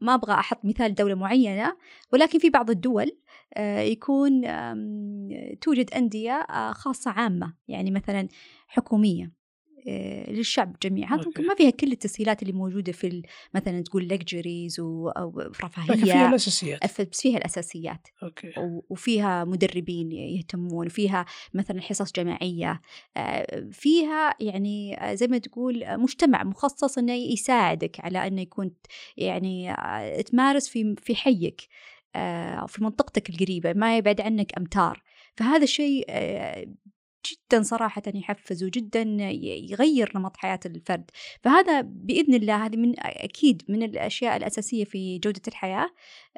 ما 0.00 0.14
أبغى 0.14 0.32
أحط 0.32 0.64
مثال 0.64 0.94
دولة 0.94 1.14
معينة 1.14 1.76
ولكن 2.12 2.38
في 2.38 2.50
بعض 2.50 2.70
الدول 2.70 3.16
آه، 3.54 3.80
يكون 3.80 4.42
توجد 5.60 5.94
أندية 5.94 6.32
آه، 6.32 6.72
خاصة 6.72 7.10
عامة 7.10 7.54
يعني 7.68 7.90
مثلا 7.90 8.28
حكومية. 8.68 9.24
آه، 9.24 9.39
للشعب 10.28 10.76
جميعا. 10.82 11.16
ممكن 11.16 11.46
ما 11.46 11.54
فيها 11.54 11.70
كل 11.70 11.92
التسهيلات 11.92 12.42
اللي 12.42 12.52
موجودة 12.52 12.92
في 12.92 13.22
مثلا 13.54 13.82
تقول 13.82 14.08
luxuries 14.08 14.80
أو 14.80 15.40
رفاهية. 15.64 16.04
فيها 16.04 16.28
الأساسيات. 16.28 17.00
بس 17.10 17.20
فيها 17.20 17.38
الأساسيات. 17.38 18.08
okay. 18.22 18.52
وفيها 18.90 19.44
مدربين 19.44 20.12
يهتمون. 20.12 20.86
وفيها 20.86 21.26
مثلا 21.54 21.80
حصص 21.80 22.12
جماعية 22.12 22.80
فيها 23.72 24.34
يعني 24.40 24.98
زي 25.12 25.26
ما 25.26 25.38
تقول 25.38 25.98
مجتمع 25.98 26.44
مخصص 26.44 26.98
إنه 26.98 27.12
يساعدك 27.12 28.00
على 28.00 28.26
إنه 28.26 28.40
يكون 28.40 28.70
يعني 29.16 29.74
تمارس 30.22 30.68
في 30.68 30.94
في 30.98 31.14
حيك 31.14 31.68
آه، 32.16 32.66
في 32.66 32.84
منطقتك 32.84 33.30
القريبة 33.30 33.72
ما 33.72 33.96
يبعد 33.96 34.20
عنك 34.20 34.58
أمتار. 34.58 35.02
فهذا 35.36 35.62
الشيء 35.62 36.04
آه، 36.08 36.66
جدا 37.26 37.62
صراحة 37.62 38.02
يحفز 38.06 38.64
وجدا 38.64 39.02
يغير 39.70 40.12
نمط 40.14 40.36
حياة 40.36 40.60
الفرد. 40.66 41.10
فهذا 41.42 41.80
بإذن 41.80 42.34
الله 42.34 42.66
هذه 42.66 42.76
من 42.76 42.94
أكيد 42.98 43.62
من 43.68 43.82
الأشياء 43.82 44.36
الأساسية 44.36 44.84
في 44.84 45.18
جودة 45.18 45.42
الحياة 45.48 45.90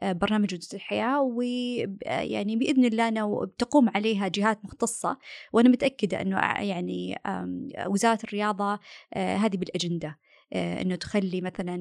آه، 0.03 0.13
برنامج 0.13 0.47
جودة 0.47 0.67
الحياة 0.75 1.23
ويعني 1.23 2.57
بإذن 2.57 2.85
الله 2.85 3.09
أنه 3.09 3.45
بتقوم 3.47 3.89
عليها 3.89 4.29
جهات 4.29 4.65
مختصة. 4.65 5.19
وأنا 5.53 5.69
متأكدة 5.69 6.21
أنه 6.21 6.37
يعني 6.61 7.19
وزارة 7.87 8.19
الرياضة 8.25 8.79
آه، 9.15 9.37
هذه 9.37 9.57
بالأجندة 9.57 10.19
آه، 10.53 10.83
أنه 10.83 10.95
تخلي 10.95 11.41
مثلا 11.41 11.77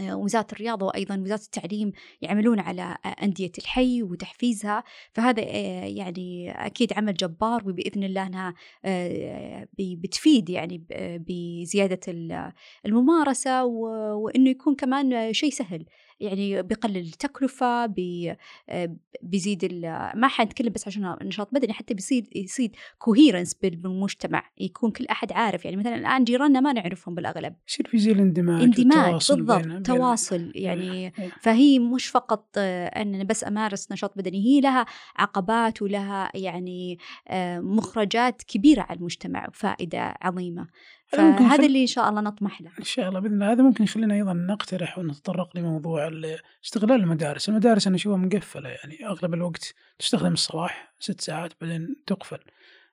وزارة 0.00 0.46
الرياضة 0.52 0.86
وأيضا 0.86 1.16
وزارة 1.16 1.40
التعليم 1.40 1.92
يعملون 2.22 2.60
على 2.60 2.96
أندية 3.22 3.52
الحي 3.58 4.02
وتحفيزها. 4.02 4.84
فهذا 5.12 5.42
آه، 5.42 5.84
يعني 5.84 6.50
أكيد 6.66 6.92
عمل 6.92 7.14
جبار 7.14 7.68
وبإذن 7.68 8.04
الله 8.04 8.26
أنها 8.26 8.54
آه، 8.84 9.68
بتفيد 9.78 10.50
يعني 10.50 10.84
بزيادة 11.28 12.00
الممارسة 12.86 13.64
وأنه 13.64 14.50
يكون 14.50 14.74
كمان 14.74 15.32
شيء 15.32 15.50
سهل. 15.50 15.84
يعني 16.20 16.62
بيقلل 16.62 16.96
التكلفة 16.96 17.86
بي 17.86 18.36
بيزيد 19.22 19.84
ما 20.14 20.28
حنتكلم 20.28 20.72
بس 20.72 20.88
عشان 20.88 21.16
نشاط 21.22 21.48
بدني 21.52 21.72
حتى 21.72 21.94
بيصير 21.94 22.24
يصير 22.34 22.70
coherence 22.98 23.54
بالمجتمع 23.54 24.42
يكون 24.58 24.90
كل 24.90 25.06
أحد 25.06 25.32
عارف. 25.32 25.64
يعني 25.64 25.76
مثلا 25.76 25.94
الآن 25.94 26.24
جيراننا 26.24 26.60
ما 26.60 26.72
نعرفهم 26.72 27.14
بالأغلب. 27.14 27.54
يصير 27.68 27.86
في 27.88 27.98
زي 27.98 28.12
الاندماج 28.12 28.62
اندماج 28.62 29.12
بالضبط 29.12 29.66
بين 29.66 29.82
تواصل. 29.82 30.38
بين 30.38 30.52
يعني 30.64 30.92
إيه، 30.92 31.12
إيه. 31.18 31.30
فهي 31.40 31.78
مش 31.78 32.06
فقط 32.06 32.48
أن 32.58 33.26
بس 33.26 33.44
أمارس 33.44 33.92
نشاط 33.92 34.18
بدني 34.18 34.44
هي 34.46 34.60
لها 34.60 34.86
عقبات 35.16 35.82
ولها 35.82 36.30
يعني 36.34 36.98
مخرجات 37.60 38.42
كبيرة 38.42 38.82
على 38.82 38.98
المجتمع 38.98 39.48
وفائدة 39.48 40.14
عظيمة. 40.22 40.66
فهذا 41.08 41.66
اللي 41.66 41.82
إن 41.82 41.86
شاء 41.86 42.08
الله 42.08 42.20
نطمح 42.20 42.60
له. 42.60 42.70
إن 42.78 42.84
شاء 42.84 43.08
الله 43.08 43.20
بإذن 43.20 43.34
الله. 43.34 43.52
هذا 43.52 43.62
ممكن 43.62 43.84
يخلينا 43.84 44.14
أيضا 44.14 44.32
نقترح 44.32 44.98
ونتطرق 44.98 45.56
لموضوع 45.56 46.10
استغلال 46.64 47.00
المدارس، 47.00 47.48
المدارس 47.48 47.86
أنا 47.86 47.96
أشوفها 47.96 48.18
مقفلة 48.18 48.68
يعني. 48.68 49.06
أغلب 49.06 49.34
الوقت 49.34 49.74
تستخدم 49.98 50.32
الصباح 50.32 50.94
ست 50.98 51.20
ساعات 51.20 51.52
بعدين 51.60 51.96
تقفل. 52.06 52.38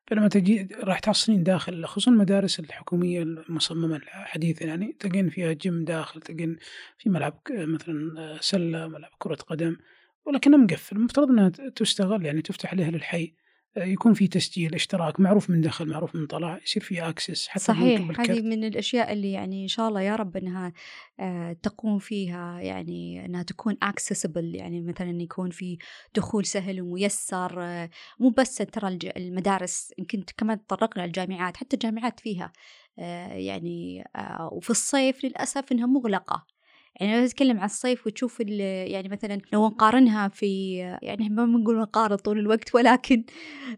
فلما 0.07 0.27
تجي 0.27 0.67
راح 0.83 0.99
تحصلين 0.99 1.43
داخل 1.43 1.85
خصوصا 1.85 2.11
المدارس 2.11 2.59
الحكومية 2.59 3.23
المصممة 3.23 3.95
الحديثة 3.95 4.65
يعني. 4.65 4.95
تلقين 4.99 5.29
فيها 5.29 5.53
جيم 5.53 5.85
داخل 5.85 6.21
تلقين 6.21 6.57
في 6.97 7.09
ملعب 7.09 7.39
مثلا 7.49 8.37
سلة 8.41 8.87
ملعب 8.87 9.11
كرة 9.17 9.35
قدم. 9.35 9.77
ولكنها 10.25 10.57
مقفل. 10.57 10.95
المفترض 10.95 11.29
إنها 11.29 11.49
تستغل 11.49 12.25
يعني 12.25 12.41
تفتح 12.41 12.71
عليها 12.71 12.91
للحي. 12.91 13.33
يكون 13.77 14.13
في 14.13 14.27
تسجيل 14.27 14.75
اشتراك 14.75 15.19
معروف 15.19 15.49
من 15.49 15.61
دخل 15.61 15.89
معروف 15.89 16.15
من 16.15 16.27
طلع 16.27 16.59
يصير 16.63 16.83
في 16.83 17.09
access 17.09 17.47
حتى 17.47 17.63
صحيح 17.63 18.19
هذه 18.19 18.41
من 18.41 18.63
الأشياء 18.63 19.13
اللي 19.13 19.31
يعني 19.31 19.63
إن 19.63 19.67
شاء 19.67 19.87
الله 19.87 20.01
يا 20.01 20.15
رب 20.15 20.37
إنها 20.37 20.73
آه، 21.19 21.53
تقوم 21.53 21.99
فيها 21.99 22.59
يعني 22.61 23.25
إنها 23.25 23.43
تكون 23.43 23.77
accessible 23.83 24.55
يعني 24.55 24.81
مثلا 24.81 25.21
يكون 25.21 25.49
في 25.49 25.77
دخول 26.15 26.45
سهل 26.45 26.81
وميسر 26.81 27.63
آه، 27.63 27.89
مو 28.19 28.29
بس 28.29 28.55
ترى 28.55 28.99
المدارس 29.17 29.93
يمكن 29.97 30.23
كمان 30.37 30.65
تطرقنا 30.65 31.05
الجامعات 31.05 31.57
حتى 31.57 31.75
الجامعات 31.75 32.19
فيها 32.19 32.53
آه، 32.99 33.33
يعني 33.33 34.03
وفي 34.51 34.69
الصيف 34.69 35.25
للأسف 35.25 35.71
إنها 35.71 35.85
مغلقة. 35.85 36.54
يعني 37.01 37.21
لو 37.21 37.27
تتكلم 37.27 37.59
عن 37.59 37.65
الصيف 37.65 38.07
وتشوف 38.07 38.39
يعني 38.39 39.09
مثلا 39.09 39.41
لو 39.53 39.67
نقارنها 39.67 40.27
في 40.27 40.75
يعني 41.01 41.29
ما 41.29 41.45
بنقول 41.45 41.79
نقارن 41.79 42.15
طول 42.15 42.39
الوقت 42.39 42.75
ولكن 42.75 43.23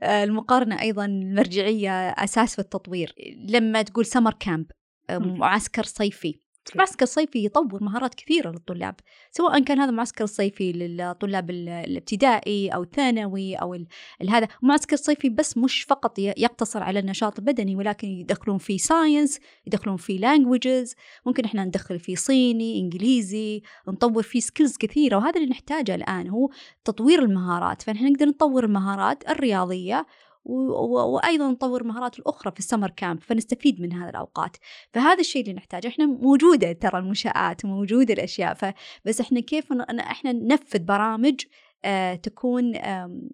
آه، 0.04 0.24
المقارنة 0.24 0.82
أيضا 0.82 1.06
المرجعية 1.06 2.10
أساس 2.10 2.56
في 2.56 2.60
التطوير. 2.60 3.16
لما 3.50 3.82
تقول 3.82 4.06
summer 4.06 4.34
camp 4.40 4.66
آه، 5.10 5.18
معسكر 5.18 5.84
صيفي. 5.84 6.47
معسكر 6.76 7.06
صيفي 7.06 7.46
يطور 7.46 7.84
مهارات 7.84 8.16
كثيرة 8.16 8.50
للطلاب 8.50 8.96
سواء 9.32 9.64
كان 9.64 9.80
هذا 9.80 9.92
معسكر 9.92 10.26
صيفي 10.26 10.72
للطلاب 10.72 11.50
الابتدائي 11.50 12.70
أو 12.70 12.84
الثانوي 12.84 13.56
أو 13.56 13.78
هذا 14.30 14.48
معسكر 14.62 14.96
صيفي 14.96 15.30
بس 15.30 15.58
مش 15.58 15.84
فقط 15.84 16.20
يقتصر 16.20 16.84
على 16.84 17.00
النشاط 17.00 17.40
البدني 17.40 17.76
ولكن 17.76 18.08
يدخلون 18.08 18.58
فيه 18.58 18.78
science 18.78 19.40
يدخلون 19.68 19.98
فيه 19.98 20.20
languages 20.20 20.96
ممكن 21.26 21.46
إحنا 21.46 21.66
ندخل 21.66 22.00
فيه 22.00 22.16
صيني 22.16 22.80
إنجليزي 22.80 23.62
نطور 23.88 24.24
فيه 24.24 24.40
skills 24.40 24.78
كثيرة 24.78 25.18
وهذا 25.18 25.36
اللي 25.40 25.50
نحتاجه 25.50 25.96
الآن 25.96 26.30
هو 26.30 26.50
تطوير 26.86 27.20
المهارات. 27.20 27.82
فنحن 27.82 28.06
نقدر 28.06 28.26
نطور 28.26 28.64
المهارات 28.64 29.30
الرياضية 29.30 30.06
وأيضا 30.48 31.52
نطور 31.52 31.84
مهارات 31.84 32.20
الأخرى 32.20 32.52
في 32.52 32.60
ال 32.60 32.64
summer 32.64 32.90
camp 32.90 33.22
فنستفيد 33.22 33.82
من 33.82 33.94
هذه 33.94 34.10
الأوقات. 34.10 34.58
فهذا 34.94 35.20
الشيء 35.20 35.42
اللي 35.42 35.54
نحتاجه 35.54 35.88
إحنا 35.88 36.06
موجودة 36.06 36.72
ترى 36.72 37.00
المنشآت 37.00 37.66
موجودة 37.66 38.14
الأشياء. 38.14 38.54
فبس 38.54 39.22
إحنا 39.22 39.40
كيف 39.40 39.74
إحنا 40.00 40.32
ننفذ 40.32 40.80
برامج 40.80 41.42
آه 41.86 42.16
تكون 42.16 42.74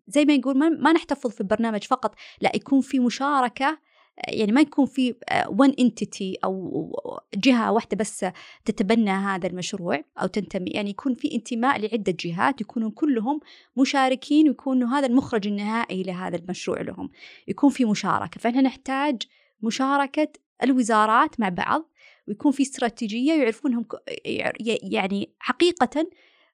زي 0.07 0.26
ما 0.26 0.34
يقول 0.34 0.57
ما 0.57 0.91
نحتفظ 0.94 1.30
في 1.31 1.41
البرنامج 1.41 1.84
فقط 1.84 2.15
لا 2.41 2.52
يكون 2.56 2.81
في 2.81 2.99
مشاركة 2.99 3.80
يعني 4.27 4.52
ما 4.52 4.61
يكون 4.61 4.85
في 4.85 5.15
وان 5.48 5.73
انتيتي 5.80 6.38
أو 6.44 7.22
جهة 7.35 7.72
واحدة 7.72 7.98
بس 7.98 8.26
تتبنى 8.65 9.10
هذا 9.11 9.48
المشروع 9.48 10.03
أو 10.22 10.27
تنتمي. 10.27 10.69
يعني 10.69 10.90
يكون 10.90 11.14
في 11.14 11.35
انتماء 11.35 11.80
لعدة 11.80 12.15
جهات 12.19 12.61
يكونوا 12.61 12.91
كلهم 12.95 13.40
مشاركين 13.77 14.48
ويكونوا 14.48 14.90
هذا 14.90 15.07
المخرج 15.07 15.48
النهائي 15.48 16.03
لهذا 16.03 16.35
المشروع 16.35 16.81
لهم. 16.81 17.10
يكون 17.48 17.69
في 17.69 17.85
مشاركة. 17.85 18.40
فإحنا 18.40 18.61
نحتاج 18.61 19.22
مشاركة 19.61 20.27
الوزارات 20.64 21.40
مع 21.40 21.49
بعض 21.49 21.90
ويكون 22.27 22.52
في 22.52 22.64
استراتيجية 22.64 23.34
يعرفونهم 23.34 23.85
يعني 24.84 25.34
حقيقة 25.40 26.07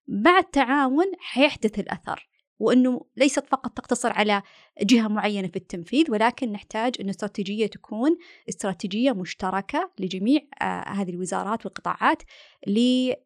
مع 0.07 0.37
التعاون 0.39 1.11
حيحدث 1.19 1.79
الأثر. 1.79 2.28
وإنه 2.59 3.05
ليست 3.17 3.47
فقط 3.47 3.77
تقتصر 3.77 4.11
على 4.11 4.41
جهة 4.81 5.07
معينة 5.07 5.47
في 5.47 5.55
التنفيذ 5.55 6.11
ولكن 6.11 6.51
نحتاج 6.51 6.93
إن 6.99 7.05
الاستراتيجيه 7.05 7.67
تكون 7.67 8.17
استراتيجية 8.49 9.11
مشتركة 9.11 9.91
لجميع 9.99 10.41
آه 10.61 10.89
هذه 10.89 11.09
الوزارات 11.09 11.65
والقطاعات 11.65 12.23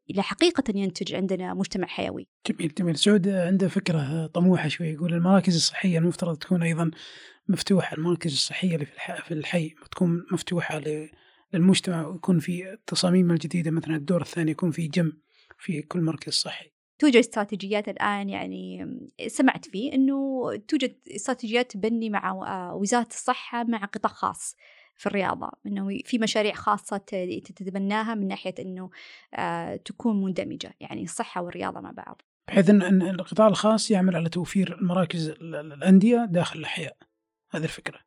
لحقيقة 0.09 0.63
ينتج 0.75 1.15
عندنا 1.15 1.53
مجتمع 1.53 1.87
حيوي. 1.87 2.27
جميل 2.47 2.73
جميل 2.77 2.97
سعود 2.97 3.27
عنده 3.27 3.67
فكرة 3.67 4.27
طموحة 4.27 4.67
شوي 4.67 4.87
يقول 4.87 5.13
المراكز 5.13 5.55
الصحية 5.55 5.97
المفترض 5.97 6.37
تكون 6.37 6.63
أيضا 6.63 6.91
مفتوحة 7.47 7.97
المراكز 7.97 8.31
الصحية 8.31 8.75
اللي 8.75 8.85
في 9.25 9.33
الحي 9.33 9.75
تكون 9.91 10.25
مفتوحة 10.31 10.81
للمجتمع 11.53 12.07
ويكون 12.07 12.39
في 12.39 12.73
التصاميم 12.73 13.31
الجديده 13.31 13.71
مثلا 13.71 13.95
الدور 13.95 14.21
الثاني 14.21 14.51
يكون 14.51 14.71
في 14.71 14.87
جم 14.87 15.11
في 15.59 15.81
كل 15.81 16.01
مركز 16.01 16.33
صحي. 16.33 16.72
توجد 17.03 17.17
استراتيجيات 17.17 17.89
الآن 17.89 18.29
يعني 18.29 18.87
سمعت 19.27 19.65
فيه 19.65 19.93
أنه 19.93 20.41
توجد 20.67 20.95
استراتيجيات 21.15 21.71
تبني 21.71 22.09
مع 22.09 22.31
وزارة 22.73 23.07
الصحة 23.07 23.63
مع 23.63 23.85
قطاع 23.85 24.11
خاص 24.11 24.55
في 24.95 25.05
الرياضة 25.05 25.51
أنه 25.65 25.99
في 26.05 26.17
مشاريع 26.17 26.53
خاصة 26.53 26.97
تتبناها 27.45 28.15
من 28.15 28.27
ناحية 28.27 28.55
أنه 28.59 28.89
آه، 29.33 29.75
تكون 29.75 30.23
مندمجة 30.23 30.73
يعني 30.79 31.03
الصحة 31.03 31.41
والرياضة 31.41 31.79
مع 31.79 31.91
بعض. 31.91 32.21
بحيث 32.47 32.69
أن 32.69 33.01
القطاع 33.01 33.47
الخاص 33.47 33.91
يعمل 33.91 34.15
على 34.15 34.29
توفير 34.29 34.77
المراكز 34.81 35.29
الأندية 35.29 36.25
داخل 36.25 36.59
الأحياء. 36.59 36.97
هذه 37.51 37.63
الفكرة. 37.63 37.99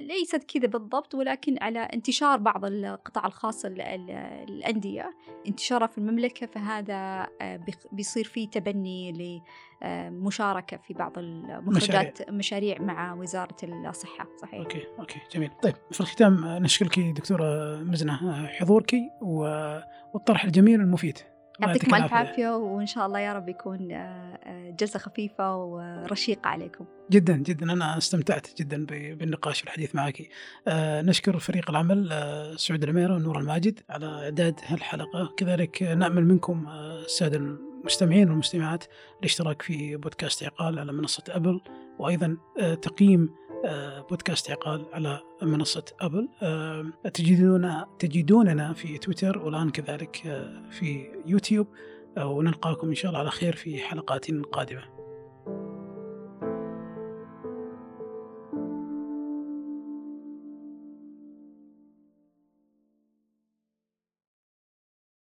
ليست 0.00 0.44
كذا 0.44 0.66
بالضبط 0.66 1.14
ولكن 1.14 1.56
على 1.60 1.78
انتشار 1.78 2.38
بعض 2.38 2.64
القطاع 2.64 3.26
الخاص 3.26 3.64
الأندية 3.64 5.10
انتشارها 5.46 5.86
في 5.86 5.98
المملكة 5.98 6.46
فهذا 6.46 7.28
آه، 7.40 7.60
بيصير 7.92 8.24
فيه 8.24 8.48
تبني 8.48 9.40
لمشاركة 9.82 10.76
في 10.76 10.94
بعض 10.94 11.18
المخرجات 11.18 12.22
مشاريع. 12.22 12.34
مشاريع 12.38 12.78
مع 12.80 13.14
وزارة 13.14 13.56
الصحة 13.62 14.28
صحيح. 14.42 14.60
okay 14.60 14.86
okay 14.98 15.20
جميل. 15.34 15.50
طيب 15.62 15.74
في 15.92 16.00
الختام 16.00 16.46
نشكرك 16.46 17.00
دكتورة 17.00 17.76
مزنة 17.76 18.46
حضورك 18.46 18.94
والطرح 19.20 20.44
الجميل 20.44 20.80
المفيد 20.80 21.18
يعطيكم 21.60 21.94
الف 21.94 22.12
عافيه 22.12 22.56
وإن 22.56 22.86
شاء 22.86 23.06
الله 23.06 23.18
يا 23.18 23.32
رب 23.32 23.48
يكون 23.48 23.92
آه، 23.92 24.38
آه، 24.44 24.70
جلسة 24.80 24.98
خفيفة 24.98 25.56
ورشيقة 25.56 26.48
عليكم. 26.48 26.84
جدا 27.10 27.36
جدا 27.36 27.72
أنا 27.72 27.98
استمتعت 27.98 28.46
جدا 28.58 28.86
بالنقاش 28.86 29.62
والحديث 29.62 29.94
معك. 29.94 30.28
آه، 30.68 31.02
نشكر 31.02 31.38
فريق 31.38 31.70
العمل 31.70 32.10
سعود 32.56 32.82
العميره 32.82 33.14
ونور 33.14 33.38
الماجد 33.38 33.80
على 33.90 34.06
إعداد 34.06 34.60
هالحلقة، 34.64 35.34
كذلك 35.36 35.82
نأمل 35.82 36.24
منكم 36.24 36.68
السادة 37.04 37.36
المستمعين 37.36 38.30
والمستمعات 38.30 38.84
الاشتراك 39.20 39.62
في 39.62 39.96
بودكاست 39.96 40.44
عقال 40.44 40.78
على 40.78 40.92
منصة 40.92 41.24
أبل 41.28 41.60
وأيضا 41.98 42.36
تقييم 42.82 43.22
آه، 43.22 43.49
بودكاست 44.10 44.50
عقال 44.50 44.86
على 44.92 45.20
منصة 45.42 45.84
أبل. 46.00 46.28
آه، 46.42 46.86
تجدون 47.14 47.84
تجدوننا 47.98 48.72
في 48.72 48.98
تويتر 48.98 49.38
والآن 49.38 49.70
كذلك 49.70 50.26
آه، 50.26 50.62
في 50.70 51.06
يوتيوب. 51.26 51.66
ونلقاكم 52.18 52.88
إن 52.88 52.94
شاء 52.94 53.08
الله 53.08 53.20
على 53.20 53.30
خير 53.30 53.56
في 53.56 53.78
حلقات 53.78 54.30
قادمة. 54.30 54.99